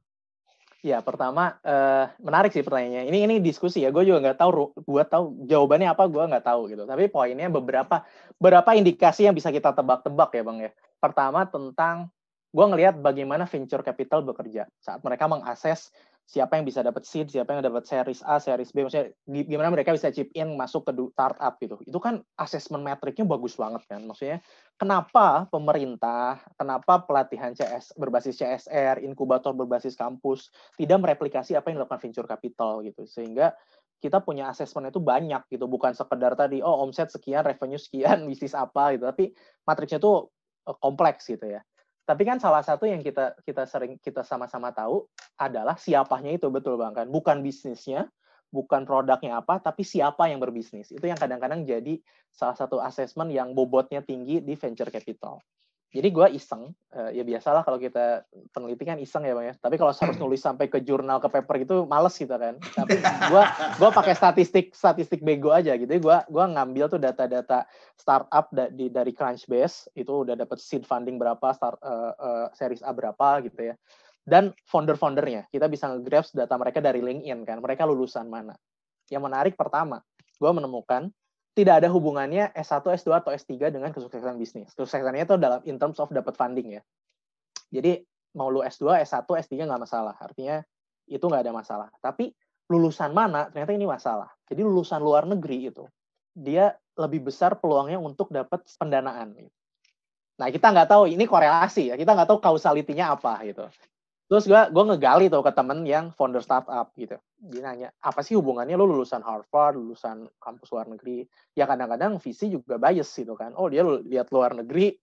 Ya, 0.82 0.97
pertama 0.97 1.62
uh, 1.62 2.10
menarik 2.17 2.50
sih 2.50 2.65
pertanyaannya. 2.65 3.06
Ini 3.06 3.17
ini 3.30 3.36
diskusi 3.38 3.86
ya. 3.86 3.93
Gue 3.93 4.02
juga 4.02 4.17
nggak 4.17 4.41
tahu. 4.41 4.74
Gue 4.82 5.04
tahu 5.06 5.45
jawabannya 5.45 5.93
apa. 5.93 6.10
Gue 6.10 6.26
nggak 6.26 6.41
tahu 6.41 6.74
gitu. 6.74 6.89
Tapi 6.89 7.06
poinnya 7.06 7.54
beberapa 7.54 8.02
beberapa 8.41 8.74
indikasi 8.74 9.30
yang 9.30 9.38
bisa 9.38 9.54
kita 9.54 9.78
tebak-tebak 9.78 10.34
ya, 10.34 10.41
bang 10.41 10.58
ya. 10.65 10.71
Pertama 10.97 11.45
tentang 11.45 12.10
gue 12.52 12.66
ngelihat 12.68 13.00
bagaimana 13.00 13.48
venture 13.48 13.82
capital 13.82 14.28
bekerja 14.28 14.68
saat 14.84 15.00
mereka 15.02 15.26
mengakses 15.32 15.92
siapa 16.32 16.56
yang 16.56 16.64
bisa 16.64 16.80
dapat 16.80 17.04
seed, 17.04 17.28
siapa 17.28 17.52
yang 17.52 17.60
dapat 17.60 17.84
series 17.84 18.24
A, 18.24 18.40
series 18.40 18.72
B, 18.72 18.88
maksudnya 18.88 19.12
gimana 19.28 19.68
mereka 19.68 19.92
bisa 19.92 20.16
chip 20.16 20.32
in 20.32 20.56
masuk 20.56 20.88
ke 20.88 20.96
startup 21.12 21.60
gitu. 21.60 21.76
Itu 21.84 22.00
kan 22.00 22.24
assessment 22.40 22.88
metriknya 22.88 23.28
bagus 23.28 23.60
banget 23.60 23.84
kan. 23.92 24.08
Maksudnya 24.08 24.40
kenapa 24.80 25.52
pemerintah, 25.52 26.40
kenapa 26.56 27.04
pelatihan 27.04 27.52
CS 27.52 28.00
berbasis 28.00 28.40
CSR, 28.40 29.04
inkubator 29.04 29.52
berbasis 29.52 30.00
kampus 30.00 30.48
tidak 30.80 31.04
mereplikasi 31.04 31.60
apa 31.60 31.68
yang 31.68 31.84
dilakukan 31.84 32.00
venture 32.00 32.28
capital 32.30 32.80
gitu. 32.80 33.04
Sehingga 33.04 33.52
kita 34.00 34.24
punya 34.24 34.50
assessment 34.50 34.88
itu 34.88 35.04
banyak 35.04 35.46
gitu, 35.52 35.68
bukan 35.68 35.92
sekedar 35.92 36.34
tadi 36.40 36.64
oh 36.64 36.80
omset 36.80 37.12
sekian, 37.12 37.44
revenue 37.44 37.78
sekian, 37.78 38.24
bisnis 38.32 38.56
apa 38.56 38.96
gitu, 38.96 39.04
tapi 39.04 39.36
matriksnya 39.68 40.00
itu 40.00 40.32
eh, 40.64 40.78
kompleks 40.80 41.28
gitu 41.28 41.60
ya. 41.60 41.62
Tapi 42.02 42.24
kan 42.26 42.42
salah 42.42 42.66
satu 42.66 42.90
yang 42.90 43.00
kita 43.00 43.38
kita 43.46 43.64
sering 43.70 43.96
kita 44.02 44.26
sama-sama 44.26 44.74
tahu 44.74 45.06
adalah 45.38 45.78
siapanya 45.78 46.34
itu 46.34 46.50
betul 46.50 46.75
bang 46.75 46.92
kan, 46.92 47.08
bukan 47.08 47.46
bisnisnya, 47.46 48.10
bukan 48.52 48.84
produknya 48.84 49.40
apa, 49.40 49.63
tapi 49.63 49.88
siapa 49.88 50.28
yang 50.28 50.44
berbisnis. 50.44 50.92
Itu 50.92 51.08
yang 51.08 51.17
kadang-kadang 51.17 51.63
jadi 51.63 52.02
salah 52.34 52.58
satu 52.58 52.84
asesmen 52.84 53.32
yang 53.32 53.56
bobotnya 53.56 54.04
tinggi 54.04 54.44
di 54.44 54.54
venture 54.60 54.92
capital. 54.92 55.40
Jadi 55.92 56.08
gue 56.08 56.27
iseng, 56.39 56.71
uh, 56.96 57.12
ya 57.12 57.19
biasalah 57.27 57.67
kalau 57.67 57.75
kita 57.75 58.23
peneliti 58.56 58.87
kan 58.87 58.96
iseng 58.96 59.27
ya 59.27 59.35
bang 59.35 59.52
ya. 59.52 59.56
Tapi 59.60 59.75
kalau 59.75 59.92
harus 59.92 60.15
nulis 60.23 60.39
sampai 60.39 60.71
ke 60.71 60.79
jurnal 60.79 61.19
ke 61.19 61.27
paper 61.27 61.67
gitu 61.67 61.83
males 61.83 62.15
gitu 62.15 62.31
kan. 62.31 62.56
Tapi 62.63 63.04
gue 63.04 63.44
gua 63.75 63.89
pakai 63.92 64.15
statistik 64.15 64.71
statistik 64.71 65.19
bego 65.19 65.52
aja 65.52 65.75
gitu. 65.75 65.92
Gue 66.00 66.17
gua 66.31 66.46
ngambil 66.48 66.96
tuh 66.96 67.00
data-data 67.04 67.67
startup 68.00 68.48
da, 68.56 68.71
di 68.71 68.87
dari 68.87 69.12
Crunchbase 69.12 69.92
itu 70.00 70.23
udah 70.23 70.39
dapat 70.39 70.63
seed 70.63 70.87
funding 70.87 71.19
berapa, 71.19 71.52
start 71.52 71.75
uh, 71.83 72.15
uh, 72.15 72.48
series 72.56 72.79
A 72.87 72.96
berapa 72.96 73.44
gitu 73.44 73.75
ya. 73.75 73.75
Dan 74.23 74.56
founder-foundernya 74.71 75.52
kita 75.52 75.67
bisa 75.67 75.92
nge 75.92 76.31
data 76.31 76.56
mereka 76.56 76.79
dari 76.79 77.04
LinkedIn 77.04 77.44
kan. 77.44 77.60
Mereka 77.60 77.83
lulusan 77.83 78.31
mana. 78.31 78.56
Yang 79.12 79.27
menarik 79.27 79.54
pertama, 79.60 80.00
gue 80.39 80.52
menemukan 80.56 81.12
tidak 81.52 81.83
ada 81.83 81.89
hubungannya 81.91 82.56
S1, 82.56 82.83
S2 82.83 83.10
atau 83.12 83.31
S3 83.35 83.71
dengan 83.75 83.91
kesuksesan 83.91 84.39
bisnis. 84.39 84.71
Kesuksesannya 84.71 85.27
itu 85.27 85.35
dalam 85.35 85.60
in 85.67 85.75
terms 85.75 85.99
of 85.99 86.08
dapat 86.12 86.35
funding 86.39 86.79
ya. 86.79 86.81
Jadi 87.71 87.99
mau 88.39 88.47
lu 88.47 88.63
S2, 88.63 89.04
S1, 89.04 89.27
S3 89.27 89.67
nggak 89.67 89.81
masalah. 89.83 90.15
Artinya 90.15 90.63
itu 91.12 91.23
nggak 91.23 91.43
ada 91.43 91.54
masalah. 91.56 91.89
Tapi 91.99 92.31
lulusan 92.71 93.12
mana 93.12 93.52
ternyata 93.52 93.75
ini 93.75 93.83
masalah. 93.83 94.31
Jadi 94.47 94.63
lulusan 94.63 95.04
luar 95.04 95.27
negeri 95.27 95.67
itu 95.67 95.83
dia 96.31 96.71
lebih 96.95 97.27
besar 97.27 97.60
peluangnya 97.60 97.99
untuk 97.99 98.31
dapat 98.31 98.63
pendanaan. 98.79 99.35
Nah 100.39 100.47
kita 100.47 100.71
nggak 100.71 100.87
tahu 100.87 101.12
ini 101.12 101.27
korelasi 101.27 101.91
ya. 101.91 101.95
Kita 101.99 102.15
nggak 102.15 102.31
tahu 102.31 102.39
kausalitinya 102.39 103.19
apa 103.19 103.43
gitu. 103.43 103.67
Terus 104.32 104.48
gue 104.48 104.62
gue 104.71 104.84
ngegali 104.88 105.27
tuh 105.27 105.44
ke 105.44 105.52
temen 105.52 105.84
yang 105.84 106.15
founder 106.15 106.40
startup 106.40 106.96
gitu. 106.96 107.19
Dia 107.36 107.67
nanya, 107.67 107.92
apa 108.00 108.23
sih 108.23 108.40
hubungannya 108.40 108.79
lo 108.79 108.88
lulusan 108.88 109.19
Harvard, 109.19 109.75
lulusan 109.75 110.23
kampus 110.40 110.71
luar 110.71 110.88
negeri? 110.88 111.27
Ya 111.52 111.67
kadang-kadang 111.67 112.15
visi 112.15 112.48
juga 112.48 112.79
bias 112.79 113.12
gitu 113.12 113.36
kan. 113.36 113.52
Oh 113.60 113.67
dia 113.67 113.84
lihat 113.84 114.32
luar 114.32 114.56
negeri, 114.56 114.96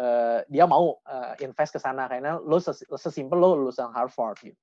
uh, 0.00 0.40
dia 0.48 0.64
mau 0.64 0.96
uh, 1.04 1.36
invest 1.44 1.76
ke 1.76 1.80
sana 1.84 2.08
karena 2.08 2.40
lo 2.40 2.56
ses 2.64 2.80
sesimpel 2.96 3.36
lo 3.36 3.60
lulusan 3.60 3.92
Harvard 3.92 4.40
gitu. 4.40 4.56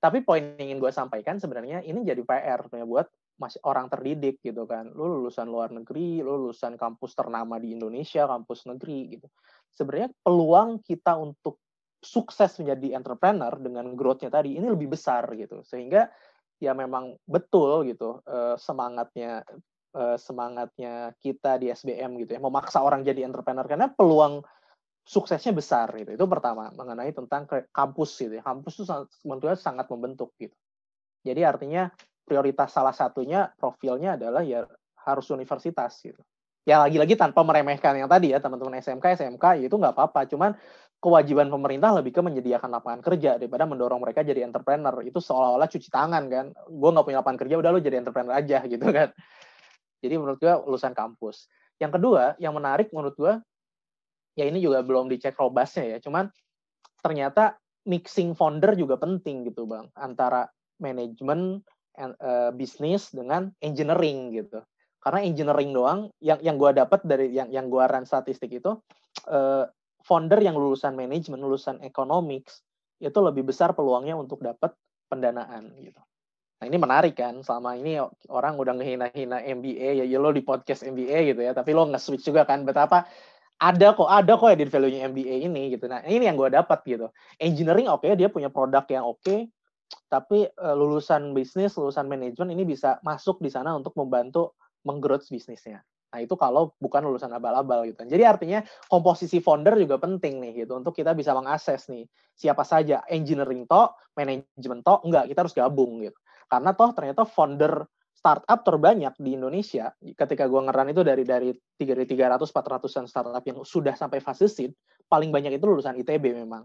Tapi 0.00 0.24
poin 0.24 0.56
yang 0.56 0.72
ingin 0.72 0.78
gue 0.80 0.88
sampaikan 0.88 1.36
sebenarnya 1.36 1.84
ini 1.84 2.00
jadi 2.00 2.24
PR 2.24 2.64
ya 2.72 2.88
buat 2.88 3.12
masih 3.36 3.60
orang 3.68 3.92
terdidik 3.92 4.40
gitu 4.40 4.64
kan. 4.64 4.88
Lo 4.96 5.20
lulusan 5.20 5.52
luar 5.52 5.68
negeri, 5.68 6.24
lo 6.24 6.40
lulusan 6.48 6.80
kampus 6.80 7.12
ternama 7.12 7.60
di 7.60 7.76
Indonesia, 7.76 8.24
kampus 8.24 8.64
negeri 8.72 9.20
gitu. 9.20 9.28
Sebenarnya 9.68 10.16
peluang 10.24 10.80
kita 10.80 11.20
untuk 11.20 11.63
sukses 12.04 12.60
menjadi 12.60 13.00
entrepreneur 13.00 13.56
dengan 13.56 13.96
growth-nya 13.96 14.28
tadi 14.28 14.60
ini 14.60 14.68
lebih 14.68 14.92
besar 14.92 15.26
gitu. 15.34 15.64
Sehingga 15.64 16.06
ya 16.60 16.76
memang 16.76 17.16
betul 17.26 17.88
gitu 17.88 18.22
uh, 18.28 18.54
semangatnya 18.54 19.42
uh, 19.96 20.16
semangatnya 20.20 21.16
kita 21.18 21.58
di 21.58 21.72
SBM 21.72 22.14
gitu 22.22 22.38
ya 22.38 22.40
memaksa 22.40 22.78
orang 22.84 23.02
jadi 23.02 23.26
entrepreneur 23.26 23.66
karena 23.66 23.90
peluang 23.90 24.44
suksesnya 25.04 25.52
besar 25.52 25.92
gitu. 25.96 26.16
Itu 26.16 26.24
pertama 26.24 26.72
mengenai 26.72 27.12
tentang 27.12 27.44
kampus 27.68 28.16
gitu 28.18 28.40
ya. 28.40 28.42
Kampus 28.42 28.80
itu 28.80 28.84
menurut 29.28 29.60
sangat 29.60 29.86
membentuk 29.92 30.32
gitu. 30.40 30.56
Jadi 31.24 31.40
artinya 31.44 31.92
prioritas 32.24 32.72
salah 32.72 32.96
satunya 32.96 33.52
profilnya 33.60 34.16
adalah 34.16 34.40
ya 34.40 34.64
harus 35.04 35.28
universitas 35.28 36.00
gitu. 36.00 36.20
Ya 36.64 36.80
lagi-lagi 36.80 37.12
tanpa 37.20 37.44
meremehkan 37.44 37.92
yang 37.92 38.08
tadi 38.08 38.32
ya 38.32 38.40
teman-teman 38.40 38.80
SMK 38.80 39.20
SMK 39.20 39.44
ya 39.60 39.64
itu 39.68 39.76
nggak 39.76 39.92
apa-apa. 39.92 40.24
Cuman 40.32 40.56
kewajiban 41.04 41.52
pemerintah 41.52 41.92
lebih 42.00 42.16
ke 42.16 42.24
menyediakan 42.24 42.80
lapangan 42.80 43.04
kerja 43.04 43.36
daripada 43.36 43.68
mendorong 43.68 44.00
mereka 44.00 44.24
jadi 44.24 44.40
entrepreneur. 44.40 45.04
Itu 45.04 45.20
seolah-olah 45.20 45.68
cuci 45.68 45.92
tangan 45.92 46.24
kan? 46.32 46.46
Gue 46.72 46.88
nggak 46.96 47.04
punya 47.04 47.20
lapangan 47.20 47.44
kerja 47.44 47.60
udah 47.60 47.70
lo 47.76 47.80
jadi 47.84 48.00
entrepreneur 48.00 48.32
aja 48.32 48.64
gitu 48.72 48.88
kan? 48.88 49.12
Jadi 50.00 50.14
menurut 50.16 50.40
gue 50.40 50.48
lulusan 50.64 50.96
kampus. 50.96 51.52
Yang 51.76 52.00
kedua 52.00 52.40
yang 52.40 52.56
menarik 52.56 52.88
menurut 52.96 53.12
gue 53.20 53.36
ya 54.40 54.48
ini 54.48 54.64
juga 54.64 54.80
belum 54.80 55.12
dicek 55.12 55.36
robasnya 55.36 55.94
ya 55.94 55.98
cuman 56.00 56.26
ternyata 57.04 57.60
mixing 57.84 58.32
founder 58.32 58.72
juga 58.72 58.96
penting 58.96 59.44
gitu 59.52 59.68
bang. 59.68 59.84
Antara 60.00 60.48
manajemen 60.80 61.60
uh, 62.00 62.48
bisnis 62.56 63.12
dengan 63.12 63.52
engineering 63.60 64.32
gitu. 64.32 64.64
Karena 65.04 65.20
engineering 65.20 65.76
doang 65.76 66.08
yang 66.24 66.40
yang 66.40 66.56
gue 66.56 66.72
dapat 66.72 67.04
dari 67.04 67.28
yang 67.28 67.52
yang 67.52 67.68
gue 67.68 67.84
run 67.84 68.08
statistik 68.08 68.56
itu 68.56 68.72
uh, 69.28 69.68
founder 70.04 70.38
yang 70.44 70.54
lulusan 70.54 70.92
manajemen, 70.92 71.40
lulusan 71.40 71.80
economics, 71.80 72.60
itu 73.00 73.18
lebih 73.18 73.48
besar 73.48 73.72
peluangnya 73.72 74.14
untuk 74.14 74.44
dapat 74.44 74.76
pendanaan 75.08 75.72
gitu. 75.80 76.00
Nah 76.60 76.64
ini 76.70 76.76
menarik 76.78 77.18
kan, 77.18 77.40
selama 77.42 77.74
ini 77.74 77.98
orang 78.30 78.54
udah 78.60 78.78
ngehina-hina 78.78 79.42
MBA, 79.42 80.00
ya, 80.00 80.04
ya 80.06 80.18
lo 80.20 80.30
di 80.30 80.44
podcast 80.44 80.86
MBA 80.86 81.34
gitu 81.34 81.40
ya, 81.42 81.52
tapi 81.56 81.74
lo 81.74 81.88
nge-switch 81.90 82.24
juga 82.30 82.46
kan, 82.46 82.62
betapa 82.62 83.08
ada 83.58 83.94
kok, 83.94 84.10
ada 84.10 84.34
kok 84.34 84.50
ya 84.50 84.56
value-nya 84.56 85.00
MBA 85.10 85.34
ini 85.46 85.62
gitu. 85.74 85.86
Nah 85.86 86.02
ini 86.04 86.26
yang 86.26 86.36
gue 86.36 86.50
dapat 86.50 86.84
gitu. 86.84 87.10
Engineering 87.38 87.88
oke, 87.90 88.02
okay, 88.02 88.18
dia 88.18 88.28
punya 88.30 88.50
produk 88.50 88.84
yang 88.90 89.04
oke, 89.06 89.22
okay, 89.22 89.48
tapi 90.10 90.46
uh, 90.46 90.74
lulusan 90.74 91.32
bisnis, 91.34 91.74
lulusan 91.78 92.06
manajemen 92.06 92.54
ini 92.54 92.66
bisa 92.66 92.98
masuk 93.06 93.38
di 93.42 93.50
sana 93.50 93.74
untuk 93.74 93.94
membantu 93.98 94.58
menggrowth 94.84 95.30
bisnisnya. 95.30 95.82
Nah, 96.14 96.22
itu 96.22 96.38
kalau 96.38 96.70
bukan 96.78 97.02
lulusan 97.10 97.26
abal-abal 97.34 97.90
gitu. 97.90 98.06
Jadi 98.06 98.22
artinya 98.22 98.62
komposisi 98.86 99.42
founder 99.42 99.74
juga 99.74 99.98
penting 99.98 100.38
nih 100.38 100.62
gitu 100.62 100.78
untuk 100.78 100.94
kita 100.94 101.10
bisa 101.10 101.34
mengakses 101.34 101.90
nih 101.90 102.06
siapa 102.38 102.62
saja 102.62 103.02
engineering 103.10 103.66
to, 103.66 103.90
manajemen 104.14 104.78
to, 104.86 104.94
enggak, 105.02 105.26
kita 105.26 105.42
harus 105.42 105.54
gabung 105.58 105.98
gitu. 106.06 106.14
Karena 106.46 106.70
toh 106.70 106.94
ternyata 106.94 107.26
founder 107.26 107.82
startup 108.14 108.62
terbanyak 108.62 109.18
di 109.18 109.34
Indonesia 109.34 109.90
ketika 109.98 110.46
gua 110.46 110.70
ngeran 110.70 110.94
itu 110.94 111.02
dari 111.02 111.26
dari 111.26 111.50
300 111.50 112.46
400-an 112.46 113.10
startup 113.10 113.42
yang 113.42 113.66
sudah 113.66 113.98
sampai 113.98 114.22
fase 114.22 114.46
seed, 114.46 114.70
paling 115.10 115.34
banyak 115.34 115.58
itu 115.58 115.66
lulusan 115.66 115.98
ITB 115.98 116.30
memang. 116.30 116.62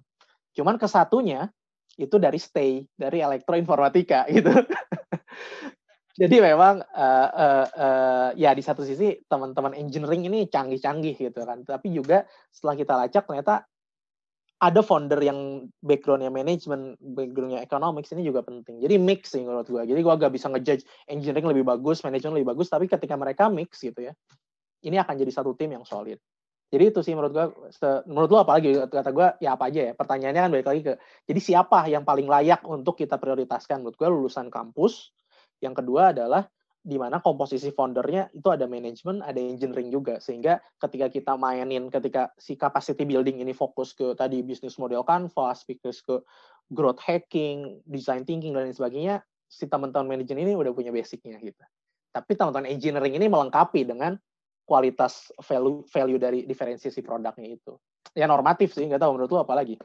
Cuman 0.53 0.77
kesatunya 0.77 1.49
itu 1.97 2.21
dari 2.21 2.37
stay, 2.37 2.85
dari 2.93 3.25
elektroinformatika 3.25 4.29
gitu. 4.37 4.53
Jadi 6.19 6.35
memang 6.51 6.83
uh, 6.83 7.29
uh, 7.31 7.65
uh, 7.71 8.29
ya 8.35 8.51
di 8.51 8.59
satu 8.59 8.83
sisi 8.83 9.23
teman-teman 9.31 9.71
engineering 9.71 10.27
ini 10.27 10.51
canggih-canggih 10.51 11.15
gitu 11.15 11.41
kan 11.47 11.63
tapi 11.63 11.95
juga 11.95 12.27
setelah 12.51 12.75
kita 12.75 12.93
lacak 12.99 13.23
ternyata 13.23 13.63
ada 14.59 14.83
founder 14.83 15.23
yang 15.23 15.71
backgroundnya 15.79 16.27
manajemen, 16.27 16.99
backgroundnya 16.99 17.63
economics 17.63 18.11
ini 18.11 18.27
juga 18.27 18.43
penting. 18.43 18.83
Jadi 18.83 18.99
mix 18.99 19.31
sih 19.31 19.39
menurut 19.39 19.71
gue. 19.71 19.79
Jadi 19.87 19.99
gue 20.03 20.13
agak 20.13 20.35
bisa 20.35 20.51
ngejudge 20.51 20.83
engineering 21.07 21.47
lebih 21.47 21.63
bagus, 21.63 22.03
manajemen 22.03 22.35
lebih 22.35 22.51
bagus, 22.51 22.67
tapi 22.67 22.91
ketika 22.91 23.15
mereka 23.15 23.47
mix 23.47 23.79
gitu 23.79 24.11
ya, 24.11 24.13
ini 24.83 24.99
akan 24.99 25.15
jadi 25.15 25.31
satu 25.31 25.55
tim 25.55 25.71
yang 25.71 25.87
solid. 25.87 26.19
Jadi 26.69 26.83
itu 26.91 26.99
sih 27.01 27.15
menurut 27.15 27.33
gue, 27.33 27.45
menurut 28.11 28.29
lo 28.29 28.37
apa 28.43 28.59
lagi 28.59 28.77
kata 28.77 29.09
gue 29.09 29.27
ya 29.41 29.55
apa 29.55 29.71
aja 29.71 29.81
ya. 29.89 29.93
Pertanyaannya 29.95 30.41
kan 30.43 30.51
balik 30.51 30.67
lagi 30.67 30.81
ke, 30.85 30.93
jadi 31.25 31.39
siapa 31.39 31.79
yang 31.87 32.03
paling 32.03 32.27
layak 32.27 32.61
untuk 32.67 32.99
kita 32.99 33.15
prioritaskan? 33.15 33.81
Menurut 33.81 33.95
gue 33.95 34.09
lulusan 34.11 34.51
kampus, 34.51 35.15
yang 35.59 35.75
kedua 35.75 36.15
adalah 36.15 36.47
di 36.79 36.95
mana 36.95 37.19
komposisi 37.19 37.75
foundernya 37.75 38.31
itu 38.31 38.47
ada 38.47 38.63
manajemen, 38.63 39.19
ada 39.19 39.37
engineering 39.37 39.91
juga. 39.91 40.17
Sehingga 40.23 40.63
ketika 40.79 41.11
kita 41.11 41.33
mainin, 41.35 41.91
ketika 41.91 42.31
si 42.39 42.55
capacity 42.55 43.03
building 43.03 43.43
ini 43.43 43.51
fokus 43.51 43.91
ke 43.91 44.15
tadi 44.15 44.39
bisnis 44.39 44.79
model 44.79 45.03
canvas, 45.03 45.67
fokus 45.67 45.99
ke 45.99 46.23
growth 46.71 47.01
hacking, 47.03 47.83
design 47.83 48.23
thinking, 48.23 48.55
dan 48.55 48.71
lain 48.71 48.75
sebagainya, 48.75 49.15
si 49.51 49.67
teman-teman 49.67 50.17
manajemen 50.17 50.47
ini 50.47 50.53
udah 50.55 50.71
punya 50.71 50.93
basicnya 50.95 51.35
gitu. 51.43 51.63
Tapi 52.15 52.31
teman-teman 52.33 52.71
engineering 52.71 53.19
ini 53.19 53.27
melengkapi 53.27 53.83
dengan 53.83 54.15
kualitas 54.63 55.33
value 55.41 55.83
value 55.89 56.21
dari 56.21 56.39
diferensiasi 56.45 57.01
produknya 57.01 57.57
itu. 57.59 57.73
Ya 58.13 58.29
normatif 58.29 58.73
sih, 58.77 58.85
nggak 58.85 59.01
tahu 59.01 59.17
menurut 59.17 59.29
lu 59.33 59.39
apa 59.41 59.53
lagi? 59.57 59.75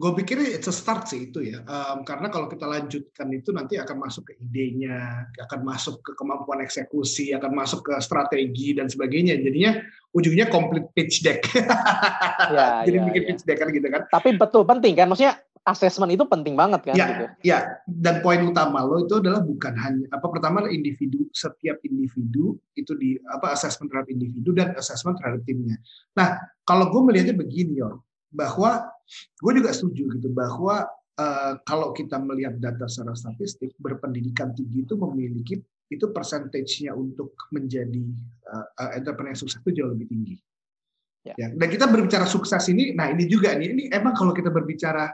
Gue 0.00 0.12
pikir 0.24 0.40
it's 0.40 0.64
a 0.64 0.72
start 0.72 1.04
sih 1.04 1.28
itu 1.28 1.44
ya. 1.44 1.60
Um, 1.68 2.08
karena 2.08 2.32
kalau 2.32 2.48
kita 2.48 2.64
lanjutkan 2.64 3.28
itu 3.36 3.52
nanti 3.52 3.76
akan 3.76 4.00
masuk 4.00 4.32
ke 4.32 4.40
idenya 4.40 5.28
akan 5.44 5.60
masuk 5.60 6.00
ke 6.00 6.16
kemampuan 6.16 6.64
eksekusi 6.64 7.36
akan 7.36 7.52
masuk 7.52 7.84
ke 7.84 7.92
strategi 8.00 8.72
dan 8.72 8.88
sebagainya. 8.88 9.36
Jadinya 9.36 9.76
ujungnya 10.16 10.48
complete 10.48 10.88
pitch 10.96 11.20
deck. 11.20 11.44
Ya, 12.50 12.82
jadi 12.82 12.98
ya, 12.98 13.04
bikin 13.06 13.22
ya. 13.22 13.28
pitch 13.30 13.42
deck 13.46 13.58
kan 13.62 13.68
gitu 13.70 13.88
kan. 13.92 14.02
Tapi 14.10 14.34
betul 14.34 14.66
penting 14.66 14.96
kan? 14.98 15.06
Maksudnya 15.06 15.38
assessment 15.68 16.10
itu 16.10 16.24
penting 16.26 16.56
banget 16.56 16.82
kan 16.82 16.96
ya, 16.96 17.06
gitu. 17.06 17.24
ya. 17.46 17.58
Dan 17.84 18.24
poin 18.24 18.40
utama 18.42 18.82
lo 18.82 19.04
itu 19.04 19.20
adalah 19.20 19.44
bukan 19.44 19.76
hanya 19.76 20.08
apa 20.10 20.26
pertama 20.32 20.66
individu 20.66 21.28
setiap 21.30 21.78
individu 21.84 22.58
itu 22.74 22.96
di 22.96 23.20
apa 23.28 23.54
assessment 23.54 23.92
terhadap 23.92 24.10
individu 24.10 24.50
dan 24.56 24.72
assessment 24.74 25.20
terhadap 25.20 25.44
timnya. 25.46 25.78
Nah 26.16 26.40
kalau 26.64 26.90
gue 26.90 27.00
melihatnya 27.06 27.36
begini 27.36 27.78
yo 27.78 28.02
bahwa 28.30 28.86
gue 29.42 29.52
juga 29.58 29.70
setuju 29.74 30.18
gitu 30.18 30.28
bahwa 30.30 30.86
uh, 31.18 31.52
kalau 31.66 31.90
kita 31.90 32.16
melihat 32.22 32.56
data 32.62 32.86
secara 32.86 33.14
statistik 33.18 33.74
berpendidikan 33.76 34.54
tinggi 34.54 34.86
itu 34.86 34.94
memiliki 34.94 35.58
itu 35.90 36.06
persentasenya 36.14 36.94
untuk 36.94 37.34
menjadi 37.50 38.06
uh, 38.46 38.94
entrepreneur 38.94 39.34
sukses 39.34 39.58
itu 39.58 39.82
jauh 39.82 39.90
lebih 39.90 40.06
tinggi. 40.06 40.36
Ya. 41.26 41.34
ya. 41.36 41.48
Dan 41.52 41.68
kita 41.68 41.90
berbicara 41.90 42.24
sukses 42.24 42.62
ini, 42.70 42.94
nah 42.94 43.10
ini 43.10 43.26
juga 43.26 43.52
nih, 43.58 43.68
ini 43.74 43.82
emang 43.90 44.14
kalau 44.14 44.30
kita 44.30 44.48
berbicara 44.48 45.10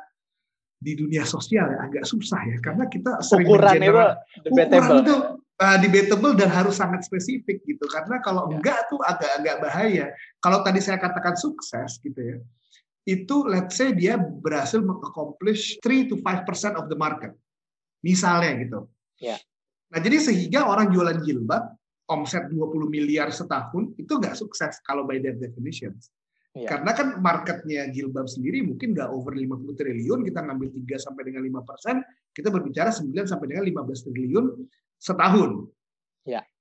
di 0.77 0.93
dunia 0.93 1.25
sosial 1.25 1.73
ya 1.73 1.89
agak 1.89 2.05
susah 2.05 2.37
ya 2.45 2.61
karena 2.61 2.85
kita 2.93 3.25
sering 3.25 3.49
ukuran 3.49 3.81
itu 3.81 3.97
debatable. 4.45 5.01
itu 5.01 5.17
uh, 5.65 5.77
debatable 5.81 6.33
dan 6.37 6.53
harus 6.53 6.77
sangat 6.77 7.01
spesifik 7.09 7.65
gitu 7.65 7.85
karena 7.89 8.21
kalau 8.21 8.53
ya. 8.53 8.61
enggak 8.61 8.81
tuh 8.93 9.01
agak-agak 9.01 9.57
bahaya. 9.65 10.07
Kalau 10.45 10.61
tadi 10.61 10.85
saya 10.85 11.01
katakan 11.01 11.33
sukses 11.35 11.97
gitu 12.05 12.21
ya, 12.21 12.37
itu 13.07 13.47
let's 13.47 13.79
say 13.79 13.95
dia 13.95 14.19
berhasil 14.19 14.83
mengaccomplish 14.83 15.79
3 15.79 16.11
to 16.11 16.19
5% 16.19 16.75
of 16.75 16.91
the 16.91 16.99
market. 16.99 17.33
Misalnya 18.03 18.59
gitu. 18.61 18.91
Yeah. 19.23 19.39
Nah, 19.95 20.03
jadi 20.03 20.19
sehingga 20.19 20.67
orang 20.67 20.91
jualan 20.91 21.23
jilbab 21.23 21.71
omset 22.11 22.51
20 22.51 22.91
miliar 22.91 23.31
setahun 23.31 23.95
itu 23.95 24.11
nggak 24.11 24.35
sukses 24.35 24.83
kalau 24.83 25.07
by 25.07 25.23
that 25.23 25.39
definition. 25.39 25.95
Yeah. 26.59 26.75
Karena 26.75 26.91
kan 26.97 27.09
marketnya 27.23 27.87
jilbab 27.95 28.27
sendiri 28.27 28.67
mungkin 28.67 28.99
nggak 28.99 29.07
over 29.15 29.39
50 29.39 29.79
triliun, 29.79 30.27
kita 30.27 30.43
ngambil 30.43 30.69
3 30.75 30.99
sampai 30.99 31.23
dengan 31.31 31.43
5 31.47 31.63
persen, 31.63 32.03
kita 32.35 32.49
berbicara 32.51 32.91
9 32.91 33.13
sampai 33.23 33.47
dengan 33.55 33.65
15 33.71 34.07
triliun 34.11 34.47
setahun. 34.99 35.71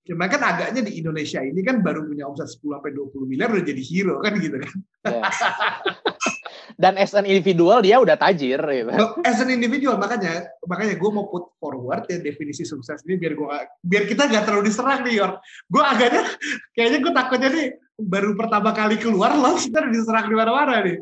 Ya. 0.06 0.14
Cuma 0.14 0.30
kan 0.30 0.38
agaknya 0.38 0.86
di 0.86 1.02
Indonesia 1.02 1.42
ini 1.42 1.66
kan 1.66 1.82
baru 1.82 2.06
punya 2.06 2.30
omset 2.30 2.46
10 2.46 2.78
sampai 2.78 2.94
20 2.94 3.26
miliar 3.26 3.50
udah 3.50 3.66
jadi 3.66 3.82
hero 3.82 4.22
kan 4.22 4.38
gitu 4.38 4.62
kan. 4.62 4.76
Ya. 5.02 5.22
Dan 6.82 7.00
as 7.02 7.16
an 7.18 7.26
individual 7.26 7.82
dia 7.82 7.98
udah 7.98 8.14
tajir 8.14 8.62
gitu. 8.62 8.94
As 9.26 9.42
an 9.42 9.50
individual 9.50 9.98
makanya 9.98 10.46
makanya 10.70 10.94
gue 10.94 11.10
mau 11.10 11.26
put 11.26 11.58
forward 11.58 12.06
ya 12.06 12.22
definisi 12.22 12.62
sukses 12.68 13.02
ini 13.10 13.18
biar 13.18 13.34
gue 13.34 13.48
biar 13.82 14.04
kita 14.06 14.30
gak 14.30 14.46
terlalu 14.46 14.70
diserang 14.70 15.02
nih 15.02 15.26
Yor. 15.26 15.42
Gue 15.74 15.82
agaknya 15.82 16.24
kayaknya 16.78 17.00
gue 17.02 17.14
takutnya 17.14 17.50
nih 17.50 17.68
baru 17.96 18.38
pertama 18.38 18.70
kali 18.78 19.02
keluar 19.02 19.34
loh 19.34 19.58
kita 19.58 19.90
diserang 19.90 20.30
di 20.30 20.36
mana-mana 20.38 20.86
nih. 20.86 21.02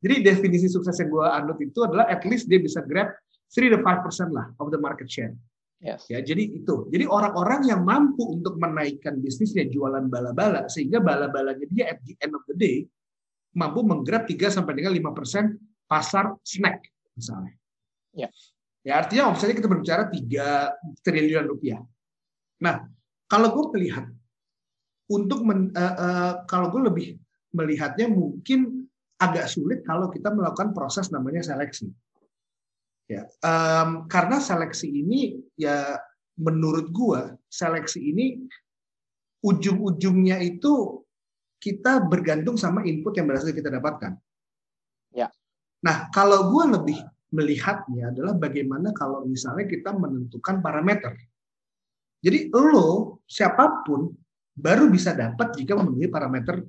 Jadi 0.00 0.14
definisi 0.22 0.70
sukses 0.70 0.94
yang 1.02 1.10
gue 1.10 1.26
anut 1.26 1.58
itu 1.58 1.82
adalah 1.82 2.06
at 2.06 2.22
least 2.24 2.46
dia 2.46 2.62
bisa 2.62 2.78
grab 2.86 3.10
3 3.50 3.74
to 3.74 3.78
5% 3.82 4.30
lah 4.30 4.46
of 4.62 4.70
the 4.70 4.78
market 4.78 5.10
share. 5.10 5.34
Yes. 5.80 6.04
Ya, 6.12 6.20
jadi 6.20 6.60
itu. 6.60 6.92
Jadi 6.92 7.08
orang-orang 7.08 7.64
yang 7.64 7.80
mampu 7.88 8.36
untuk 8.36 8.60
menaikkan 8.60 9.16
bisnisnya 9.16 9.64
jualan 9.72 10.12
bala-bala 10.12 10.68
sehingga 10.68 11.00
bala-balanya 11.00 11.64
dia 11.72 11.96
at 11.96 12.04
the 12.04 12.12
end 12.20 12.36
of 12.36 12.44
the 12.44 12.56
day 12.56 12.84
mampu 13.56 13.80
menggrab 13.82 14.28
3 14.28 14.36
sampai 14.52 14.76
dengan 14.76 14.92
5% 14.92 15.56
pasar 15.88 16.36
snack 16.44 16.84
misalnya. 17.16 17.56
Ya. 18.12 18.28
Ya 18.80 19.00
artinya 19.00 19.32
omsetnya 19.32 19.56
kita 19.56 19.72
berbicara 19.72 20.08
3 20.12 21.04
triliun 21.04 21.48
rupiah. 21.48 21.80
Nah, 22.60 22.84
kalau 23.24 23.48
gue 23.56 23.64
melihat 23.76 24.04
untuk 25.08 25.42
men, 25.42 25.72
uh, 25.72 25.96
uh, 25.96 26.32
kalau 26.44 26.68
gue 26.68 26.82
lebih 26.92 27.08
melihatnya 27.56 28.06
mungkin 28.06 28.86
agak 29.20 29.48
sulit 29.52 29.82
kalau 29.84 30.08
kita 30.08 30.32
melakukan 30.32 30.72
proses 30.76 31.08
namanya 31.08 31.44
seleksi. 31.44 31.88
Ya, 33.10 33.26
um, 33.42 34.06
karena 34.06 34.38
seleksi 34.38 34.86
ini 34.86 35.42
ya 35.58 35.98
menurut 36.38 36.94
gue 36.94 37.34
seleksi 37.50 37.98
ini 37.98 38.38
ujung-ujungnya 39.42 40.38
itu 40.38 41.02
kita 41.58 42.06
bergantung 42.06 42.54
sama 42.54 42.86
input 42.86 43.18
yang 43.18 43.26
berhasil 43.26 43.50
kita 43.50 43.66
dapatkan. 43.66 44.14
Ya. 45.10 45.26
Nah, 45.82 46.06
kalau 46.14 46.54
gue 46.54 46.64
lebih 46.70 46.98
melihatnya 47.34 48.14
adalah 48.14 48.38
bagaimana 48.38 48.94
kalau 48.94 49.26
misalnya 49.26 49.66
kita 49.66 49.90
menentukan 49.90 50.62
parameter. 50.62 51.18
Jadi 52.22 52.46
lo 52.54 53.18
siapa 53.26 53.82
pun 53.82 54.06
baru 54.54 54.86
bisa 54.86 55.18
dapat 55.18 55.56
jika 55.58 55.74
memenuhi 55.74 56.06
parameter 56.06 56.62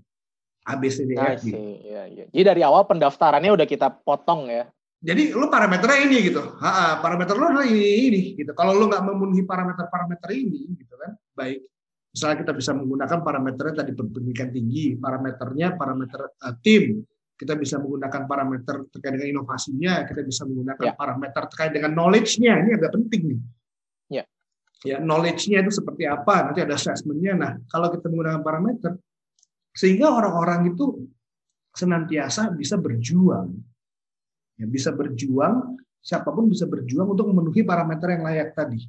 A, 0.66 0.74
B, 0.74 0.90
C, 0.90 1.06
D, 1.06 1.14
E, 1.14 1.22
F. 1.38 1.42
Ya, 1.46 2.04
ya. 2.10 2.26
Jadi 2.34 2.44
dari 2.46 2.62
awal 2.66 2.90
pendaftarannya 2.90 3.54
udah 3.54 3.68
kita 3.70 3.94
potong 3.94 4.50
ya. 4.50 4.66
Jadi 5.02 5.34
lo 5.34 5.50
parameternya 5.50 6.00
ini 6.06 6.18
gitu. 6.30 6.62
Ha, 6.62 7.02
parameter 7.02 7.34
lo 7.34 7.50
adalah 7.50 7.66
ini, 7.66 8.08
ini 8.08 8.22
gitu. 8.38 8.54
Kalau 8.54 8.78
lo 8.78 8.86
nggak 8.86 9.02
memenuhi 9.02 9.44
parameter-parameter 9.50 10.30
ini, 10.30 10.78
gitu 10.78 10.94
kan, 10.94 11.18
baik 11.34 11.66
Misalnya 12.12 12.38
kita 12.44 12.52
bisa 12.52 12.72
menggunakan 12.76 13.20
parameternya 13.24 13.76
tadi 13.88 13.92
pendidikan 13.96 14.52
tinggi, 14.52 15.00
parameternya 15.00 15.80
parameter 15.80 16.28
uh, 16.28 16.56
tim, 16.60 17.08
kita 17.40 17.56
bisa 17.56 17.80
menggunakan 17.80 18.28
parameter 18.28 18.76
terkait 18.92 19.16
dengan 19.16 19.40
inovasinya, 19.40 20.04
kita 20.04 20.22
bisa 20.28 20.44
menggunakan 20.44 20.92
ya. 20.92 20.94
parameter 21.00 21.42
terkait 21.48 21.72
dengan 21.72 21.92
knowledge-nya. 21.96 22.54
Ini 22.68 22.72
agak 22.76 22.92
penting 23.00 23.22
nih. 23.32 23.40
Ya. 24.12 24.24
Ya, 24.84 24.98
knowledge-nya 25.00 25.64
itu 25.64 25.72
seperti 25.72 26.04
apa? 26.04 26.52
Nanti 26.52 26.60
ada 26.68 26.76
assessment-nya. 26.76 27.34
Nah, 27.40 27.52
kalau 27.72 27.96
kita 27.96 28.12
menggunakan 28.12 28.44
parameter, 28.44 28.92
sehingga 29.72 30.12
orang-orang 30.12 30.76
itu 30.76 31.08
senantiasa 31.72 32.52
bisa 32.52 32.76
berjuang. 32.76 33.56
Ya, 34.62 34.70
bisa 34.70 34.94
berjuang, 34.94 35.82
siapa 35.98 36.30
pun 36.30 36.46
bisa 36.46 36.70
berjuang 36.70 37.18
untuk 37.18 37.26
memenuhi 37.34 37.66
parameter 37.66 38.14
yang 38.14 38.22
layak 38.30 38.54
tadi. 38.54 38.86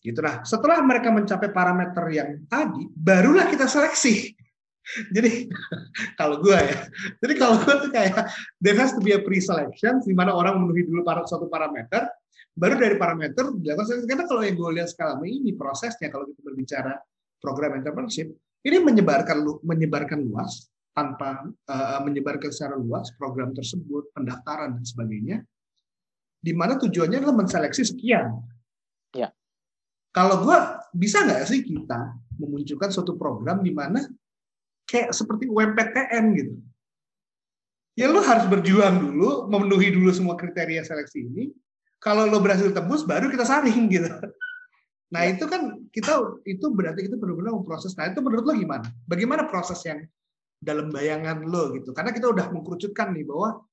Gitu 0.00 0.16
nah, 0.24 0.40
setelah 0.48 0.80
mereka 0.80 1.12
mencapai 1.12 1.52
parameter 1.52 2.04
yang 2.08 2.30
tadi, 2.48 2.88
barulah 2.88 3.52
kita 3.52 3.68
seleksi. 3.68 4.32
Jadi 5.14 5.44
kalau 6.18 6.40
gue 6.40 6.56
ya, 6.56 6.88
jadi 7.22 7.34
kalau 7.36 7.62
gue 7.62 7.74
tuh 7.84 7.90
kayak 7.92 8.26
there 8.58 8.74
has 8.74 8.90
to 8.96 8.98
be 8.98 9.12
a 9.12 9.20
pre-selection 9.22 10.00
di 10.02 10.16
mana 10.16 10.34
orang 10.34 10.56
memenuhi 10.56 10.88
dulu 10.88 11.04
para, 11.04 11.22
suatu 11.28 11.46
parameter, 11.46 12.08
baru 12.56 12.80
dari 12.80 12.96
parameter 12.96 13.54
dilakukan 13.54 13.86
seleksi. 13.86 14.08
Karena 14.08 14.24
kalau 14.26 14.42
yang 14.42 14.56
gue 14.56 14.70
lihat 14.80 14.88
sekarang 14.90 15.22
ini 15.28 15.52
prosesnya 15.54 16.08
kalau 16.10 16.26
kita 16.26 16.40
berbicara 16.42 16.96
program 17.38 17.76
entrepreneurship, 17.78 18.34
ini 18.66 18.76
menyebarkan 18.82 19.62
menyebarkan 19.62 20.26
luas 20.26 20.69
tanpa 20.92 21.46
uh, 21.46 22.00
menyebarkan 22.02 22.50
secara 22.50 22.74
luas 22.76 23.10
program 23.14 23.54
tersebut, 23.54 24.10
pendaftaran 24.14 24.76
dan 24.76 24.84
sebagainya, 24.84 25.38
di 26.40 26.52
mana 26.52 26.76
tujuannya 26.76 27.22
adalah 27.22 27.46
menseleksi 27.46 27.82
sekian. 27.86 28.42
Ya 29.14 29.30
kalau 30.10 30.42
gue 30.42 30.58
bisa 30.94 31.22
nggak 31.22 31.46
sih 31.46 31.62
kita 31.62 32.18
memunculkan 32.38 32.90
suatu 32.90 33.14
program 33.14 33.62
di 33.62 33.70
mana 33.70 34.02
kayak 34.90 35.14
seperti 35.14 35.46
UMPTN 35.46 36.24
gitu. 36.34 36.54
Ya 37.94 38.10
lo 38.10 38.22
harus 38.22 38.46
berjuang 38.50 38.96
dulu, 39.02 39.46
memenuhi 39.50 39.94
dulu 39.94 40.10
semua 40.10 40.34
kriteria 40.34 40.82
seleksi 40.82 41.26
ini. 41.30 41.44
Kalau 42.00 42.26
lo 42.26 42.40
berhasil 42.40 42.72
tembus, 42.72 43.04
baru 43.04 43.28
kita 43.28 43.44
saring 43.44 43.86
gitu. 43.92 44.10
Nah 45.10 45.26
itu 45.26 45.44
kan 45.46 45.78
kita 45.90 46.22
itu 46.46 46.66
berarti 46.70 47.06
kita 47.06 47.18
benar-benar 47.18 47.54
memproses. 47.54 47.94
Nah 47.94 48.10
itu 48.10 48.18
menurut 48.22 48.46
lo 48.46 48.54
gimana? 48.56 48.86
Bagaimana 49.04 49.46
proses 49.46 49.78
yang 49.84 50.00
dalam 50.60 50.92
bayangan 50.92 51.42
lo 51.48 51.72
gitu? 51.74 51.90
Karena 51.96 52.12
kita 52.12 52.30
udah 52.30 52.52
mengkerucutkan 52.52 53.16
nih 53.16 53.24
bahwa 53.24 53.64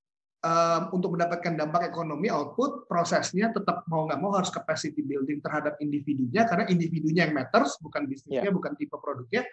um, 0.41 0.81
untuk 0.95 1.13
mendapatkan 1.13 1.53
dampak 1.53 1.91
ekonomi 1.91 2.31
output 2.31 2.88
prosesnya 2.88 3.51
tetap 3.51 3.83
mau 3.91 4.07
nggak 4.07 4.19
mau 4.23 4.31
harus 4.33 4.49
capacity 4.49 5.03
building 5.03 5.43
terhadap 5.43 5.75
individunya 5.83 6.47
karena 6.47 6.65
individunya 6.71 7.27
yang 7.27 7.35
matters 7.35 7.75
bukan 7.83 8.07
bisnisnya 8.07 8.47
yeah. 8.47 8.55
bukan 8.55 8.73
tipe 8.79 8.95
produknya. 8.95 9.43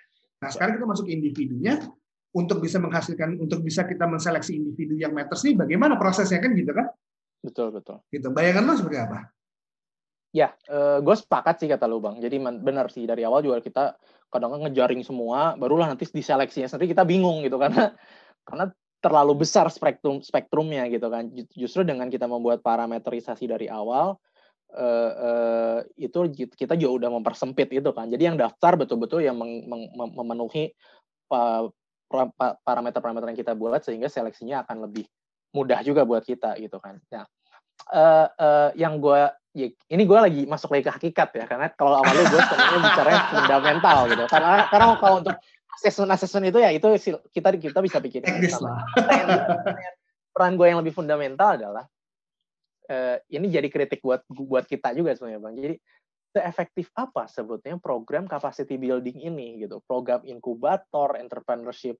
Nah 0.41 0.49
sekarang 0.49 0.79
kita 0.81 0.87
masuk 0.87 1.07
individunya. 1.11 1.83
Untuk 2.35 2.59
bisa 2.59 2.83
menghasilkan 2.83 3.39
untuk 3.39 3.63
bisa 3.63 3.87
kita 3.87 4.11
menseleksi 4.11 4.59
individu 4.59 4.99
yang 4.99 5.15
matters 5.15 5.47
nih 5.47 5.55
bagaimana 5.55 5.95
prosesnya 5.95 6.43
kan 6.43 6.51
gitu 6.51 6.75
kan? 6.75 6.91
Betul 7.39 7.71
betul. 7.71 8.03
Gitu. 8.11 8.27
Bayangan 8.27 8.67
lo 8.67 8.75
seperti 8.75 8.99
apa 8.99 9.31
Ya, 10.35 10.51
uh, 10.67 10.99
gue 10.99 11.15
sepakat 11.15 11.63
sih 11.63 11.71
kata 11.71 11.87
lu 11.87 12.03
bang. 12.03 12.19
Jadi 12.19 12.43
benar 12.43 12.91
sih 12.91 13.07
dari 13.07 13.23
awal 13.23 13.47
juga 13.47 13.63
kita 13.63 13.95
kadang-kadang 14.35 14.67
ngejaring 14.67 15.07
semua, 15.07 15.55
barulah 15.55 15.87
nanti 15.87 16.11
diseleksinya 16.11 16.67
sendiri 16.67 16.91
kita 16.91 17.07
bingung 17.07 17.47
gitu 17.47 17.55
karena 17.63 17.95
karena 18.43 18.67
terlalu 18.99 19.47
besar 19.47 19.71
spektrum 19.71 20.27
spektrumnya 20.27 20.91
gitu 20.91 21.07
kan. 21.07 21.31
Justru 21.55 21.87
dengan 21.87 22.11
kita 22.11 22.27
membuat 22.27 22.67
parameterisasi 22.67 23.47
dari 23.47 23.71
awal 23.71 24.19
uh, 24.75 25.13
uh, 25.15 25.79
itu 25.95 26.19
kita 26.51 26.75
juga 26.75 27.07
udah 27.07 27.11
mempersempit 27.15 27.71
itu 27.71 27.91
kan. 27.95 28.11
Jadi 28.11 28.23
yang 28.27 28.35
daftar 28.35 28.75
betul-betul 28.75 29.23
yang 29.23 29.39
meng, 29.39 29.71
meng, 29.71 30.11
memenuhi 30.19 30.75
parameter-parameter 32.67 33.31
yang 33.31 33.39
kita 33.39 33.55
buat 33.55 33.87
sehingga 33.87 34.11
seleksinya 34.11 34.67
akan 34.67 34.91
lebih 34.91 35.07
mudah 35.55 35.79
juga 35.87 36.03
buat 36.03 36.27
kita 36.27 36.59
gitu 36.59 36.83
kan. 36.83 36.99
Nah, 37.15 37.23
uh, 37.95 38.27
uh, 38.35 38.71
yang 38.75 38.99
gue 38.99 39.31
ya, 39.55 39.71
ini 39.71 40.03
gue 40.03 40.19
lagi 40.19 40.43
masuk 40.45 40.75
lagi 40.75 40.85
ke 40.85 40.93
hakikat 40.93 41.29
ya 41.39 41.45
karena 41.47 41.71
kalau 41.73 42.03
awal 42.03 42.13
lu 42.13 42.27
gue 42.27 42.43
sebenarnya 42.43 42.81
bicara 42.83 43.11
fundamental 43.31 43.99
gitu. 44.11 44.25
Karena 44.27 44.67
karena 44.69 44.87
kalau 44.99 45.17
untuk 45.23 45.37
assessment 45.79 46.11
assessment 46.13 46.47
itu 46.51 46.59
ya 46.59 46.71
itu 46.75 46.87
kita 47.31 47.49
kita 47.57 47.79
bisa 47.81 47.99
bikin 48.03 48.23
peran 50.35 50.59
gue 50.59 50.67
yang 50.67 50.83
lebih 50.83 50.91
fundamental 50.91 51.55
adalah 51.55 51.87
uh, 52.91 53.17
ini 53.31 53.47
jadi 53.47 53.71
kritik 53.71 54.03
buat 54.03 54.27
buat 54.27 54.67
kita 54.67 54.91
juga 54.93 55.15
sebenarnya 55.15 55.41
bang. 55.41 55.55
Jadi 55.55 55.77
seefektif 56.35 56.91
apa 56.99 57.31
sebutnya 57.31 57.79
program 57.79 58.27
capacity 58.27 58.75
building 58.75 59.23
ini 59.23 59.63
gitu? 59.63 59.79
Program 59.87 60.27
inkubator 60.27 61.15
entrepreneurship 61.15 61.95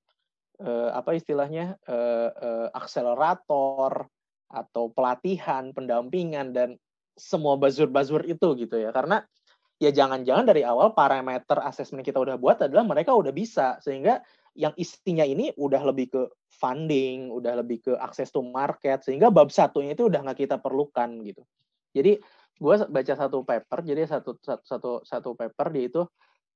uh, 0.59 0.91
apa 0.91 1.15
istilahnya 1.15 1.79
uh, 1.87 2.29
uh, 2.35 2.67
akselerator 2.75 4.11
atau 4.51 4.91
pelatihan 4.91 5.71
pendampingan 5.71 6.51
dan 6.51 6.69
semua 7.15 7.55
bazur-bazur 7.55 8.27
itu 8.27 8.47
gitu 8.59 8.75
ya 8.75 8.91
karena 8.91 9.23
ya 9.79 9.91
jangan-jangan 9.91 10.45
dari 10.47 10.63
awal 10.63 10.95
parameter 10.95 11.59
asesmen 11.63 12.03
kita 12.03 12.19
udah 12.19 12.39
buat 12.39 12.63
adalah 12.63 12.87
mereka 12.87 13.11
udah 13.11 13.31
bisa 13.35 13.79
sehingga 13.83 14.23
yang 14.55 14.71
isinya 14.79 15.27
ini 15.27 15.51
udah 15.59 15.83
lebih 15.83 16.07
ke 16.15 16.21
funding, 16.47 17.27
udah 17.27 17.59
lebih 17.59 17.83
ke 17.83 17.93
akses 17.99 18.31
to 18.31 18.39
market 18.39 19.03
sehingga 19.03 19.27
bab 19.27 19.51
satunya 19.51 19.91
itu 19.91 20.07
udah 20.07 20.23
nggak 20.23 20.47
kita 20.47 20.55
perlukan 20.63 21.19
gitu. 21.27 21.43
Jadi 21.91 22.23
gue 22.55 22.75
baca 22.87 23.13
satu 23.19 23.43
paper, 23.43 23.83
jadi 23.83 24.07
satu 24.07 24.39
satu 24.39 25.03
satu 25.03 25.29
paper 25.35 25.67
dia 25.75 25.91
itu 25.91 26.01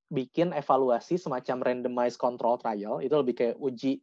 bikin 0.08 0.56
evaluasi 0.56 1.20
semacam 1.20 1.60
randomized 1.60 2.16
control 2.16 2.56
trial 2.56 3.04
itu 3.04 3.14
lebih 3.14 3.36
kayak 3.36 3.56
uji 3.60 4.00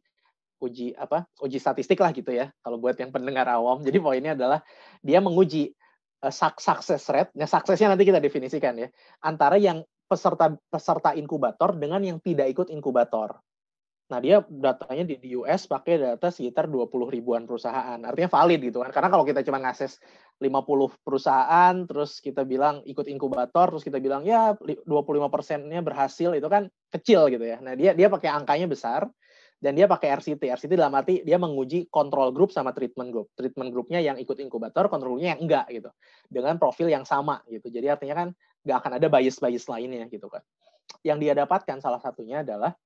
uji 0.57 0.95
apa 0.97 1.27
uji 1.43 1.61
statistik 1.61 2.01
lah 2.01 2.09
gitu 2.15 2.33
ya 2.33 2.49
kalau 2.61 2.77
buat 2.77 2.93
yang 3.01 3.09
pendengar 3.09 3.49
awam. 3.49 3.81
Jadi 3.81 3.97
poinnya 3.97 4.37
adalah 4.37 4.61
dia 5.01 5.17
menguji 5.17 5.73
uh, 6.23 6.33
success 6.33 7.03
rate, 7.11 7.31
nah 7.37 7.49
suksesnya 7.49 7.93
nanti 7.93 8.07
kita 8.07 8.21
definisikan 8.21 8.77
ya, 8.77 8.87
antara 9.21 9.59
yang 9.59 9.83
peserta 10.07 10.55
peserta 10.71 11.11
inkubator 11.13 11.75
dengan 11.75 11.99
yang 12.01 12.17
tidak 12.23 12.47
ikut 12.49 12.67
inkubator. 12.71 13.37
Nah, 14.07 14.23
dia 14.23 14.39
datanya 14.47 15.03
di, 15.03 15.19
di 15.19 15.35
US 15.35 15.67
pakai 15.67 15.99
data 15.99 16.31
sekitar 16.31 16.71
20 16.71 17.11
ribuan 17.11 17.43
perusahaan. 17.43 17.99
Artinya 17.99 18.31
valid 18.31 18.71
gitu 18.71 18.79
kan. 18.79 18.95
Karena 18.95 19.11
kalau 19.11 19.27
kita 19.27 19.43
cuma 19.43 19.59
ngakses 19.59 19.99
50 20.39 21.03
perusahaan, 21.03 21.75
terus 21.83 22.23
kita 22.23 22.47
bilang 22.47 22.79
ikut 22.87 23.03
inkubator, 23.03 23.75
terus 23.75 23.83
kita 23.83 23.99
bilang 23.99 24.23
ya 24.23 24.55
25 24.55 24.87
persennya 25.27 25.83
berhasil, 25.83 26.31
itu 26.39 26.47
kan 26.47 26.71
kecil 26.87 27.27
gitu 27.27 27.43
ya. 27.43 27.59
Nah, 27.59 27.75
dia 27.75 27.91
dia 27.91 28.07
pakai 28.07 28.31
angkanya 28.31 28.71
besar, 28.71 29.11
dan 29.57 29.73
dia 29.73 29.89
pakai 29.89 30.13
RCT. 30.13 30.41
RCT 30.53 30.77
dalam 30.77 30.93
arti 30.93 31.25
dia 31.25 31.41
menguji 31.41 31.89
kontrol 31.89 32.29
grup 32.29 32.53
sama 32.53 32.77
treatment 32.77 33.09
group. 33.09 33.33
Treatment 33.33 33.73
grupnya 33.73 33.97
yang 33.97 34.21
ikut 34.21 34.37
inkubator, 34.37 34.85
kontrol 34.85 35.17
grupnya 35.17 35.33
yang 35.33 35.41
enggak 35.41 35.65
gitu. 35.73 35.89
Dengan 36.29 36.61
profil 36.61 36.93
yang 36.93 37.03
sama 37.09 37.41
gitu. 37.49 37.73
Jadi 37.73 37.89
artinya 37.89 38.15
kan 38.25 38.27
nggak 38.61 38.77
akan 38.77 38.91
ada 39.01 39.07
bias-bias 39.09 39.65
lainnya 39.65 40.05
gitu 40.13 40.29
kan. 40.29 40.45
Yang 41.01 41.17
dia 41.25 41.33
dapatkan 41.41 41.77
salah 41.81 41.97
satunya 41.97 42.45
adalah 42.45 42.77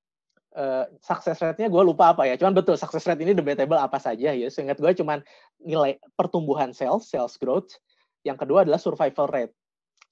uh, 0.56 0.88
success 1.04 1.44
rate-nya 1.44 1.68
gue 1.68 1.84
lupa 1.84 2.16
apa 2.16 2.24
ya. 2.24 2.40
Cuman 2.40 2.56
betul 2.56 2.80
success 2.80 3.04
rate 3.04 3.20
ini 3.20 3.36
debatable 3.36 3.76
apa 3.76 4.00
saja 4.00 4.32
ya. 4.32 4.48
Seingat 4.48 4.80
gue 4.80 4.92
cuman 4.96 5.20
nilai 5.60 6.00
pertumbuhan 6.16 6.72
sales, 6.72 7.12
sales 7.12 7.36
growth. 7.36 7.76
Yang 8.24 8.48
kedua 8.48 8.64
adalah 8.64 8.80
survival 8.80 9.28
rate. 9.28 9.54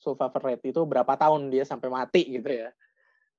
Survival 0.04 0.42
rate 0.44 0.64
itu 0.76 0.84
berapa 0.84 1.16
tahun 1.16 1.48
dia 1.48 1.64
sampai 1.64 1.88
mati 1.88 2.28
gitu 2.28 2.52
ya. 2.52 2.70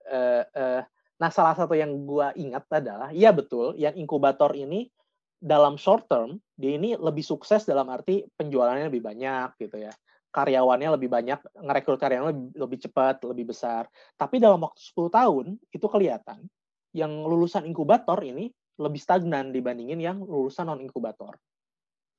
Uh, 0.09 0.45
uh, 0.57 0.81
nah 1.21 1.29
salah 1.29 1.53
satu 1.53 1.77
yang 1.77 1.93
gue 2.09 2.27
ingat 2.41 2.65
adalah, 2.73 3.13
iya 3.13 3.29
betul, 3.31 3.77
yang 3.77 3.93
inkubator 3.93 4.57
ini 4.57 4.89
dalam 5.37 5.77
short 5.77 6.09
term 6.09 6.41
dia 6.57 6.77
ini 6.77 6.97
lebih 6.97 7.25
sukses 7.25 7.65
dalam 7.65 7.89
arti 7.89 8.25
penjualannya 8.37 8.93
lebih 8.93 9.01
banyak 9.01 9.57
gitu 9.57 9.81
ya 9.81 9.93
karyawannya 10.31 11.01
lebih 11.01 11.09
banyak 11.09 11.41
ngerekrut 11.57 11.97
karyawan 11.97 12.29
lebih, 12.29 12.47
lebih 12.61 12.79
cepat 12.85 13.25
lebih 13.25 13.49
besar 13.49 13.89
tapi 14.21 14.37
dalam 14.37 14.61
waktu 14.61 14.77
10 14.77 15.09
tahun 15.09 15.47
itu 15.73 15.87
kelihatan 15.89 16.45
yang 16.93 17.25
lulusan 17.25 17.65
inkubator 17.65 18.21
ini 18.21 18.53
lebih 18.81 19.01
stagnan 19.01 19.53
dibandingin 19.53 20.01
yang 20.01 20.19
lulusan 20.25 20.67
non 20.67 20.81
inkubator. 20.81 21.37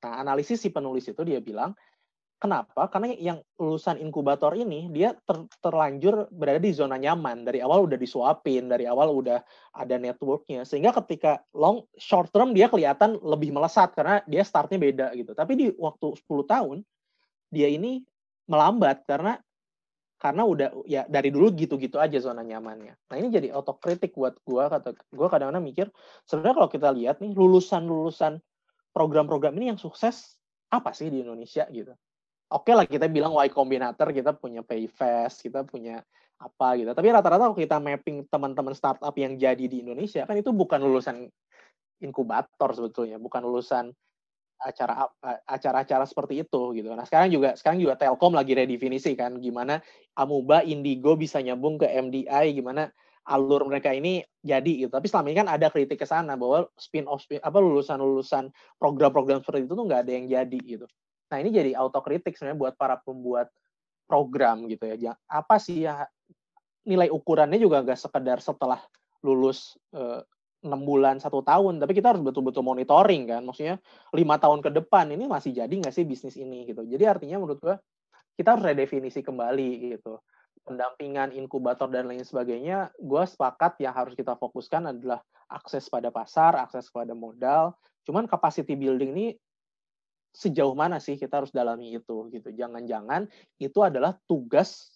Nah, 0.02 0.22
analisis 0.22 0.62
si 0.62 0.70
penulis 0.70 1.06
itu 1.06 1.22
dia 1.22 1.38
bilang, 1.38 1.74
kenapa? 2.42 2.90
Karena 2.90 3.14
yang 3.14 3.38
lulusan 3.54 4.02
inkubator 4.02 4.50
ini 4.58 4.90
dia 4.90 5.14
ter, 5.22 5.46
terlanjur 5.62 6.26
berada 6.34 6.58
di 6.58 6.74
zona 6.74 6.98
nyaman 6.98 7.46
dari 7.46 7.62
awal 7.62 7.86
udah 7.86 7.94
disuapin, 7.94 8.66
dari 8.66 8.90
awal 8.90 9.14
udah 9.14 9.38
ada 9.78 9.96
networknya, 10.02 10.66
sehingga 10.66 10.90
ketika 10.98 11.46
long 11.54 11.86
short 11.94 12.34
term 12.34 12.50
dia 12.50 12.66
kelihatan 12.66 13.14
lebih 13.22 13.54
melesat 13.54 13.94
karena 13.94 14.18
dia 14.26 14.42
startnya 14.42 14.82
beda 14.82 15.06
gitu. 15.14 15.38
Tapi 15.38 15.52
di 15.54 15.66
waktu 15.78 16.18
10 16.18 16.42
tahun 16.50 16.76
dia 17.54 17.70
ini 17.70 18.02
melambat 18.50 19.06
karena 19.06 19.38
karena 20.18 20.42
udah 20.46 20.68
ya 20.86 21.02
dari 21.06 21.30
dulu 21.30 21.50
gitu-gitu 21.54 21.98
aja 22.02 22.18
zona 22.18 22.42
nyamannya. 22.42 22.94
Nah 22.94 23.16
ini 23.18 23.30
jadi 23.30 23.54
otokritik 23.54 24.14
buat 24.18 24.34
gue 24.42 24.64
kata 24.66 24.94
gue 24.94 25.28
kadang-kadang 25.30 25.62
mikir 25.62 25.86
sebenarnya 26.26 26.54
kalau 26.58 26.70
kita 26.70 26.88
lihat 26.94 27.18
nih 27.22 27.34
lulusan-lulusan 27.34 28.38
program-program 28.94 29.54
ini 29.58 29.74
yang 29.74 29.78
sukses 29.82 30.38
apa 30.70 30.94
sih 30.94 31.10
di 31.10 31.26
Indonesia 31.26 31.66
gitu. 31.74 31.90
Oke 32.52 32.68
okay 32.68 32.74
lah 32.76 32.84
kita 32.84 33.08
bilang 33.08 33.32
Y 33.32 33.48
Combinator 33.48 34.12
kita 34.12 34.36
punya 34.36 34.60
Payfast 34.60 35.40
kita 35.40 35.64
punya 35.64 36.04
apa 36.36 36.76
gitu. 36.76 36.90
Tapi 36.92 37.08
rata-rata 37.08 37.48
kalau 37.48 37.56
kita 37.56 37.78
mapping 37.78 38.28
teman-teman 38.28 38.74
startup 38.76 39.14
yang 39.16 39.38
jadi 39.40 39.64
di 39.64 39.80
Indonesia 39.80 40.26
kan 40.28 40.36
itu 40.36 40.50
bukan 40.52 40.82
lulusan 40.82 41.30
inkubator 42.02 42.70
sebetulnya, 42.74 43.16
bukan 43.16 43.46
lulusan 43.46 43.94
acara 44.62 45.10
acara-acara 45.46 46.04
seperti 46.06 46.46
itu 46.46 46.76
gitu. 46.76 46.92
Nah 46.94 47.02
sekarang 47.06 47.30
juga 47.32 47.54
sekarang 47.58 47.82
juga 47.82 47.94
Telkom 47.98 48.34
lagi 48.34 48.54
redefinisi 48.54 49.14
kan 49.18 49.38
gimana 49.42 49.82
Amuba, 50.14 50.62
Indigo 50.62 51.18
bisa 51.18 51.42
nyambung 51.42 51.78
ke 51.80 51.88
MDI, 51.88 52.52
gimana 52.54 52.90
alur 53.26 53.66
mereka 53.70 53.94
ini 53.94 54.22
jadi 54.42 54.86
gitu. 54.86 54.90
Tapi 54.90 55.06
selama 55.06 55.30
ini 55.30 55.36
kan 55.38 55.48
ada 55.50 55.66
kritik 55.70 55.98
ke 55.98 56.06
sana 56.06 56.34
bahwa 56.34 56.66
spin 56.74 57.06
off 57.06 57.22
spin, 57.22 57.38
apa 57.42 57.58
lulusan-lulusan 57.58 58.50
program-program 58.78 59.42
seperti 59.42 59.66
itu 59.70 59.74
tuh 59.78 59.86
nggak 59.86 60.02
ada 60.06 60.12
yang 60.12 60.26
jadi 60.26 60.58
gitu. 60.58 60.86
Nah 61.32 61.40
ini 61.40 61.48
jadi 61.48 61.72
autokritik 61.72 62.36
sebenarnya 62.36 62.60
buat 62.60 62.74
para 62.76 63.00
pembuat 63.00 63.48
program 64.04 64.68
gitu 64.68 64.84
ya. 64.84 65.16
Apa 65.24 65.56
sih 65.56 65.88
ya 65.88 66.04
nilai 66.84 67.08
ukurannya 67.08 67.56
juga 67.56 67.80
nggak 67.80 67.96
sekedar 67.96 68.44
setelah 68.44 68.84
lulus 69.24 69.80
eh, 69.96 70.20
enam 70.60 70.84
bulan 70.84 71.16
satu 71.16 71.40
tahun. 71.40 71.80
Tapi 71.80 71.96
kita 71.96 72.12
harus 72.12 72.20
betul-betul 72.20 72.60
monitoring 72.60 73.32
kan. 73.32 73.42
Maksudnya 73.48 73.80
lima 74.12 74.36
tahun 74.36 74.60
ke 74.60 74.70
depan 74.76 75.08
ini 75.08 75.24
masih 75.24 75.56
jadi 75.56 75.72
nggak 75.72 75.94
sih 75.96 76.04
bisnis 76.04 76.36
ini 76.36 76.68
gitu. 76.68 76.84
Jadi 76.84 77.04
artinya 77.08 77.40
menurut 77.40 77.58
gua 77.64 77.80
kita 78.36 78.52
harus 78.56 78.64
redefinisi 78.68 79.24
kembali 79.24 79.96
gitu. 79.96 80.20
Pendampingan 80.62 81.34
inkubator 81.34 81.90
dan 81.90 82.06
lain 82.06 82.22
sebagainya 82.22 82.94
gue 82.94 83.24
sepakat 83.26 83.82
yang 83.82 83.90
harus 83.98 84.14
kita 84.14 84.38
fokuskan 84.38 84.94
adalah 84.94 85.18
akses 85.50 85.90
pada 85.90 86.14
pasar 86.14 86.54
akses 86.54 86.86
pada 86.88 87.18
modal. 87.18 87.74
Cuman 88.06 88.30
capacity 88.30 88.78
building 88.78 89.10
ini 89.14 89.26
sejauh 90.32 90.72
mana 90.72 90.96
sih 90.96 91.20
kita 91.20 91.44
harus 91.44 91.52
dalami 91.52 91.92
itu 91.92 92.28
gitu 92.32 92.48
jangan-jangan 92.56 93.28
itu 93.60 93.78
adalah 93.84 94.16
tugas 94.24 94.92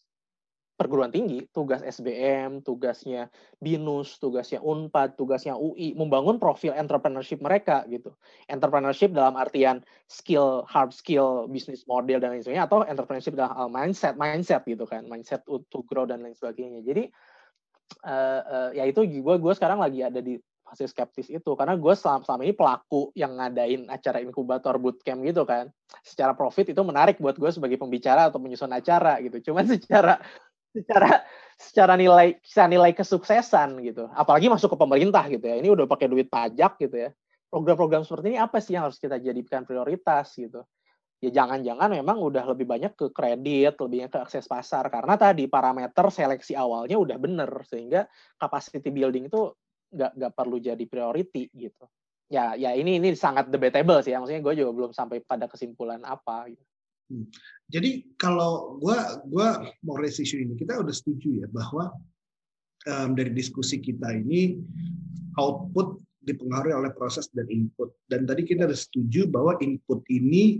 perguruan 0.77 1.09
tinggi, 1.09 1.49
tugas 1.57 1.81
SBM, 1.81 2.61
tugasnya 2.61 3.33
BINUS, 3.65 4.21
tugasnya 4.21 4.61
UNPAD, 4.61 5.17
tugasnya 5.17 5.57
UI, 5.57 5.97
membangun 5.97 6.37
profil 6.37 6.77
entrepreneurship 6.77 7.41
mereka 7.41 7.89
gitu. 7.89 8.13
Entrepreneurship 8.45 9.17
dalam 9.17 9.41
artian 9.41 9.81
skill, 10.05 10.69
hard 10.69 10.93
skill, 10.93 11.49
business 11.49 11.89
model 11.89 12.21
dan 12.21 12.37
lain 12.37 12.45
sebagainya, 12.45 12.69
atau 12.69 12.85
entrepreneurship 12.85 13.33
dalam 13.33 13.73
mindset, 13.73 14.21
mindset 14.21 14.69
gitu 14.69 14.85
kan, 14.85 15.09
mindset 15.09 15.41
to 15.49 15.81
grow 15.89 16.05
dan 16.05 16.21
lain 16.21 16.37
sebagainya. 16.37 16.85
Jadi 16.85 17.09
uh, 18.05 18.41
uh, 18.45 18.71
ya 18.77 18.85
itu 18.85 19.01
gue 19.01 19.35
gue 19.41 19.53
sekarang 19.57 19.81
lagi 19.81 20.05
ada 20.05 20.21
di 20.21 20.37
fase 20.67 20.91
skeptis 20.91 21.31
itu 21.31 21.51
karena 21.55 21.79
gue 21.79 21.95
selama, 21.95 22.27
selama 22.27 22.43
ini 22.43 22.55
pelaku 22.59 23.15
yang 23.15 23.39
ngadain 23.39 23.87
acara 23.87 24.19
inkubator 24.19 24.75
bootcamp 24.83 25.23
gitu 25.23 25.47
kan 25.47 25.71
secara 26.03 26.35
profit 26.35 26.75
itu 26.75 26.83
menarik 26.83 27.23
buat 27.23 27.39
gue 27.39 27.51
sebagai 27.55 27.79
pembicara 27.79 28.27
atau 28.27 28.43
menyusun 28.43 28.75
acara 28.75 29.23
gitu 29.23 29.55
cuman 29.55 29.65
secara 29.79 30.19
secara 30.77 31.25
secara 31.57 31.95
nilai 31.97 32.37
secara 32.45 32.69
nilai 32.69 32.93
kesuksesan 32.93 33.81
gitu. 33.81 34.13
Apalagi 34.13 34.53
masuk 34.53 34.77
ke 34.77 34.79
pemerintah 34.79 35.25
gitu 35.33 35.45
ya. 35.49 35.57
Ini 35.57 35.73
udah 35.73 35.89
pakai 35.89 36.07
duit 36.13 36.29
pajak 36.29 36.77
gitu 36.77 36.97
ya. 37.09 37.11
Program-program 37.49 38.05
seperti 38.05 38.37
ini 38.37 38.39
apa 38.39 38.61
sih 38.61 38.77
yang 38.77 38.85
harus 38.85 39.01
kita 39.01 39.17
jadikan 39.17 39.65
prioritas 39.65 40.37
gitu? 40.37 40.69
Ya 41.25 41.33
jangan-jangan 41.33 41.97
memang 41.97 42.21
udah 42.21 42.45
lebih 42.53 42.69
banyak 42.69 42.93
ke 42.93 43.09
kredit, 43.09 43.81
lebih 43.81 44.05
banyak 44.05 44.13
ke 44.13 44.21
akses 44.21 44.45
pasar 44.45 44.93
karena 44.93 45.17
tadi 45.17 45.49
parameter 45.49 46.13
seleksi 46.13 46.53
awalnya 46.53 47.01
udah 47.01 47.17
bener 47.17 47.49
sehingga 47.65 48.05
capacity 48.37 48.93
building 48.93 49.33
itu 49.33 49.49
nggak 49.93 50.13
nggak 50.19 50.33
perlu 50.35 50.57
jadi 50.59 50.85
priority 50.87 51.51
gitu. 51.55 51.85
Ya 52.27 52.59
ya 52.59 52.75
ini 52.75 52.99
ini 52.99 53.15
sangat 53.15 53.51
debatable 53.51 54.03
sih. 54.03 54.15
Ya. 54.15 54.19
Maksudnya 54.19 54.43
gue 54.43 54.55
juga 54.59 54.71
belum 54.75 54.91
sampai 54.91 55.23
pada 55.23 55.47
kesimpulan 55.47 56.03
apa 56.03 56.51
gitu. 56.51 56.65
Hmm. 57.07 57.27
Jadi 57.71 58.19
kalau 58.19 58.83
gue 58.83 58.99
gua 59.31 59.63
mau 59.87 59.95
raise 59.95 60.23
ini, 60.27 60.59
kita 60.59 60.83
udah 60.83 60.91
setuju 60.91 61.47
ya 61.47 61.49
bahwa 61.55 61.95
um, 62.91 63.15
dari 63.15 63.31
diskusi 63.31 63.79
kita 63.79 64.11
ini 64.11 64.59
output 65.39 66.03
dipengaruhi 66.27 66.75
oleh 66.75 66.91
proses 66.91 67.31
dan 67.31 67.47
input. 67.47 67.95
Dan 68.11 68.27
tadi 68.27 68.43
kita 68.43 68.67
udah 68.67 68.79
setuju 68.79 69.31
bahwa 69.31 69.55
input 69.63 70.03
ini 70.11 70.59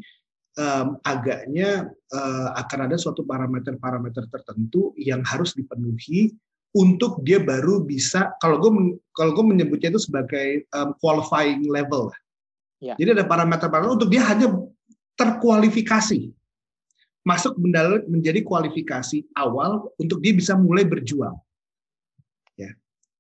um, 0.55 1.03
agaknya 1.03 1.91
uh, 2.15 2.55
akan 2.63 2.87
ada 2.91 2.97
suatu 2.97 3.27
parameter-parameter 3.27 4.31
tertentu 4.31 4.95
yang 4.95 5.27
harus 5.27 5.51
dipenuhi 5.59 6.31
untuk 6.77 7.25
dia 7.25 7.41
baru 7.41 7.81
bisa 7.81 8.37
kalau 8.45 8.61
gue 8.61 9.01
kalau 9.17 9.33
gue 9.33 9.45
menyebutnya 9.49 9.97
itu 9.97 10.03
sebagai 10.05 10.69
um, 10.77 10.93
qualifying 11.01 11.65
level. 11.65 12.13
Ya. 12.85 12.93
Jadi 13.01 13.17
ada 13.17 13.25
parameter-parameter 13.25 13.97
untuk 13.97 14.13
dia 14.13 14.21
hanya 14.29 14.53
terkualifikasi 15.17 16.37
masuk 17.27 17.59
menjadi 18.07 18.45
kualifikasi 18.45 19.25
awal 19.35 19.91
untuk 19.99 20.21
dia 20.21 20.37
bisa 20.37 20.55
mulai 20.55 20.87
berjuang. 20.87 21.35
Ya. 22.55 22.71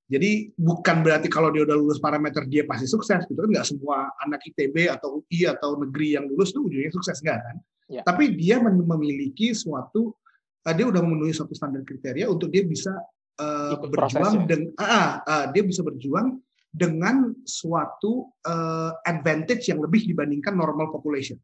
Jadi 0.06 0.54
bukan 0.54 1.02
berarti 1.02 1.26
kalau 1.26 1.50
dia 1.50 1.64
udah 1.66 1.74
lulus 1.74 1.98
parameter 1.98 2.44
dia 2.46 2.62
pasti 2.68 2.86
sukses 2.86 3.24
gitu 3.26 3.40
kan 3.40 3.50
nggak 3.50 3.66
semua 3.66 4.12
anak 4.22 4.44
ITB 4.52 4.92
atau 4.92 5.24
UI 5.24 5.48
atau 5.48 5.80
negeri 5.80 6.14
yang 6.20 6.28
lulus 6.28 6.52
tuh 6.52 6.68
ujungnya 6.68 6.92
sukses 6.92 7.18
nggak 7.24 7.40
kan? 7.40 7.56
Ya. 7.88 8.02
Tapi 8.04 8.36
dia 8.36 8.60
memiliki 8.60 9.56
suatu 9.56 10.14
uh, 10.62 10.74
dia 10.76 10.86
udah 10.86 11.00
memenuhi 11.02 11.34
suatu 11.34 11.56
standar 11.56 11.82
kriteria 11.82 12.30
untuk 12.30 12.52
dia 12.52 12.62
bisa 12.62 12.94
uh, 13.40 13.76
berjuang 13.80 14.48
dengan 14.48 14.72
uh, 14.80 15.20
uh, 15.24 15.44
dia 15.52 15.62
bisa 15.64 15.80
berjuang 15.84 16.40
dengan 16.76 17.32
suatu 17.48 18.28
uh, 18.44 18.92
advantage 19.08 19.72
yang 19.72 19.80
lebih 19.80 20.04
dibandingkan 20.12 20.52
normal 20.52 20.92
population. 20.92 21.40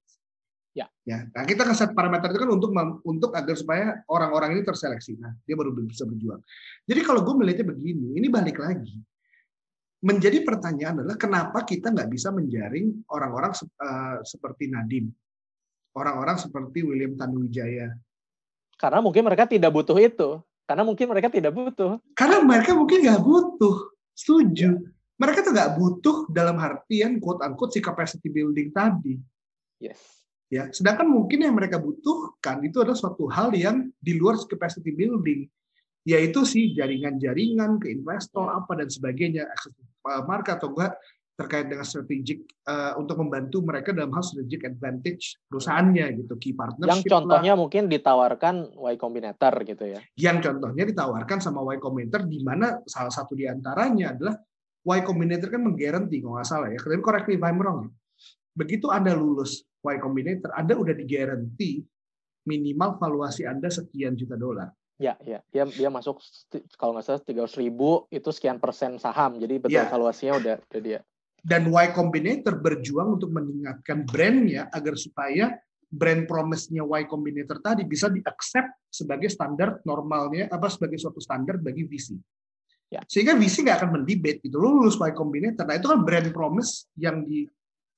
Ya. 0.72 0.88
ya. 1.04 1.28
Nah, 1.36 1.44
kita 1.44 1.68
kasih 1.68 1.92
parameter 1.92 2.32
itu 2.32 2.40
kan 2.40 2.50
untuk 2.52 2.72
untuk 3.04 3.30
agar 3.36 3.56
supaya 3.56 4.00
orang-orang 4.08 4.56
ini 4.56 4.62
terseleksi. 4.64 5.20
Nah, 5.20 5.32
dia 5.44 5.56
baru 5.56 5.72
bisa 5.84 6.08
berjuang. 6.08 6.40
Jadi 6.88 7.00
kalau 7.04 7.20
gue 7.24 7.34
melihatnya 7.36 7.76
begini, 7.76 8.16
ini 8.16 8.28
balik 8.32 8.60
lagi. 8.60 8.96
Menjadi 10.02 10.42
pertanyaan 10.42 11.04
adalah 11.04 11.20
kenapa 11.20 11.62
kita 11.62 11.92
nggak 11.92 12.10
bisa 12.10 12.32
menjaring 12.34 13.06
orang-orang 13.12 13.52
uh, 13.54 14.18
seperti 14.24 14.66
Nadim, 14.72 15.12
orang-orang 15.94 16.40
seperti 16.40 16.82
William 16.82 17.14
Tanuwijaya. 17.14 17.92
Karena 18.80 18.98
mungkin 18.98 19.22
mereka 19.22 19.46
tidak 19.46 19.70
butuh 19.70 19.94
itu. 20.00 20.42
Karena 20.72 20.88
mungkin 20.88 21.06
mereka 21.12 21.28
tidak 21.28 21.52
butuh. 21.52 22.00
Karena 22.16 22.40
mereka 22.40 22.72
mungkin 22.72 23.04
nggak 23.04 23.20
butuh. 23.20 23.76
Setuju. 24.16 24.80
mereka 25.20 25.44
tuh 25.44 25.52
nggak 25.54 25.72
butuh 25.78 26.16
dalam 26.32 26.56
artian 26.58 27.20
quote 27.22 27.44
unquote 27.44 27.76
si 27.76 27.84
capacity 27.84 28.26
building 28.32 28.72
tadi. 28.72 29.20
Yes. 29.78 30.00
Ya, 30.48 30.72
sedangkan 30.72 31.06
mungkin 31.06 31.44
yang 31.44 31.54
mereka 31.54 31.76
butuhkan 31.76 32.64
itu 32.64 32.80
adalah 32.80 32.96
suatu 32.96 33.28
hal 33.28 33.52
yang 33.52 33.92
di 34.00 34.16
luar 34.16 34.40
capacity 34.48 34.90
building, 34.90 35.46
yaitu 36.08 36.42
si 36.42 36.74
jaringan-jaringan 36.74 37.78
ke 37.78 37.92
investor 37.92 38.50
apa 38.50 38.72
dan 38.76 38.88
sebagainya, 38.88 39.46
akses 39.46 39.72
uh, 40.08 40.24
market 40.26 40.58
atau 40.58 40.74
enggak 40.74 40.96
terkait 41.42 41.66
dengan 41.66 41.82
strategic 41.82 42.46
uh, 42.70 42.94
untuk 42.94 43.18
membantu 43.18 43.66
mereka 43.66 43.90
dalam 43.90 44.14
hal 44.14 44.22
strategic 44.22 44.62
advantage 44.70 45.42
perusahaannya 45.50 46.22
gitu 46.22 46.38
key 46.38 46.54
partnership 46.54 47.02
yang 47.02 47.02
contohnya 47.02 47.52
lah. 47.58 47.60
mungkin 47.60 47.82
ditawarkan 47.90 48.54
Y 48.78 48.94
Combinator 48.94 49.54
gitu 49.66 49.84
ya 49.90 50.00
yang 50.14 50.38
contohnya 50.38 50.86
ditawarkan 50.86 51.38
sama 51.42 51.66
Y 51.74 51.82
Combinator 51.82 52.22
di 52.30 52.38
mana 52.46 52.78
salah 52.86 53.10
satu 53.10 53.34
di 53.34 53.50
antaranya 53.50 54.14
adalah 54.14 54.38
Y 54.86 54.98
Combinator 55.02 55.50
kan 55.50 55.66
menggaranti 55.66 56.22
kalau 56.22 56.38
nggak 56.38 56.46
salah 56.46 56.68
ya 56.70 56.78
tapi 56.78 57.02
correct 57.02 57.26
me 57.26 57.34
if 57.34 57.42
I'm 57.42 57.58
wrong 57.58 57.78
ya. 57.84 57.90
begitu 58.54 58.86
anda 58.94 59.10
lulus 59.10 59.66
Y 59.82 59.96
Combinator 59.98 60.54
anda 60.54 60.78
udah 60.78 60.94
digaranti 60.94 61.82
minimal 62.46 63.02
valuasi 63.02 63.42
anda 63.50 63.66
sekian 63.66 64.14
juta 64.14 64.38
dolar 64.38 64.70
Ya, 65.02 65.18
ya. 65.26 65.42
Dia 65.50 65.66
dia 65.66 65.90
masuk 65.90 66.22
kalau 66.78 66.94
nggak 66.94 67.02
salah 67.02 67.22
tiga 67.26 67.42
ribu 67.58 68.06
itu 68.06 68.30
sekian 68.30 68.62
persen 68.62 69.02
saham. 69.02 69.34
Jadi 69.34 69.58
betul 69.58 69.82
ya. 69.82 69.90
valuasinya 69.90 70.38
udah 70.38 70.56
udah 70.62 70.78
dia 70.78 71.00
dan 71.42 71.66
Y 71.66 71.86
Combinator 71.90 72.54
berjuang 72.54 73.18
untuk 73.18 73.34
meningkatkan 73.34 74.06
brandnya 74.06 74.70
agar 74.70 74.94
supaya 74.94 75.58
brand 75.90 76.24
promise-nya 76.24 76.86
Y 76.86 77.02
Combinator 77.10 77.58
tadi 77.58 77.82
bisa 77.82 78.06
di-accept 78.08 78.88
sebagai 78.88 79.28
standar 79.28 79.82
normalnya 79.82 80.48
apa 80.48 80.70
sebagai 80.70 80.96
suatu 80.96 81.18
standar 81.18 81.58
bagi 81.58 81.82
VC. 81.84 82.14
Ya. 82.88 83.02
Sehingga 83.10 83.34
VC 83.34 83.66
nggak 83.66 83.78
akan 83.82 83.90
mendebate 84.00 84.40
itu 84.46 84.56
lulus 84.56 84.96
Y 85.02 85.10
Combinator. 85.12 85.66
Nah 85.66 85.76
itu 85.76 85.90
kan 85.90 86.00
brand 86.06 86.30
promise 86.30 86.86
yang 86.94 87.26
di 87.26 87.44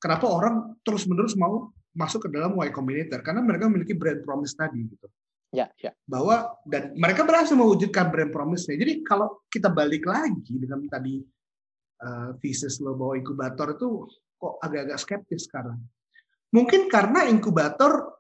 kenapa 0.01 0.25
orang 0.25 0.81
terus-menerus 0.81 1.37
mau 1.37 1.69
masuk 1.93 2.27
ke 2.27 2.29
dalam 2.33 2.57
Y 2.57 2.73
Combinator 2.73 3.21
karena 3.21 3.45
mereka 3.45 3.69
memiliki 3.69 3.93
brand 3.93 4.25
promise 4.25 4.57
tadi 4.57 4.89
gitu. 4.89 5.07
Ya, 5.55 5.71
ya. 5.79 5.95
Bahwa 6.03 6.51
dan 6.67 6.97
mereka 6.99 7.23
berhasil 7.23 7.55
mewujudkan 7.55 8.11
brand 8.11 8.35
promise-nya. 8.35 8.75
Jadi 8.75 9.07
kalau 9.07 9.45
kita 9.47 9.71
balik 9.71 10.03
lagi 10.03 10.59
dengan 10.59 10.83
tadi 10.91 11.23
thesis 12.43 12.83
lo 12.83 12.99
bahwa 12.99 13.15
inkubator 13.17 13.79
itu 13.79 14.09
kok 14.37 14.55
agak-agak 14.61 14.99
skeptis 15.01 15.49
sekarang. 15.49 15.81
Mungkin 16.55 16.87
karena 16.87 17.27
inkubator 17.27 18.15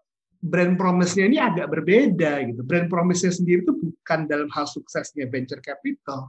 brand 0.45 0.77
promise-nya 0.77 1.25
ini 1.25 1.39
agak 1.41 1.73
berbeda 1.73 2.45
gitu. 2.51 2.61
Brand 2.67 2.89
promise-nya 2.93 3.33
sendiri 3.33 3.65
itu 3.65 3.73
bukan 3.73 4.29
dalam 4.29 4.49
hal 4.53 4.69
suksesnya 4.69 5.25
venture 5.33 5.65
capital, 5.65 6.29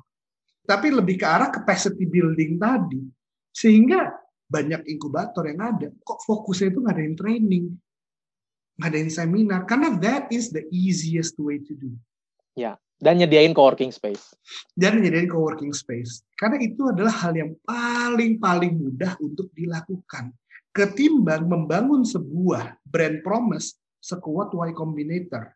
tapi 0.64 0.88
lebih 0.92 1.20
ke 1.20 1.28
arah 1.28 1.52
capacity 1.52 2.08
building 2.08 2.56
tadi. 2.56 3.04
Sehingga 3.52 4.12
banyak 4.46 4.88
inkubator 4.88 5.48
yang 5.48 5.60
ada, 5.64 5.88
kok 6.04 6.22
fokusnya 6.24 6.72
itu 6.72 6.80
ngadain 6.86 7.16
training, 7.18 7.66
ngadain 8.78 9.10
seminar, 9.12 9.64
karena 9.68 9.96
that 9.98 10.30
is 10.32 10.52
the 10.52 10.64
easiest 10.72 11.36
way 11.40 11.60
to 11.60 11.74
do. 11.76 11.92
Ya, 12.56 12.80
dan 12.96 13.20
nyediain 13.20 13.52
co-working 13.52 13.92
space. 13.92 14.32
Dan 14.72 15.04
nyediain 15.04 15.28
co-working 15.28 15.76
space. 15.76 16.24
Karena 16.40 16.64
itu 16.64 16.88
adalah 16.88 17.12
hal 17.12 17.36
yang 17.36 17.52
paling-paling 17.68 18.72
mudah 18.80 19.20
untuk 19.20 19.52
dilakukan. 19.52 20.32
Ketimbang 20.72 21.48
membangun 21.48 22.08
sebuah 22.08 22.80
brand 22.88 23.20
promise 23.20 23.76
sekuat 24.00 24.56
Y 24.56 24.72
Combinator. 24.72 25.52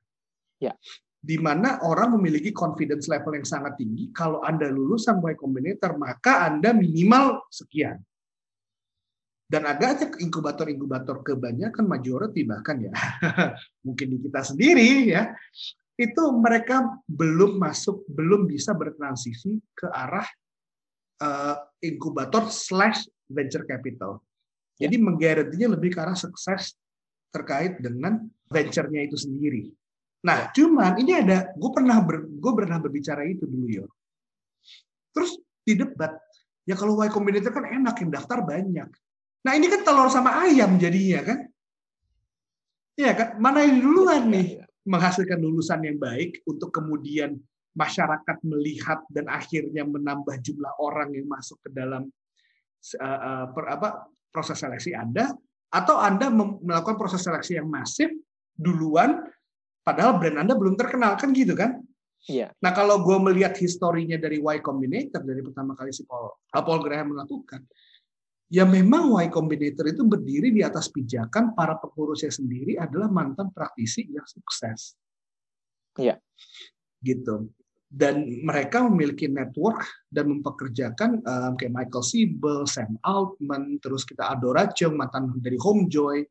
Ya. 0.60 0.76
Di 1.20 1.36
mana 1.40 1.84
orang 1.84 2.16
memiliki 2.20 2.52
confidence 2.52 3.08
level 3.08 3.36
yang 3.36 3.48
sangat 3.48 3.80
tinggi. 3.80 4.12
Kalau 4.12 4.44
Anda 4.44 4.68
lulusan 4.68 5.24
Y 5.24 5.36
Combinator, 5.40 5.96
maka 5.96 6.48
Anda 6.48 6.76
minimal 6.76 7.48
sekian. 7.52 8.04
Dan 9.50 9.66
agaknya 9.66 10.14
inkubator-inkubator 10.22 11.26
kebanyakan 11.26 11.90
majority 11.90 12.46
bahkan 12.46 12.86
ya 12.86 12.94
mungkin 13.86 14.14
di 14.14 14.18
kita 14.22 14.46
sendiri 14.46 15.10
ya 15.10 15.34
itu 16.00 16.24
mereka 16.32 17.04
belum 17.12 17.60
masuk, 17.60 18.08
belum 18.08 18.48
bisa 18.48 18.72
bertransisi 18.72 19.60
ke 19.76 19.92
arah 19.92 20.24
uh, 21.20 21.60
inkubator 21.84 22.48
slash 22.48 23.04
venture 23.28 23.68
capital. 23.68 24.24
Jadi 24.80 24.96
ya. 24.96 25.04
menggarantinya 25.04 25.76
lebih 25.76 25.92
ke 25.92 26.00
arah 26.00 26.16
sukses 26.16 26.80
terkait 27.36 27.84
dengan 27.84 28.24
venture-nya 28.48 29.12
itu 29.12 29.20
sendiri. 29.20 29.68
Nah, 30.24 30.48
ya. 30.48 30.56
cuman 30.56 31.04
ini 31.04 31.20
ada, 31.20 31.52
gue 31.52 31.72
pernah 31.76 32.00
ber, 32.00 32.24
gue 32.32 32.52
pernah 32.56 32.80
berbicara 32.80 33.28
itu 33.28 33.44
dulu 33.44 33.68
ya. 33.68 33.86
Terus 35.12 35.36
di 35.68 35.76
debat, 35.76 36.16
ya 36.64 36.80
kalau 36.80 36.96
Y 37.04 37.12
Combinator 37.12 37.52
kan 37.52 37.68
enak, 37.68 38.00
yang 38.00 38.12
daftar 38.16 38.40
banyak. 38.40 38.90
Nah 39.44 39.52
ini 39.52 39.68
kan 39.68 39.84
telur 39.84 40.08
sama 40.08 40.48
ayam 40.48 40.80
jadinya 40.80 41.28
kan. 41.28 41.40
Iya 42.96 43.12
kan, 43.16 43.30
mana 43.40 43.68
yang 43.68 43.84
duluan 43.84 44.28
ya, 44.28 44.32
nih? 44.32 44.48
Menghasilkan 44.90 45.38
lulusan 45.38 45.86
yang 45.86 46.02
baik 46.02 46.42
untuk 46.50 46.74
kemudian 46.74 47.38
masyarakat 47.78 48.38
melihat 48.42 49.06
dan 49.14 49.30
akhirnya 49.30 49.86
menambah 49.86 50.42
jumlah 50.42 50.74
orang 50.82 51.14
yang 51.14 51.30
masuk 51.30 51.62
ke 51.62 51.70
dalam 51.70 52.10
uh, 52.98 53.46
per, 53.54 53.66
apa, 53.70 53.90
proses 54.34 54.58
seleksi 54.58 54.98
Anda 54.98 55.30
atau 55.70 56.02
Anda 56.02 56.34
melakukan 56.34 56.98
proses 56.98 57.22
seleksi 57.22 57.62
yang 57.62 57.70
masif 57.70 58.10
duluan 58.58 59.22
padahal 59.86 60.18
brand 60.18 60.42
Anda 60.42 60.58
belum 60.58 60.74
terkenal 60.76 61.16
kan 61.16 61.30
gitu 61.32 61.54
kan? 61.54 61.78
Iya. 62.28 62.52
Nah 62.60 62.76
kalau 62.76 63.00
gue 63.00 63.18
melihat 63.32 63.56
historinya 63.56 64.20
dari 64.20 64.44
Y 64.44 64.58
Combinator 64.60 65.24
dari 65.24 65.40
pertama 65.40 65.72
kali 65.78 65.96
si 65.96 66.04
Paul, 66.04 66.36
Paul 66.52 66.84
Graham 66.84 67.16
melakukan, 67.16 67.64
ya 68.50 68.66
memang 68.66 69.14
Y 69.22 69.30
Combinator 69.30 69.86
itu 69.88 70.02
berdiri 70.04 70.50
di 70.50 70.66
atas 70.66 70.90
pijakan 70.90 71.54
para 71.54 71.78
pengurusnya 71.78 72.34
sendiri 72.34 72.76
adalah 72.82 73.08
mantan 73.08 73.54
praktisi 73.54 74.10
yang 74.10 74.26
sukses. 74.26 74.98
Iya. 75.96 76.18
Gitu. 77.00 77.54
Dan 77.90 78.46
mereka 78.46 78.86
memiliki 78.86 79.26
network 79.26 79.82
dan 80.14 80.30
mempekerjakan 80.30 81.26
um, 81.26 81.52
kayak 81.58 81.74
Michael 81.74 82.06
Siebel, 82.06 82.70
Sam 82.70 83.02
Altman, 83.02 83.82
terus 83.82 84.06
kita 84.06 84.30
Adora 84.30 84.70
Chung, 84.70 84.94
mantan 84.94 85.34
dari 85.42 85.58
Homejoy. 85.58 86.22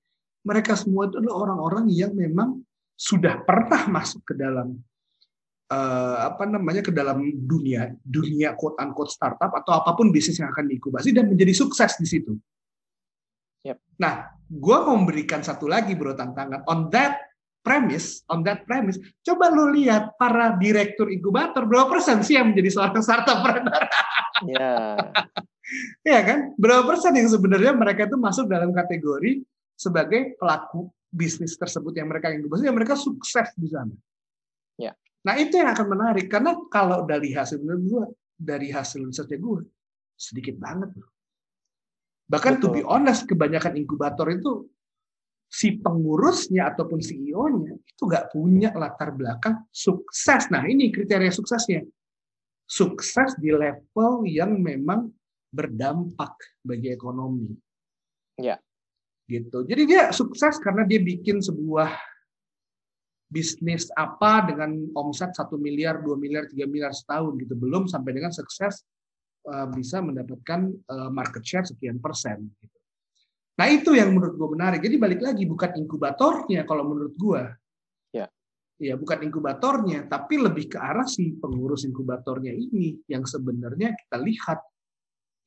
Mereka 0.47 0.79
semua 0.79 1.11
itu 1.11 1.19
adalah 1.19 1.51
orang-orang 1.51 1.91
yang 1.91 2.15
memang 2.15 2.63
sudah 2.95 3.43
pernah 3.43 3.91
masuk 3.91 4.23
ke 4.23 4.35
dalam 4.39 4.79
uh, 5.69 6.17
apa 6.33 6.45
namanya 6.49 6.81
ke 6.81 6.93
dalam 6.93 7.21
dunia 7.23 7.93
dunia 8.01 8.57
quote 8.57 8.81
unquote 8.81 9.13
startup 9.13 9.53
atau 9.53 9.73
apa 9.81 9.95
pun 9.95 10.09
bisnis 10.09 10.41
yang 10.41 10.51
akan 10.53 10.69
diinkubasi 10.69 11.13
dan 11.13 11.29
menjadi 11.29 11.53
sukses 11.55 11.97
di 12.01 12.09
situ. 12.09 12.33
Yep. 13.65 13.79
Nah, 14.01 14.33
gue 14.49 14.77
mau 14.87 14.97
memberikan 14.97 15.45
satu 15.45 15.69
lagi 15.69 15.93
bro 15.93 16.17
tantangan 16.17 16.65
on 16.71 16.89
that 16.95 17.29
premise, 17.61 18.25
on 18.33 18.41
that 18.47 18.65
premise, 18.65 18.97
coba 19.21 19.53
lo 19.53 19.69
lihat 19.69 20.17
para 20.17 20.57
direktur 20.57 21.13
inkubator 21.13 21.69
berapa 21.69 21.91
persen 21.91 22.25
sih 22.25 22.41
yang 22.41 22.55
menjadi 22.55 22.71
seorang 22.73 23.03
startup? 23.05 23.39
Ya. 24.47 24.95
ya 26.07 26.21
kan? 26.23 26.55
Berapa 26.55 26.87
persen 26.87 27.11
yang 27.11 27.27
sebenarnya 27.27 27.75
mereka 27.75 28.07
itu 28.07 28.15
masuk 28.15 28.47
dalam 28.47 28.71
kategori 28.71 29.43
sebagai 29.75 30.39
pelaku 30.39 30.87
bisnis 31.11 31.59
tersebut 31.59 31.91
yang 31.99 32.07
mereka 32.07 32.31
inkubasi, 32.31 32.71
yang 32.71 32.79
mereka 32.79 32.95
sukses 32.95 33.51
di 33.59 33.67
sana. 33.67 33.91
Nah 35.29 35.37
itu 35.37 35.61
yang 35.61 35.77
akan 35.77 35.87
menarik 35.93 36.27
karena 36.33 36.57
kalau 36.73 37.05
dari 37.05 37.37
hasil 37.37 37.61
menurut 37.61 37.85
gue, 37.85 38.05
dari 38.41 38.73
hasil 38.73 39.05
risetnya 39.05 39.37
gue 39.37 39.61
sedikit 40.17 40.57
banget. 40.57 40.89
Bahkan 42.33 42.57
Betul. 42.57 42.65
to 42.65 42.75
be 42.81 42.83
honest, 42.89 43.29
kebanyakan 43.29 43.77
inkubator 43.77 44.25
itu 44.33 44.65
si 45.49 45.77
pengurusnya 45.81 46.73
ataupun 46.73 47.01
CEO-nya 47.01 47.77
itu 47.77 48.03
nggak 48.05 48.33
punya 48.33 48.73
latar 48.73 49.13
belakang 49.13 49.69
sukses. 49.69 50.49
Nah 50.49 50.65
ini 50.65 50.89
kriteria 50.89 51.29
suksesnya. 51.29 51.85
Sukses 52.69 53.37
di 53.41 53.53
level 53.53 54.29
yang 54.29 54.57
memang 54.61 55.09
berdampak 55.49 56.37
bagi 56.65 56.93
ekonomi. 56.93 57.53
Ya. 58.41 58.61
Gitu. 59.29 59.65
Jadi 59.65 59.83
dia 59.89 60.09
sukses 60.13 60.57
karena 60.61 60.89
dia 60.89 61.01
bikin 61.01 61.41
sebuah 61.41 61.97
bisnis 63.29 63.93
apa 63.93 64.49
dengan 64.49 64.89
omset 64.97 65.37
satu 65.37 65.61
miliar, 65.61 66.01
dua 66.01 66.17
miliar, 66.17 66.49
tiga 66.49 66.65
miliar 66.65 66.97
setahun 66.97 67.37
gitu. 67.37 67.55
Belum 67.55 67.85
sampai 67.85 68.17
dengan 68.17 68.33
sukses 68.33 68.83
uh, 69.45 69.69
bisa 69.69 70.01
mendapatkan 70.01 70.73
uh, 70.89 71.13
market 71.13 71.45
share 71.45 71.69
sekian 71.69 72.01
persen. 72.01 72.49
Gitu. 72.59 72.77
Nah 73.61 73.67
itu 73.69 73.91
yang 73.93 74.17
menurut 74.17 74.35
gue 74.39 74.49
menarik. 74.55 74.81
Jadi 74.81 74.97
balik 74.97 75.21
lagi 75.21 75.45
bukan 75.45 75.77
inkubatornya 75.77 76.65
kalau 76.65 76.89
menurut 76.89 77.15
gue. 77.19 77.43
Ya. 78.17 78.27
Ya 78.79 78.95
bukan 78.95 79.27
inkubatornya, 79.27 80.07
tapi 80.07 80.39
lebih 80.39 80.71
ke 80.71 80.79
arah 80.79 81.05
si 81.05 81.35
pengurus 81.35 81.83
inkubatornya 81.83 82.55
ini 82.55 82.95
yang 83.11 83.27
sebenarnya 83.27 83.93
kita 83.99 84.17
lihat 84.23 84.63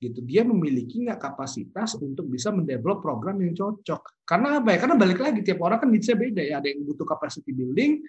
gitu 0.02 0.18
dia 0.26 0.42
memiliki 0.42 1.06
nggak 1.06 1.22
kapasitas 1.22 1.94
untuk 2.02 2.26
bisa 2.26 2.50
mendevelop 2.50 3.06
program 3.06 3.38
yang 3.38 3.54
cocok 3.54 4.26
karena 4.26 4.58
apa 4.58 4.74
ya 4.74 4.78
karena 4.82 4.96
balik 4.98 5.20
lagi 5.22 5.46
tiap 5.46 5.62
orang 5.62 5.78
kan 5.78 5.94
bisa 5.94 6.18
beda 6.18 6.42
ya 6.42 6.58
ada 6.58 6.74
yang 6.74 6.82
butuh 6.82 7.06
capacity 7.06 7.54
building 7.54 8.02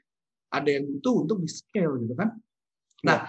ada 0.49 0.68
yang 0.72 0.88
butuh 0.88 1.28
untuk 1.28 1.45
di 1.45 1.53
scale 1.53 2.01
gitu 2.01 2.16
kan 2.16 2.32
nah 3.05 3.28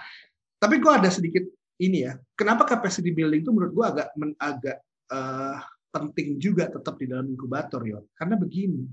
tapi 0.56 0.80
gue 0.80 0.92
ada 0.96 1.12
sedikit 1.12 1.44
ini 1.82 2.06
ya, 2.06 2.14
kenapa 2.38 2.62
capacity 2.62 3.10
building 3.10 3.42
itu 3.42 3.50
menurut 3.50 3.72
gue 3.74 3.86
agak 3.86 4.08
men, 4.14 4.30
agak 4.38 4.78
uh, 5.10 5.58
penting 5.90 6.38
juga 6.38 6.70
tetap 6.70 6.94
di 6.98 7.10
dalam 7.10 7.26
inkubator 7.26 7.82
ya. 7.82 7.98
Karena 8.14 8.38
begini, 8.38 8.86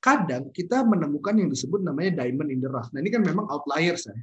kadang 0.00 0.52
kita 0.52 0.84
menemukan 0.84 1.32
yang 1.36 1.48
disebut 1.48 1.80
namanya 1.80 2.24
diamond 2.24 2.52
in 2.52 2.60
the 2.60 2.68
rough. 2.68 2.92
Nah 2.92 3.00
ini 3.00 3.08
kan 3.08 3.24
memang 3.24 3.48
outliers 3.48 4.04
ya. 4.04 4.16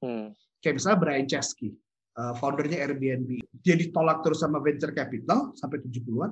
Hmm. 0.00 0.32
Kayak 0.64 0.80
misalnya 0.80 0.98
Brian 1.00 1.26
Chesky, 1.28 1.76
foundernya 2.14 2.78
Airbnb. 2.86 3.42
Dia 3.60 3.74
ditolak 3.74 4.22
terus 4.22 4.42
sama 4.42 4.62
venture 4.62 4.94
capital 4.94 5.50
sampai 5.58 5.82
70-an 5.82 6.30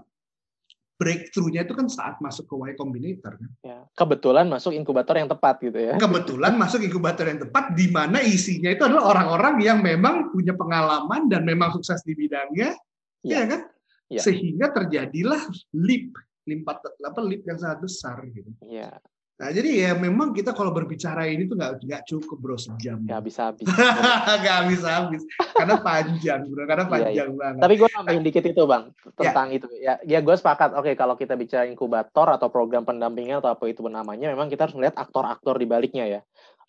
breakthrough-nya 1.02 1.66
itu 1.66 1.74
kan 1.74 1.90
saat 1.90 2.22
masuk 2.22 2.46
ke 2.46 2.54
Y 2.54 2.78
Combinator 2.78 3.34
kan. 3.34 3.50
Ya, 3.66 3.78
kebetulan 3.98 4.46
masuk 4.46 4.70
inkubator 4.70 5.18
yang 5.18 5.26
tepat 5.26 5.58
gitu 5.58 5.74
ya. 5.74 5.98
Kebetulan 5.98 6.54
masuk 6.54 6.78
inkubator 6.78 7.26
yang 7.26 7.42
tepat 7.42 7.74
di 7.74 7.90
mana 7.90 8.22
isinya 8.22 8.70
itu 8.70 8.86
adalah 8.86 9.10
orang-orang 9.10 9.58
yang 9.58 9.82
memang 9.82 10.30
punya 10.30 10.54
pengalaman 10.54 11.26
dan 11.26 11.42
memang 11.42 11.74
sukses 11.74 12.06
di 12.06 12.14
bidangnya, 12.14 12.78
ya, 13.26 13.42
ya 13.42 13.50
kan? 13.50 13.60
Ya. 14.06 14.22
Sehingga 14.22 14.70
terjadilah 14.70 15.42
leap, 15.74 16.14
limpat 16.46 16.86
apa 17.02 17.20
leap 17.26 17.42
yang 17.50 17.58
sangat 17.58 17.82
besar 17.82 18.22
gitu. 18.30 18.54
Ya. 18.70 18.94
Nah, 19.42 19.50
jadi 19.50 19.70
ya 19.74 19.92
memang 19.98 20.30
kita 20.30 20.54
kalau 20.54 20.70
berbicara 20.70 21.26
ini 21.26 21.50
tuh 21.50 21.58
nggak 21.58 21.82
nggak 21.82 22.02
cukup 22.06 22.38
bro 22.38 22.54
sejam. 22.54 23.02
Nggak 23.02 23.22
bisa 23.26 23.50
habis. 23.50 23.66
nggak 24.46 24.60
bisa 24.70 24.88
habis. 25.02 25.22
Karena 25.50 25.82
panjang 25.82 26.46
bro, 26.46 26.62
karena 26.62 26.86
panjang 26.86 27.10
iya, 27.10 27.26
iya. 27.26 27.34
banget. 27.34 27.58
Tapi 27.66 27.74
gue 27.74 27.88
nambahin 27.90 28.22
dikit 28.22 28.44
itu 28.46 28.62
bang 28.70 28.84
tentang 29.18 29.50
ya. 29.50 29.56
itu. 29.58 29.66
Ya, 29.82 29.94
ya 30.06 30.18
gue 30.22 30.34
sepakat. 30.38 30.78
Oke, 30.78 30.94
kalau 30.94 31.18
kita 31.18 31.34
bicara 31.34 31.66
inkubator 31.66 32.30
atau 32.30 32.54
program 32.54 32.86
pendampingan 32.86 33.42
atau 33.42 33.50
apa 33.50 33.66
itu 33.66 33.82
namanya, 33.90 34.30
memang 34.30 34.46
kita 34.46 34.70
harus 34.70 34.78
melihat 34.78 34.94
aktor-aktor 34.94 35.58
di 35.58 35.66
baliknya 35.66 36.06
ya. 36.06 36.20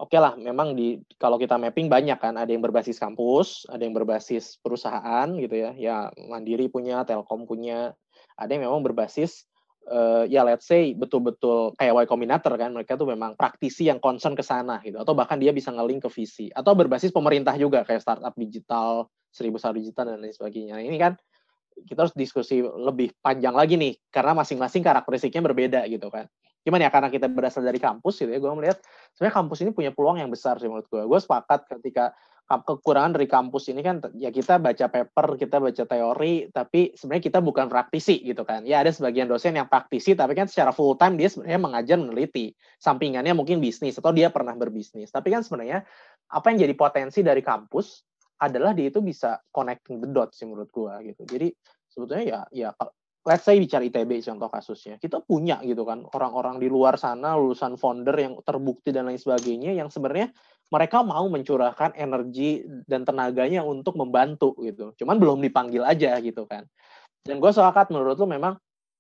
Oke 0.01 0.17
lah, 0.17 0.33
memang 0.33 0.73
di 0.73 0.97
kalau 1.21 1.37
kita 1.37 1.61
mapping 1.61 1.93
banyak 1.93 2.17
kan, 2.17 2.33
ada 2.41 2.49
yang 2.49 2.65
berbasis 2.65 2.97
kampus, 2.97 3.69
ada 3.69 3.85
yang 3.85 3.93
berbasis 3.93 4.57
perusahaan 4.57 5.29
gitu 5.37 5.53
ya. 5.61 5.77
Ya 5.77 5.95
Mandiri 6.25 6.73
punya, 6.73 7.05
Telkom 7.05 7.45
punya, 7.45 7.93
ada 8.33 8.49
yang 8.49 8.65
memang 8.65 8.81
berbasis 8.81 9.45
uh, 9.89 10.23
ya 10.29 10.43
let's 10.47 10.67
say 10.67 10.95
betul-betul 10.95 11.75
kayak 11.75 11.93
Y 11.93 12.05
Combinator 12.07 12.53
kan 12.55 12.71
mereka 12.71 12.95
tuh 12.95 13.09
memang 13.09 13.35
praktisi 13.35 13.87
yang 13.89 13.99
concern 13.99 14.37
ke 14.37 14.43
sana 14.45 14.79
gitu. 14.83 14.99
Atau 14.99 15.17
bahkan 15.17 15.39
dia 15.39 15.51
bisa 15.51 15.73
ngelink 15.73 16.07
ke 16.07 16.09
visi 16.11 16.47
atau 16.53 16.75
berbasis 16.77 17.11
pemerintah 17.11 17.55
juga 17.59 17.83
kayak 17.83 18.03
startup 18.03 18.33
digital 18.37 19.11
seribu 19.33 19.57
satu 19.57 19.81
digital 19.81 20.13
dan 20.13 20.21
lain 20.21 20.35
sebagainya. 20.35 20.77
Nah, 20.77 20.83
ini 20.85 20.97
kan 21.01 21.17
kita 21.73 22.05
harus 22.05 22.13
diskusi 22.13 22.61
lebih 22.61 23.17
panjang 23.17 23.57
lagi 23.57 23.75
nih 23.75 23.97
karena 24.13 24.37
masing-masing 24.37 24.85
karakteristiknya 24.85 25.41
berbeda 25.41 25.81
gitu 25.89 26.07
kan. 26.13 26.29
Cuman 26.63 26.79
ya 26.79 26.87
karena 26.87 27.11
kita 27.11 27.27
berasal 27.27 27.65
dari 27.65 27.81
kampus 27.81 28.23
gitu 28.23 28.31
ya 28.31 28.39
gue 28.39 28.51
melihat 28.55 28.79
sebenarnya 29.17 29.35
kampus 29.35 29.57
ini 29.67 29.71
punya 29.75 29.91
peluang 29.91 30.21
yang 30.21 30.31
besar 30.31 30.55
sih 30.63 30.69
menurut 30.71 30.87
gue 30.87 31.03
gue 31.03 31.19
sepakat 31.19 31.67
ketika 31.67 32.15
kekurangan 32.61 33.17
dari 33.17 33.25
kampus 33.25 33.73
ini 33.73 33.81
kan 33.81 33.97
ya 34.13 34.29
kita 34.29 34.61
baca 34.61 34.85
paper, 34.85 35.27
kita 35.41 35.57
baca 35.57 35.83
teori, 35.89 36.53
tapi 36.53 36.93
sebenarnya 36.93 37.23
kita 37.25 37.39
bukan 37.41 37.65
praktisi 37.65 38.21
gitu 38.21 38.45
kan. 38.45 38.61
Ya 38.69 38.85
ada 38.85 38.93
sebagian 38.93 39.25
dosen 39.25 39.57
yang 39.57 39.65
praktisi, 39.65 40.13
tapi 40.13 40.37
kan 40.37 40.45
secara 40.45 40.69
full 40.69 40.93
time 40.93 41.17
dia 41.17 41.33
sebenarnya 41.33 41.57
mengajar 41.57 41.97
meneliti. 41.97 42.53
Sampingannya 42.77 43.33
mungkin 43.33 43.57
bisnis 43.57 43.97
atau 43.97 44.13
dia 44.13 44.29
pernah 44.29 44.53
berbisnis. 44.53 45.09
Tapi 45.09 45.33
kan 45.33 45.41
sebenarnya 45.41 45.81
apa 46.29 46.45
yang 46.53 46.61
jadi 46.69 46.73
potensi 46.77 47.25
dari 47.25 47.41
kampus 47.41 48.05
adalah 48.37 48.77
dia 48.77 48.93
itu 48.93 49.01
bisa 49.01 49.41
connecting 49.49 50.03
the 50.03 50.09
dots 50.11 50.37
sih 50.37 50.45
menurut 50.45 50.69
gua 50.69 51.01
gitu. 51.01 51.25
Jadi 51.25 51.49
sebetulnya 51.89 52.23
ya 52.27 52.39
ya 52.51 52.69
let's 53.23 53.47
say 53.47 53.55
bicara 53.55 53.87
ITB 53.87 54.19
contoh 54.19 54.51
kasusnya, 54.51 54.99
kita 54.99 55.23
punya 55.23 55.63
gitu 55.63 55.87
kan 55.87 56.03
orang-orang 56.11 56.59
di 56.59 56.67
luar 56.67 56.99
sana 56.99 57.39
lulusan 57.39 57.79
founder 57.79 58.15
yang 58.19 58.35
terbukti 58.43 58.91
dan 58.91 59.07
lain 59.07 59.19
sebagainya 59.19 59.71
yang 59.71 59.87
sebenarnya 59.87 60.35
mereka 60.71 61.01
mau 61.01 61.25
mencurahkan 61.27 61.95
energi 61.97 62.63
dan 62.87 63.03
tenaganya 63.03 63.61
untuk 63.65 63.97
membantu 63.99 64.55
gitu. 64.61 64.93
Cuman 64.99 65.17
belum 65.17 65.39
dipanggil 65.43 65.83
aja 65.83 66.17
gitu 66.23 66.45
kan. 66.45 66.65
Dan 67.23 67.39
gue 67.39 67.51
sepakat 67.51 67.91
menurut 67.93 68.19
lu 68.19 68.27
memang 68.27 68.59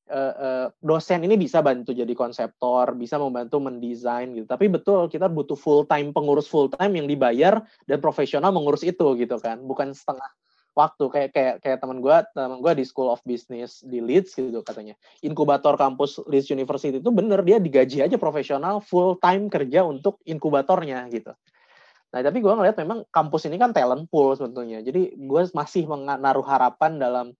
uh, 0.09 0.33
uh, 0.35 0.67
dosen 0.79 1.23
ini 1.23 1.35
bisa 1.35 1.59
bantu 1.59 1.91
jadi 1.91 2.11
konseptor, 2.15 2.95
bisa 2.95 3.19
membantu 3.19 3.59
mendesain 3.59 4.31
gitu. 4.31 4.47
Tapi 4.47 4.71
betul 4.71 5.07
kita 5.11 5.27
butuh 5.27 5.59
full 5.59 5.83
time 5.87 6.11
pengurus 6.11 6.47
full 6.47 6.71
time 6.71 6.95
yang 6.97 7.07
dibayar 7.07 7.63
dan 7.87 7.97
profesional 7.99 8.51
mengurus 8.55 8.83
itu 8.83 9.15
gitu 9.19 9.35
kan. 9.39 9.59
Bukan 9.63 9.91
setengah 9.91 10.29
waktu 10.73 11.03
kayak 11.09 11.29
kayak 11.33 11.55
kayak 11.61 11.77
teman 11.79 12.01
gue 12.01 12.17
teman 12.33 12.59
gue 12.59 12.73
di 12.81 12.85
School 12.85 13.09
of 13.13 13.21
Business 13.21 13.85
di 13.85 14.01
Leeds 14.01 14.33
gitu 14.33 14.65
katanya 14.65 14.97
inkubator 15.21 15.77
kampus 15.77 16.17
Leeds 16.25 16.49
University 16.49 16.97
itu 16.97 17.11
bener 17.13 17.45
dia 17.45 17.61
digaji 17.61 18.01
aja 18.01 18.17
profesional 18.17 18.81
full 18.81 19.17
time 19.21 19.53
kerja 19.53 19.85
untuk 19.85 20.17
inkubatornya 20.25 21.05
gitu 21.13 21.31
Nah, 22.13 22.21
tapi 22.21 22.45
gue 22.45 22.53
ngeliat 22.53 22.77
memang 22.77 23.09
kampus 23.09 23.49
ini 23.49 23.57
kan 23.57 23.73
talent 23.73 24.05
pool 24.05 24.37
sebetulnya. 24.37 24.85
Jadi 24.85 25.17
gue 25.17 25.41
masih 25.57 25.89
menaruh 25.89 26.45
harapan 26.45 27.01
dalam 27.01 27.33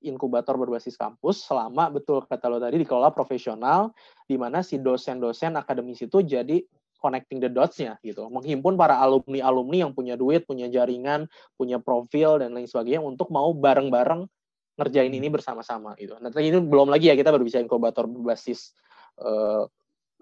inkubator 0.00 0.56
berbasis 0.56 0.96
kampus 0.96 1.44
selama 1.44 1.92
betul 1.92 2.24
kata 2.24 2.48
lo 2.48 2.56
tadi 2.56 2.80
dikelola 2.80 3.12
profesional 3.12 3.92
di 4.24 4.40
mana 4.40 4.64
si 4.64 4.80
dosen-dosen 4.80 5.60
akademisi 5.60 6.08
itu 6.08 6.24
jadi 6.24 6.62
connecting 7.00 7.40
the 7.40 7.50
dots-nya 7.50 7.96
gitu. 8.04 8.28
Menghimpun 8.28 8.76
para 8.76 9.00
alumni-alumni 9.00 9.88
yang 9.88 9.92
punya 9.92 10.14
duit, 10.14 10.44
punya 10.44 10.68
jaringan, 10.68 11.26
punya 11.56 11.80
profil 11.80 12.40
dan 12.40 12.52
lain 12.52 12.68
sebagainya 12.68 13.00
untuk 13.00 13.32
mau 13.32 13.50
bareng-bareng 13.56 14.28
ngerjain 14.76 15.12
ini 15.12 15.28
bersama-sama 15.28 15.96
gitu. 16.00 16.16
Nah, 16.20 16.32
ini 16.40 16.56
belum 16.60 16.88
lagi 16.88 17.12
ya 17.12 17.16
kita 17.16 17.32
berbicara 17.32 17.64
inkubator 17.64 18.08
berbasis 18.08 18.72
uh, 19.20 19.68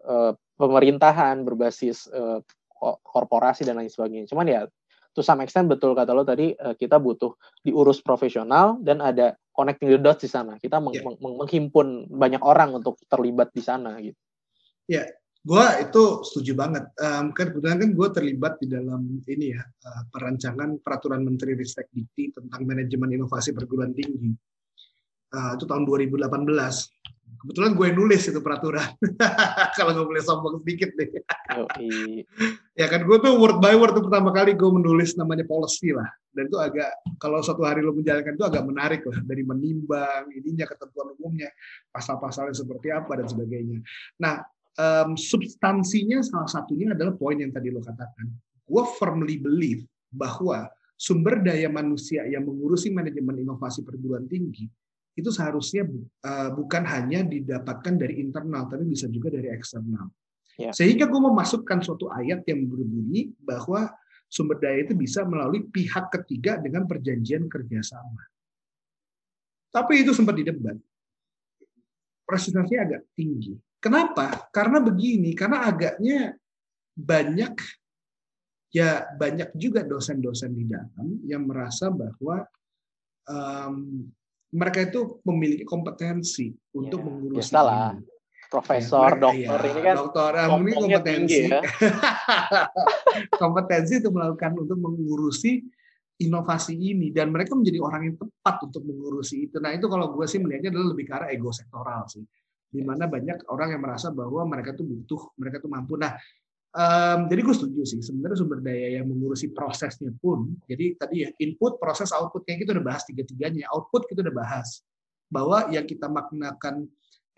uh, 0.06 0.32
pemerintahan, 0.59 1.46
berbasis 1.46 2.11
uh, 2.11 2.42
korporasi 3.03 3.66
dan 3.66 3.83
lain 3.83 3.91
sebagainya. 3.91 4.31
Cuman 4.31 4.47
ya 4.47 4.61
to 5.18 5.20
some 5.24 5.43
extent 5.43 5.66
betul 5.66 5.99
kata 5.99 6.14
lo 6.14 6.22
tadi 6.22 6.55
uh, 6.55 6.79
kita 6.79 7.03
butuh 7.03 7.35
diurus 7.66 7.99
profesional 7.99 8.79
dan 8.79 9.03
ada 9.03 9.35
connecting 9.51 9.91
the 9.91 9.99
dots 9.99 10.22
di 10.22 10.31
sana. 10.31 10.55
Kita 10.62 10.79
meng 10.79 10.95
yeah. 10.95 11.05
meng 11.18 11.35
menghimpun 11.43 12.07
banyak 12.07 12.39
orang 12.39 12.79
untuk 12.79 12.95
terlibat 13.11 13.51
di 13.51 13.62
sana 13.64 13.99
gitu. 13.99 14.14
Ya, 14.87 15.03
yeah. 15.03 15.07
gue 15.43 15.66
itu 15.91 16.22
setuju 16.22 16.53
banget. 16.55 16.87
Um, 17.03 17.35
kan 17.35 17.51
kebetulan 17.51 17.83
kan 17.83 17.91
gue 17.91 18.09
terlibat 18.14 18.62
di 18.62 18.70
dalam 18.70 19.18
ini 19.26 19.59
ya 19.59 19.62
uh, 19.66 20.03
perancangan 20.14 20.79
peraturan 20.79 21.26
Menteri 21.26 21.59
Ristek 21.59 21.91
Dikti 21.91 22.31
tentang 22.31 22.62
manajemen 22.62 23.11
inovasi 23.11 23.51
perguruan 23.51 23.91
tinggi. 23.91 24.31
Uh, 25.29 25.53
itu 25.61 25.68
tahun 25.68 25.85
2018 25.85 26.24
kebetulan 27.39 27.72
gue 27.79 27.89
nulis 27.95 28.22
itu 28.26 28.41
peraturan. 28.43 28.89
Kalau 29.79 29.93
gue 29.95 30.07
boleh 30.07 30.22
sombong 30.22 30.64
sedikit 30.64 30.91
deh. 30.99 31.22
Ya 32.74 32.87
kan 32.91 33.07
gue 33.07 33.18
tuh 33.22 33.39
word 33.39 33.62
by 33.62 33.79
word 33.79 33.95
tuh 33.95 34.05
pertama 34.07 34.35
kali 34.35 34.59
gue 34.59 34.70
menulis 34.70 35.14
namanya 35.14 35.47
policy 35.47 35.95
lah. 35.95 36.09
Dan 36.29 36.47
itu 36.47 36.59
agak 36.61 36.93
kalau 37.18 37.43
suatu 37.43 37.66
hari 37.66 37.83
lo 37.83 37.91
menjalankan 37.91 38.39
itu 38.39 38.47
agak 38.47 38.62
menarik 38.62 39.03
lah. 39.07 39.18
Dari 39.22 39.43
menimbang 39.43 40.31
ininya 40.35 40.66
ketentuan 40.66 41.14
umumnya 41.18 41.51
pasal-pasalnya 41.91 42.55
seperti 42.55 42.95
apa 42.95 43.18
dan 43.18 43.26
sebagainya. 43.26 43.83
Nah 44.22 44.43
um, 44.79 45.18
substansinya 45.18 46.22
salah 46.22 46.51
satunya 46.51 46.95
adalah 46.95 47.14
poin 47.14 47.39
yang 47.39 47.51
tadi 47.51 47.70
lo 47.70 47.83
katakan. 47.83 48.31
Gue 48.68 48.85
firmly 48.99 49.41
believe 49.41 49.83
bahwa 50.12 50.68
sumber 50.99 51.39
daya 51.43 51.70
manusia 51.70 52.26
yang 52.26 52.43
mengurusi 52.43 52.91
manajemen 52.91 53.47
inovasi 53.47 53.87
perguruan 53.87 54.26
tinggi 54.26 54.66
itu 55.18 55.34
seharusnya 55.34 55.82
uh, 56.22 56.54
bukan 56.54 56.86
hanya 56.86 57.26
didapatkan 57.26 57.98
dari 57.98 58.22
internal, 58.22 58.70
tapi 58.70 58.86
bisa 58.86 59.10
juga 59.10 59.34
dari 59.34 59.50
eksternal. 59.50 60.06
Ya. 60.54 60.70
Sehingga 60.70 61.10
gue 61.10 61.18
memasukkan 61.18 61.82
suatu 61.82 62.06
ayat 62.14 62.46
yang 62.46 62.70
berbunyi 62.70 63.34
bahwa 63.42 63.90
sumber 64.30 64.62
daya 64.62 64.86
itu 64.86 64.94
bisa 64.94 65.26
melalui 65.26 65.66
pihak 65.66 66.14
ketiga 66.14 66.62
dengan 66.62 66.86
perjanjian 66.86 67.50
kerjasama. 67.50 68.22
Tapi 69.74 70.06
itu 70.06 70.14
sempat 70.14 70.38
didebat. 70.38 70.78
Presentasinya 72.22 72.80
agak 72.86 73.02
tinggi. 73.18 73.58
Kenapa? 73.78 74.50
Karena 74.54 74.78
begini, 74.78 75.34
karena 75.34 75.66
agaknya 75.66 76.34
banyak 76.98 77.54
ya 78.68 79.08
banyak 79.16 79.54
juga 79.56 79.80
dosen-dosen 79.80 80.52
di 80.52 80.68
dalam 80.68 81.22
yang 81.24 81.48
merasa 81.48 81.88
bahwa 81.88 82.44
um, 83.30 84.04
mereka 84.49 84.88
itu 84.88 85.20
memiliki 85.28 85.64
kompetensi 85.68 86.49
untuk 86.72 87.01
ya, 87.01 87.05
mengurus 87.05 87.49
ya, 87.53 87.92
profesor, 88.49 89.12
ya, 89.12 89.20
dokter 89.20 89.61
ya, 89.61 89.68
ini 89.68 89.80
kan 89.84 89.94
dokter 90.01 90.32
ini 90.40 90.72
kompetensi. 90.72 91.42
ya. 91.53 91.61
kompetensi 93.42 93.92
untuk 94.01 94.12
melakukan 94.16 94.53
untuk 94.57 94.78
mengurusi 94.80 95.53
inovasi 96.24 96.74
ini. 96.74 97.12
Dan 97.12 97.28
mereka 97.28 97.53
menjadi 97.53 97.78
orang 97.84 98.03
yang 98.09 98.16
tepat 98.16 98.57
untuk 98.64 98.82
mengurusi 98.88 99.53
itu. 99.53 99.61
Nah 99.61 99.76
itu 99.76 99.84
kalau 99.84 100.16
gue 100.16 100.24
sih 100.24 100.40
melihatnya 100.40 100.72
adalah 100.72 100.88
lebih 100.96 101.05
ke 101.05 101.12
arah 101.12 101.28
ego 101.28 101.53
sektoral 101.53 102.09
sih, 102.09 102.24
di 102.72 102.80
mana 102.80 103.05
banyak 103.05 103.53
orang 103.53 103.76
yang 103.76 103.82
merasa 103.84 104.09
bahwa 104.16 104.49
mereka 104.49 104.72
tuh 104.72 104.88
butuh, 104.88 105.36
mereka 105.36 105.61
tuh 105.61 105.68
mampu. 105.68 106.01
Nah 106.01 106.16
Um, 106.68 107.32
jadi 107.32 107.40
gue 107.40 107.54
setuju 107.56 107.80
sih 107.88 108.00
sebenarnya 108.04 108.44
sumber 108.44 108.60
daya 108.60 109.00
yang 109.00 109.08
mengurusi 109.08 109.48
prosesnya 109.48 110.12
pun 110.20 110.52
jadi 110.68 111.00
tadi 111.00 111.24
ya 111.24 111.32
input 111.40 111.80
proses 111.80 112.12
output 112.12 112.44
kayak 112.44 112.60
kita 112.60 112.76
udah 112.76 112.84
bahas 112.84 113.08
tiga 113.08 113.24
tiganya 113.24 113.64
output 113.72 114.04
kita 114.04 114.20
udah 114.20 114.36
bahas 114.36 114.84
bahwa 115.32 115.64
yang 115.72 115.88
kita 115.88 116.12
maknakan 116.12 116.84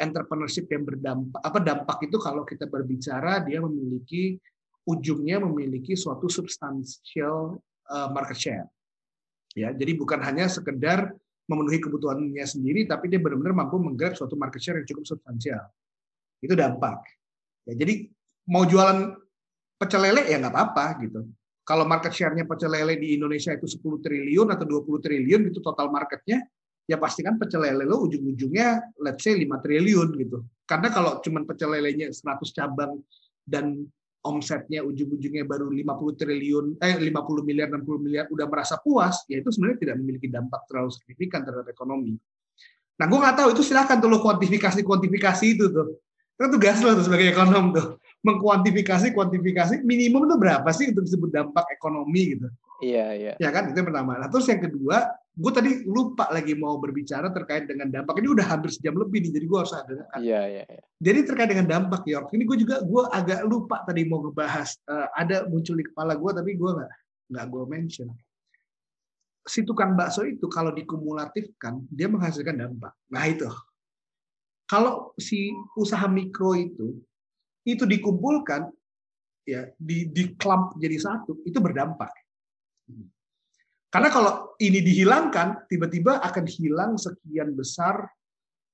entrepreneurship 0.03 0.67
yang 0.75 0.83
berdampak 0.83 1.39
apa 1.47 1.59
dampak 1.63 1.99
itu 2.11 2.19
kalau 2.19 2.43
kita 2.43 2.67
berbicara 2.67 3.39
dia 3.47 3.63
memiliki 3.63 4.35
ujungnya 4.83 5.39
memiliki 5.39 5.95
suatu 5.95 6.27
substansial 6.27 7.63
uh, 7.87 8.11
market 8.11 8.35
share 8.35 8.67
Ya, 9.59 9.75
jadi 9.75 9.99
bukan 9.99 10.23
hanya 10.23 10.47
sekedar 10.47 11.11
memenuhi 11.51 11.83
kebutuhannya 11.83 12.47
sendiri, 12.47 12.87
tapi 12.87 13.11
dia 13.11 13.19
benar-benar 13.19 13.67
mampu 13.67 13.83
menggrab 13.83 14.15
suatu 14.15 14.39
market 14.39 14.63
share 14.63 14.79
yang 14.79 14.87
cukup 14.87 15.05
substansial. 15.11 15.67
Itu 16.39 16.55
dampak. 16.55 17.03
Ya, 17.67 17.75
jadi 17.75 18.07
mau 18.51 18.67
jualan 18.67 19.15
pecel 19.79 20.11
lele 20.11 20.27
ya 20.27 20.43
nggak 20.43 20.53
apa-apa 20.53 20.85
gitu. 21.07 21.21
Kalau 21.63 21.87
market 21.87 22.11
share-nya 22.11 22.45
pecel 22.45 22.75
lele 22.75 22.99
di 22.99 23.15
Indonesia 23.15 23.55
itu 23.55 23.71
10 23.71 24.03
triliun 24.03 24.51
atau 24.51 24.67
20 24.67 24.99
triliun 24.99 25.41
gitu 25.49 25.63
total 25.63 25.87
marketnya, 25.95 26.43
ya 26.91 26.99
pastikan 26.99 27.39
pecel 27.39 27.63
lele 27.63 27.87
lo 27.87 28.03
ujung-ujungnya 28.11 28.99
let's 29.07 29.23
say 29.23 29.39
5 29.39 29.47
triliun 29.63 30.09
gitu. 30.19 30.43
Karena 30.67 30.91
kalau 30.91 31.23
cuma 31.23 31.47
pecel 31.47 31.71
lelenya 31.71 32.11
100 32.11 32.43
cabang 32.51 32.99
dan 33.47 33.87
omsetnya 34.21 34.85
ujung-ujungnya 34.85 35.47
baru 35.49 35.71
50 35.71 36.21
triliun 36.21 36.67
eh 36.83 36.99
50 36.99 37.47
miliar 37.47 37.73
60 37.73 38.05
miliar 38.05 38.25
udah 38.29 38.47
merasa 38.53 38.77
puas 38.77 39.25
ya 39.33 39.41
itu 39.41 39.49
sebenarnya 39.49 39.81
tidak 39.81 39.97
memiliki 39.97 40.29
dampak 40.29 40.69
terlalu 40.69 40.93
signifikan 40.93 41.41
terhadap 41.41 41.71
ekonomi. 41.73 42.21
Nah, 43.01 43.09
gue 43.09 43.17
nggak 43.17 43.37
tahu 43.41 43.49
itu 43.57 43.63
silahkan 43.65 43.97
tuh 43.97 44.13
lo 44.13 44.21
kuantifikasi 44.21 44.85
kuantifikasi 44.85 45.45
itu 45.47 45.73
tuh. 45.73 45.97
Itu 46.37 46.47
tugas 46.53 46.85
lo 46.85 47.01
tuh 47.01 47.05
sebagai 47.09 47.33
ekonom 47.33 47.73
tuh 47.73 48.00
mengkuantifikasi 48.21 49.17
kuantifikasi 49.17 49.81
minimum 49.81 50.29
itu 50.29 50.37
berapa 50.37 50.69
sih 50.77 50.93
untuk 50.93 51.09
disebut 51.09 51.31
dampak 51.33 51.65
ekonomi 51.73 52.37
gitu. 52.37 52.49
Iya, 52.81 53.07
iya. 53.17 53.33
Ya 53.37 53.49
kan, 53.53 53.69
itu 53.69 53.77
yang 53.77 53.89
pertama. 53.93 54.17
Nah, 54.17 54.29
terus 54.33 54.49
yang 54.49 54.61
kedua, 54.65 55.13
gue 55.37 55.53
tadi 55.53 55.71
lupa 55.85 56.29
lagi 56.33 56.57
mau 56.57 56.81
berbicara 56.81 57.29
terkait 57.29 57.69
dengan 57.69 57.93
dampak. 57.93 58.17
Ini 58.21 58.29
udah 58.33 58.47
hampir 58.49 58.73
sejam 58.73 58.97
lebih 58.97 59.29
nih, 59.29 59.33
jadi 59.37 59.47
gue 59.49 59.59
harus 59.61 59.75
ada. 59.77 59.93
Iya, 60.17 60.41
iya, 60.49 60.65
iya. 60.65 60.83
Jadi 61.01 61.19
terkait 61.29 61.49
dengan 61.53 61.69
dampak, 61.69 62.05
York, 62.09 62.33
ini 62.33 62.49
gue 62.49 62.57
juga 62.61 62.81
gue 62.81 63.03
agak 63.13 63.45
lupa 63.45 63.85
tadi 63.85 64.09
mau 64.09 64.25
ngebahas. 64.25 64.81
Uh, 64.89 65.09
ada 65.13 65.45
muncul 65.49 65.77
di 65.77 65.85
kepala 65.85 66.17
gue, 66.17 66.31
tapi 66.33 66.51
gue 66.57 66.71
nggak 66.73 66.93
nggak 67.37 67.47
gue 67.53 67.63
mention. 67.69 68.09
Si 69.45 69.65
tukang 69.65 69.97
bakso 69.97 70.25
itu 70.25 70.49
kalau 70.49 70.73
dikumulatifkan, 70.73 71.85
dia 71.89 72.09
menghasilkan 72.09 72.57
dampak. 72.57 72.93
Nah 73.13 73.25
itu. 73.29 73.49
Kalau 74.69 75.13
si 75.19 75.51
usaha 75.75 76.07
mikro 76.07 76.55
itu, 76.55 76.97
itu 77.65 77.85
dikumpulkan, 77.85 78.69
ya 79.45 79.69
di, 79.77 80.09
di 80.09 80.37
klump 80.37 80.77
jadi 80.81 80.97
satu, 80.97 81.45
itu 81.45 81.59
berdampak 81.61 82.11
karena 83.91 84.09
kalau 84.09 84.55
ini 84.63 84.79
dihilangkan, 84.87 85.67
tiba-tiba 85.67 86.23
akan 86.23 86.47
hilang 86.47 86.95
sekian 86.95 87.59
besar 87.59 88.07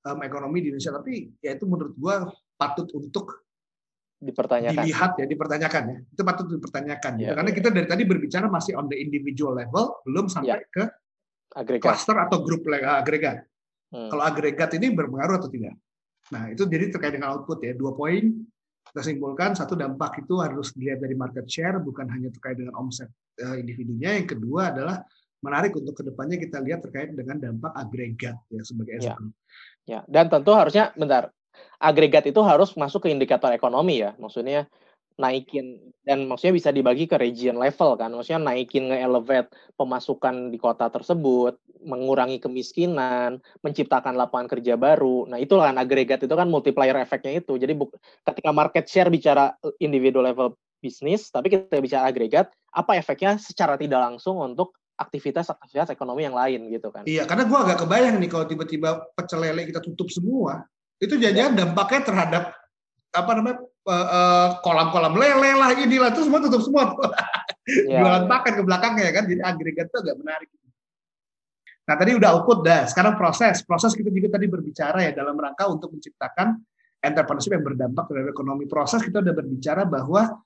um, 0.05 0.21
ekonomi 0.21 0.61
di 0.61 0.69
Indonesia. 0.69 0.93
Tapi 0.93 1.41
ya 1.41 1.57
itu 1.57 1.65
menurut 1.65 1.97
gua 1.97 2.29
patut 2.53 2.85
untuk 2.93 3.49
dipertanyakan. 4.21 4.85
Dilihat 4.85 5.11
ya, 5.17 5.25
dipertanyakan 5.25 5.83
ya. 5.89 5.97
Itu 6.13 6.21
patut 6.21 6.45
dipertanyakan. 6.53 7.11
Ya, 7.17 7.33
gitu. 7.33 7.37
Karena 7.41 7.51
kita 7.57 7.69
dari 7.73 7.87
tadi 7.89 8.03
berbicara 8.05 8.45
masih 8.45 8.77
on 8.77 8.85
the 8.93 8.97
individual 8.97 9.57
level, 9.57 9.97
belum 10.05 10.29
sampai 10.29 10.61
ya. 10.61 10.69
ke 10.69 10.83
agregat. 11.57 11.81
cluster 11.81 12.15
atau 12.21 12.37
grup 12.45 12.61
agregat. 12.69 13.41
Hmm. 13.89 14.13
Kalau 14.13 14.21
agregat 14.21 14.69
ini 14.77 14.93
berpengaruh 14.93 15.41
atau 15.41 15.49
tidak? 15.49 15.73
Nah, 16.29 16.53
itu 16.53 16.61
jadi 16.69 16.93
terkait 16.93 17.17
dengan 17.17 17.33
output 17.33 17.57
ya. 17.65 17.73
Dua 17.73 17.97
poin 17.97 18.21
kita 18.97 19.13
simpulkan 19.13 19.53
satu 19.53 19.77
dampak 19.77 20.25
itu 20.25 20.41
harus 20.41 20.73
dilihat 20.73 20.97
dari 20.97 21.13
market 21.13 21.45
share 21.45 21.77
bukan 21.77 22.09
hanya 22.09 22.33
terkait 22.33 22.57
dengan 22.57 22.73
omset 22.81 23.05
uh, 23.45 23.53
individunya. 23.53 24.17
Yang 24.17 24.33
kedua 24.33 24.73
adalah 24.73 25.05
menarik 25.45 25.77
untuk 25.77 26.01
ke 26.01 26.01
depannya 26.01 26.41
kita 26.41 26.57
lihat 26.65 26.81
terkait 26.81 27.13
dengan 27.13 27.37
dampak 27.37 27.77
agregat 27.77 28.41
ya 28.49 28.65
sebagai 28.65 28.97
ya. 28.97 29.13
ya 29.85 29.99
dan 30.09 30.33
tentu 30.33 30.49
harusnya 30.49 30.97
bentar 30.97 31.29
agregat 31.77 32.25
itu 32.25 32.41
harus 32.41 32.73
masuk 32.73 33.05
ke 33.05 33.13
indikator 33.13 33.53
ekonomi 33.53 34.01
ya. 34.01 34.17
Maksudnya 34.17 34.65
naikin 35.17 35.81
dan 36.05 36.29
maksudnya 36.29 36.55
bisa 36.55 36.69
dibagi 36.69 37.09
ke 37.09 37.17
region 37.17 37.57
level 37.57 37.97
kan 37.97 38.13
maksudnya 38.13 38.53
naikin 38.53 38.93
nge-elevate 38.93 39.49
pemasukan 39.73 40.53
di 40.53 40.57
kota 40.61 40.93
tersebut 40.93 41.57
mengurangi 41.81 42.37
kemiskinan 42.37 43.41
menciptakan 43.65 44.13
lapangan 44.13 44.47
kerja 44.47 44.77
baru 44.77 45.25
nah 45.25 45.41
itu 45.41 45.57
kan 45.57 45.75
agregat 45.81 46.21
itu 46.21 46.31
kan 46.37 46.45
multiplier 46.47 46.95
efeknya 47.01 47.41
itu 47.41 47.57
jadi 47.57 47.73
ketika 48.29 48.49
market 48.53 48.85
share 48.85 49.09
bicara 49.09 49.57
individual 49.81 50.29
level 50.29 50.53
bisnis 50.77 51.33
tapi 51.33 51.49
kita 51.49 51.81
bicara 51.81 52.13
agregat 52.13 52.53
apa 52.69 52.93
efeknya 52.93 53.41
secara 53.41 53.73
tidak 53.73 53.97
langsung 53.97 54.37
untuk 54.37 54.77
aktivitas-aktivitas 54.97 55.93
ekonomi 55.93 56.25
yang 56.25 56.33
lain 56.33 56.73
gitu 56.73 56.89
kan. 56.89 57.05
Iya, 57.05 57.29
karena 57.29 57.45
gua 57.45 57.69
agak 57.69 57.85
kebayang 57.85 58.17
nih 58.17 58.33
kalau 58.33 58.49
tiba-tiba 58.49 59.05
pecel 59.13 59.45
lele 59.45 59.69
kita 59.69 59.77
tutup 59.77 60.09
semua, 60.09 60.65
itu 60.97 61.13
jangan-jangan 61.21 61.53
ya. 61.53 61.57
dampaknya 61.61 62.01
terhadap 62.01 62.43
apa 63.13 63.31
namanya 63.37 63.61
Eh, 63.61 63.61
eh, 63.61 63.76
kolam-kolam 64.59 65.15
lele 65.15 65.51
lah 65.55 65.71
inilah 65.75 66.11
itu 66.11 66.27
semua 66.27 66.39
tutup 66.43 66.61
semua 66.63 66.83
tuh. 66.91 67.11
Ya, 67.67 67.99
jualan 67.99 68.23
ya. 68.23 68.29
pakan 68.31 68.53
ke 68.55 68.63
belakangnya 68.63 69.03
ya 69.11 69.13
kan 69.19 69.23
jadi 69.27 69.41
agregat 69.43 69.91
itu 69.91 69.97
agak 69.99 70.15
menarik 70.23 70.47
nah 71.83 71.95
tadi 71.99 72.15
udah 72.15 72.29
output 72.39 72.63
dah 72.63 72.87
sekarang 72.87 73.19
proses 73.19 73.59
proses 73.59 73.91
kita 73.91 74.07
juga 74.07 74.39
tadi 74.39 74.47
berbicara 74.47 75.03
ya 75.03 75.11
dalam 75.11 75.35
rangka 75.35 75.67
untuk 75.67 75.91
menciptakan 75.91 76.63
entrepreneurship 77.03 77.59
yang 77.59 77.67
berdampak 77.67 78.07
terhadap 78.07 78.31
ekonomi 78.31 78.71
proses 78.71 79.03
kita 79.03 79.19
udah 79.19 79.35
berbicara 79.35 79.83
bahwa 79.83 80.39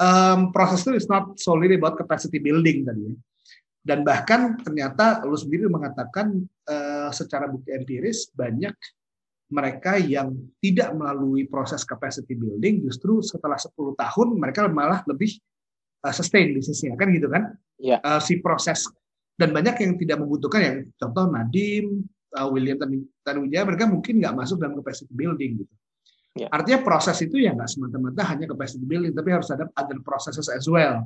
um, 0.00 0.48
proses 0.48 0.80
itu 0.84 0.92
is 0.96 1.04
not 1.12 1.36
solely 1.36 1.76
about 1.76 1.92
capacity 1.92 2.40
building 2.40 2.88
tadi 2.88 3.12
ya. 3.12 3.14
dan 3.84 3.98
bahkan 4.00 4.56
ternyata 4.56 5.20
lu 5.28 5.36
sendiri 5.36 5.68
mengatakan 5.68 6.40
uh, 6.72 7.12
secara 7.12 7.52
bukti 7.52 7.72
empiris 7.72 8.32
banyak 8.32 8.72
mereka 9.52 10.00
yang 10.00 10.32
tidak 10.64 10.96
melalui 10.96 11.44
proses 11.44 11.84
capacity 11.84 12.32
building 12.32 12.80
justru 12.88 13.20
setelah 13.20 13.60
10 13.60 13.76
tahun 13.76 14.28
mereka 14.40 14.64
malah 14.72 15.04
lebih 15.04 15.36
uh, 16.08 16.14
sustain 16.16 16.56
bisnisnya 16.56 16.96
kan 16.96 17.12
gitu 17.12 17.28
kan 17.28 17.52
yeah. 17.76 18.00
Iya. 18.00 18.16
uh, 18.16 18.20
si 18.24 18.40
proses 18.40 18.88
dan 19.36 19.52
banyak 19.52 19.76
yang 19.76 19.92
tidak 20.00 20.16
membutuhkan 20.24 20.60
yang 20.64 20.76
contoh 20.96 21.28
Nadim 21.28 22.08
uh, 22.32 22.48
William 22.48 22.80
Tanuwijaya 23.20 23.68
mereka 23.68 23.84
mungkin 23.84 24.24
nggak 24.24 24.32
masuk 24.32 24.56
dalam 24.56 24.80
capacity 24.80 25.12
building 25.12 25.60
gitu 25.60 25.74
yeah. 26.40 26.48
artinya 26.48 26.80
proses 26.80 27.20
itu 27.20 27.36
ya 27.36 27.52
nggak 27.52 27.68
semata-mata 27.68 28.24
hanya 28.32 28.48
capacity 28.48 28.88
building 28.88 29.12
tapi 29.12 29.28
harus 29.36 29.52
ada 29.52 29.68
other 29.76 30.00
processes 30.00 30.48
as 30.48 30.64
well 30.64 31.04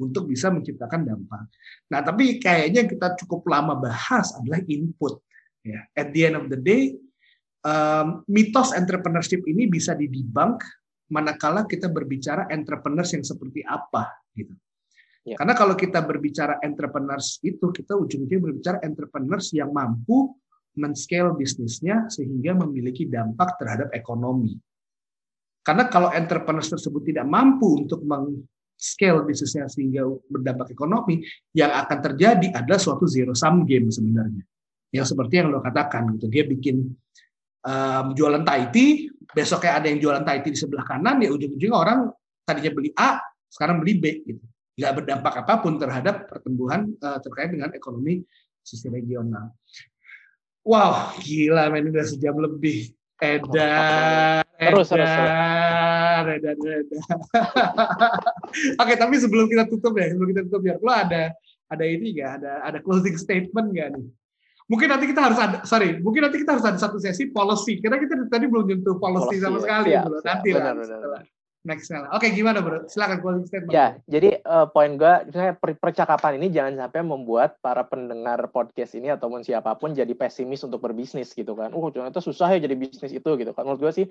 untuk 0.00 0.24
bisa 0.24 0.48
menciptakan 0.48 1.04
dampak. 1.04 1.44
Nah, 1.92 2.00
tapi 2.00 2.40
kayaknya 2.40 2.88
kita 2.88 3.20
cukup 3.20 3.44
lama 3.52 3.76
bahas 3.76 4.32
adalah 4.32 4.64
input. 4.64 5.20
Ya, 5.60 5.84
at 5.92 6.08
the 6.16 6.24
end 6.24 6.40
of 6.40 6.48
the 6.48 6.56
day, 6.56 6.96
um, 7.64 8.24
mitos 8.28 8.72
entrepreneurship 8.72 9.44
ini 9.48 9.68
bisa 9.68 9.96
didebunk 9.96 10.64
manakala 11.10 11.66
kita 11.66 11.90
berbicara 11.90 12.46
entrepreneurs 12.48 13.10
yang 13.12 13.26
seperti 13.26 13.66
apa 13.66 14.14
gitu. 14.38 14.54
Ya. 15.26 15.36
Karena 15.36 15.52
kalau 15.52 15.76
kita 15.76 16.00
berbicara 16.00 16.62
entrepreneurs 16.64 17.42
itu 17.44 17.68
kita 17.68 17.92
ujungnya 17.92 18.40
berbicara 18.40 18.80
entrepreneurs 18.80 19.52
yang 19.52 19.68
mampu 19.68 20.32
men-scale 20.80 21.36
bisnisnya 21.36 22.08
sehingga 22.08 22.56
memiliki 22.56 23.04
dampak 23.04 23.60
terhadap 23.60 23.92
ekonomi. 23.92 24.56
Karena 25.60 25.92
kalau 25.92 26.08
entrepreneurs 26.08 26.72
tersebut 26.72 27.04
tidak 27.04 27.28
mampu 27.28 27.84
untuk 27.84 28.00
men-scale 28.00 29.28
bisnisnya 29.28 29.68
sehingga 29.68 30.08
berdampak 30.08 30.72
ekonomi, 30.72 31.20
yang 31.52 31.68
akan 31.68 31.98
terjadi 32.00 32.56
adalah 32.56 32.80
suatu 32.80 33.04
zero 33.04 33.36
sum 33.36 33.68
game 33.68 33.92
sebenarnya. 33.92 34.40
Yang 34.90 35.14
seperti 35.14 35.36
yang 35.36 35.52
lo 35.52 35.60
katakan 35.60 36.16
gitu, 36.16 36.32
dia 36.32 36.48
bikin 36.48 36.80
um, 37.64 38.12
jualan 38.16 38.42
Thai 38.44 38.72
besoknya 39.30 39.78
ada 39.78 39.86
yang 39.86 39.98
jualan 40.02 40.24
Thai 40.26 40.42
di 40.42 40.58
sebelah 40.58 40.84
kanan, 40.84 41.22
ya 41.22 41.30
ujung-ujungnya 41.30 41.76
orang 41.76 42.10
tadinya 42.42 42.72
beli 42.74 42.90
A, 42.98 43.22
sekarang 43.46 43.78
beli 43.78 43.94
B 43.98 44.04
gitu. 44.26 44.42
Nggak 44.80 44.92
berdampak 45.02 45.34
apa 45.44 45.54
pun 45.60 45.76
terhadap 45.76 46.26
pertumbuhan 46.26 46.88
uh, 47.04 47.20
terkait 47.20 47.52
dengan 47.52 47.70
ekonomi 47.76 48.24
sisi 48.64 48.88
regional. 48.88 49.52
Wow, 50.64 51.16
gila 51.20 51.72
men 51.72 51.88
udah 51.88 52.04
sejam 52.04 52.36
lebih. 52.36 52.92
Edar, 53.20 54.40
terus, 54.56 54.88
edar, 54.96 56.24
edar, 56.24 56.56
edar. 56.56 57.04
Oke, 58.80 58.96
tapi 58.96 59.20
sebelum 59.20 59.44
kita 59.44 59.68
tutup 59.68 59.92
ya, 60.00 60.08
sebelum 60.08 60.32
kita 60.32 60.48
tutup 60.48 60.64
ya, 60.64 60.80
lo 60.80 60.88
ada 60.88 61.36
ada 61.68 61.84
ini 61.84 62.16
nggak? 62.16 62.30
Ada 62.40 62.52
ada 62.64 62.78
closing 62.80 63.20
statement 63.20 63.76
nggak 63.76 63.88
nih? 63.92 64.06
Mungkin 64.70 64.86
nanti 64.86 65.10
kita 65.10 65.20
harus 65.26 65.38
ada 65.42 65.66
sorry 65.66 65.98
mungkin 65.98 66.30
nanti 66.30 66.38
kita 66.38 66.54
harus 66.54 66.64
ada 66.64 66.78
satu 66.78 67.02
sesi 67.02 67.34
policy. 67.34 67.82
Karena 67.82 67.98
kita 67.98 68.30
tadi 68.30 68.46
belum 68.46 68.70
nyentuh 68.70 68.96
policy, 69.02 69.36
policy 69.36 69.42
sama 69.42 69.58
ya. 69.58 69.62
sekali 69.66 69.90
ya, 69.90 70.02
nanti 70.22 70.48
benar, 70.54 70.74
lah 70.78 71.22
next 71.60 71.92
oke 71.92 72.08
okay, 72.16 72.32
gimana 72.32 72.64
bro 72.64 72.88
silakan 72.88 73.20
closing 73.20 73.44
statement 73.44 73.72
ya 73.74 74.00
jadi 74.08 74.40
uh, 74.48 74.66
poin 74.72 74.96
gue 74.96 75.14
saya 75.28 75.52
percakapan 75.56 76.40
ini 76.40 76.48
jangan 76.48 76.88
sampai 76.88 77.04
membuat 77.04 77.60
para 77.60 77.84
pendengar 77.84 78.48
podcast 78.48 78.96
ini 78.96 79.12
ataupun 79.12 79.44
siapa 79.44 79.76
pun 79.76 79.92
jadi 79.92 80.10
pesimis 80.16 80.64
untuk 80.64 80.80
berbisnis 80.80 81.36
gitu 81.36 81.52
kan 81.52 81.72
uh 81.76 81.86
ternyata 81.92 82.24
susah 82.24 82.56
ya 82.56 82.64
jadi 82.64 82.74
bisnis 82.76 83.12
itu 83.12 83.30
gitu 83.36 83.52
kan 83.52 83.68
menurut 83.68 83.80
gue 83.84 83.92
sih 83.92 84.06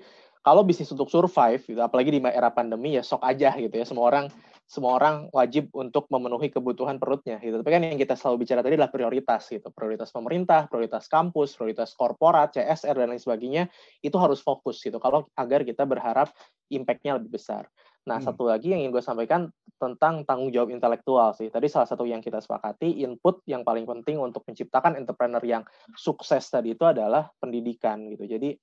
kalau 0.46 0.62
bisnis 0.62 0.94
untuk 0.94 1.10
survive 1.10 1.62
gitu 1.66 1.80
apalagi 1.82 2.14
di 2.14 2.20
era 2.22 2.54
pandemi 2.54 2.94
ya 2.94 3.02
sok 3.02 3.26
aja 3.26 3.50
gitu 3.58 3.74
ya 3.74 3.82
semua 3.82 4.06
orang 4.06 4.26
semua 4.70 5.02
orang 5.02 5.26
wajib 5.34 5.66
untuk 5.74 6.06
memenuhi 6.14 6.46
kebutuhan 6.46 7.02
perutnya 7.02 7.42
gitu. 7.42 7.58
Tapi 7.58 7.70
kan 7.74 7.82
yang 7.82 7.98
kita 7.98 8.14
selalu 8.14 8.46
bicara 8.46 8.62
tadi 8.62 8.78
adalah 8.78 8.94
prioritas 8.94 9.50
gitu. 9.50 9.66
Prioritas 9.74 10.14
pemerintah, 10.14 10.70
prioritas 10.70 11.10
kampus, 11.10 11.58
prioritas 11.58 11.90
korporat, 11.98 12.54
CSR 12.54 12.94
dan 12.94 13.10
lain 13.10 13.18
sebagainya 13.18 13.66
itu 13.98 14.14
harus 14.14 14.38
fokus 14.38 14.78
gitu. 14.78 15.02
Kalau 15.02 15.26
agar 15.34 15.66
kita 15.66 15.82
berharap 15.90 16.30
impact-nya 16.70 17.18
lebih 17.18 17.36
besar. 17.36 17.66
Nah, 18.08 18.16
hmm. 18.16 18.26
satu 18.32 18.48
lagi 18.48 18.72
yang 18.72 18.80
ingin 18.80 18.96
gue 18.96 19.04
sampaikan 19.04 19.52
tentang 19.76 20.24
tanggung 20.24 20.52
jawab 20.52 20.72
intelektual 20.72 21.32
sih. 21.36 21.52
Tadi 21.52 21.68
salah 21.68 21.88
satu 21.88 22.08
yang 22.08 22.24
kita 22.24 22.40
sepakati, 22.40 23.00
input 23.04 23.44
yang 23.48 23.64
paling 23.64 23.84
penting 23.84 24.20
untuk 24.20 24.44
menciptakan 24.48 24.96
entrepreneur 24.96 25.40
yang 25.44 25.62
sukses 25.96 26.48
tadi 26.48 26.76
itu 26.76 26.84
adalah 26.84 27.28
pendidikan 27.40 28.08
gitu. 28.12 28.24
Jadi 28.28 28.56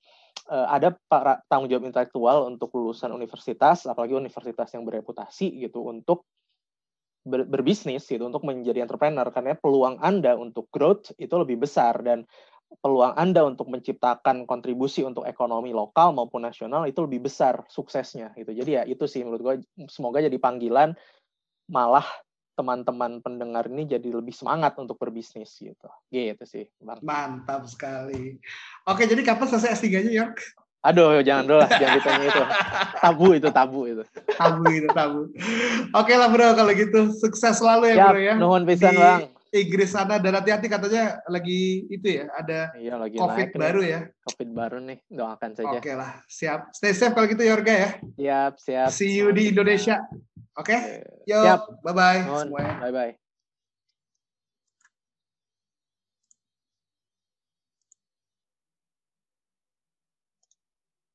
uh, 0.49 0.67
ada 0.69 0.93
para 1.09 1.41
tanggung 1.49 1.69
jawab 1.69 1.89
intelektual 1.89 2.49
untuk 2.49 2.73
lulusan 2.73 3.13
universitas, 3.13 3.85
apalagi 3.89 4.17
universitas 4.17 4.69
yang 4.73 4.85
bereputasi 4.85 5.53
gitu 5.57 5.85
untuk 5.85 6.25
ber, 7.27 7.43
berbisnis 7.43 8.07
gitu 8.07 8.23
untuk 8.23 8.47
menjadi 8.47 8.87
entrepreneur 8.87 9.27
karena 9.29 9.53
peluang 9.59 9.99
Anda 9.99 10.39
untuk 10.39 10.71
growth 10.71 11.11
itu 11.19 11.35
lebih 11.35 11.61
besar 11.61 11.99
dan 12.01 12.23
peluang 12.83 13.15
Anda 13.15 13.47
untuk 13.47 13.71
menciptakan 13.71 14.43
kontribusi 14.43 15.01
untuk 15.01 15.23
ekonomi 15.23 15.71
lokal 15.71 16.11
maupun 16.13 16.43
nasional 16.43 16.85
itu 16.85 17.03
lebih 17.03 17.25
besar 17.25 17.63
suksesnya 17.71 18.35
gitu. 18.35 18.51
Jadi 18.51 18.71
ya 18.77 18.83
itu 18.83 19.07
sih 19.07 19.23
menurut 19.23 19.41
gue 19.41 19.55
semoga 19.87 20.19
jadi 20.19 20.35
panggilan 20.37 20.93
malah 21.71 22.05
teman-teman 22.57 23.21
pendengar 23.21 23.69
ini 23.69 23.85
jadi 23.85 24.09
lebih 24.09 24.33
semangat 24.33 24.73
untuk 24.81 24.97
berbisnis 24.97 25.53
gitu. 25.61 25.89
Gitu 26.09 26.43
sih, 26.49 26.65
Bang. 26.81 26.97
Mantap 27.05 27.69
sekali. 27.69 28.41
Oke, 28.89 29.05
jadi 29.05 29.21
kapan 29.21 29.45
selesai 29.45 29.77
S3-nya, 29.77 30.09
York? 30.09 30.41
Aduh, 30.81 31.21
jangan 31.21 31.43
dulu 31.45 31.59
lah, 31.61 31.69
jangan 31.69 31.95
ditanya 32.01 32.25
itu. 32.25 32.43
Tabu 33.03 33.27
itu, 33.37 33.47
tabu 33.53 33.81
itu. 33.85 34.03
Tabu 34.33 34.65
itu, 34.73 34.87
tabu. 34.89 35.21
Oke 35.93 36.13
lah 36.17 36.29
bro, 36.33 36.55
kalau 36.57 36.71
gitu 36.73 37.13
sukses 37.13 37.61
selalu 37.61 37.93
ya 37.93 37.95
Siap, 38.01 38.09
bro 38.09 38.21
ya. 38.21 38.33
Nuhun 38.39 38.63
pisan 38.65 38.93
Di 38.93 38.97
bang. 38.97 39.36
Inggris 39.53 39.91
sana 39.95 40.19
dan 40.19 40.35
hati-hati 40.35 40.67
katanya 40.67 41.19
lagi 41.27 41.87
itu 41.87 42.21
ya, 42.21 42.25
ada 42.35 42.71
iya, 42.75 42.95
lagi 42.99 43.15
COVID 43.15 43.47
naik 43.51 43.51
baru 43.55 43.79
nih. 43.81 43.89
ya. 43.89 43.99
COVID 44.27 44.49
baru 44.51 44.77
nih, 44.83 44.97
doakan 45.07 45.51
saja. 45.55 45.77
Oke 45.79 45.91
lah, 45.95 46.11
siap. 46.27 46.59
Stay 46.75 46.91
safe 46.91 47.15
kalau 47.15 47.27
gitu 47.27 47.43
Yorga 47.43 47.73
ya. 47.73 47.89
Siap, 48.19 48.53
siap. 48.59 48.89
See 48.91 49.15
you 49.15 49.31
di 49.31 49.51
Indonesia. 49.51 50.03
Oke? 50.57 50.73
Okay? 50.73 50.81
Yo, 51.29 51.43
bye-bye 51.85 52.49
Bye-bye. 52.81 53.26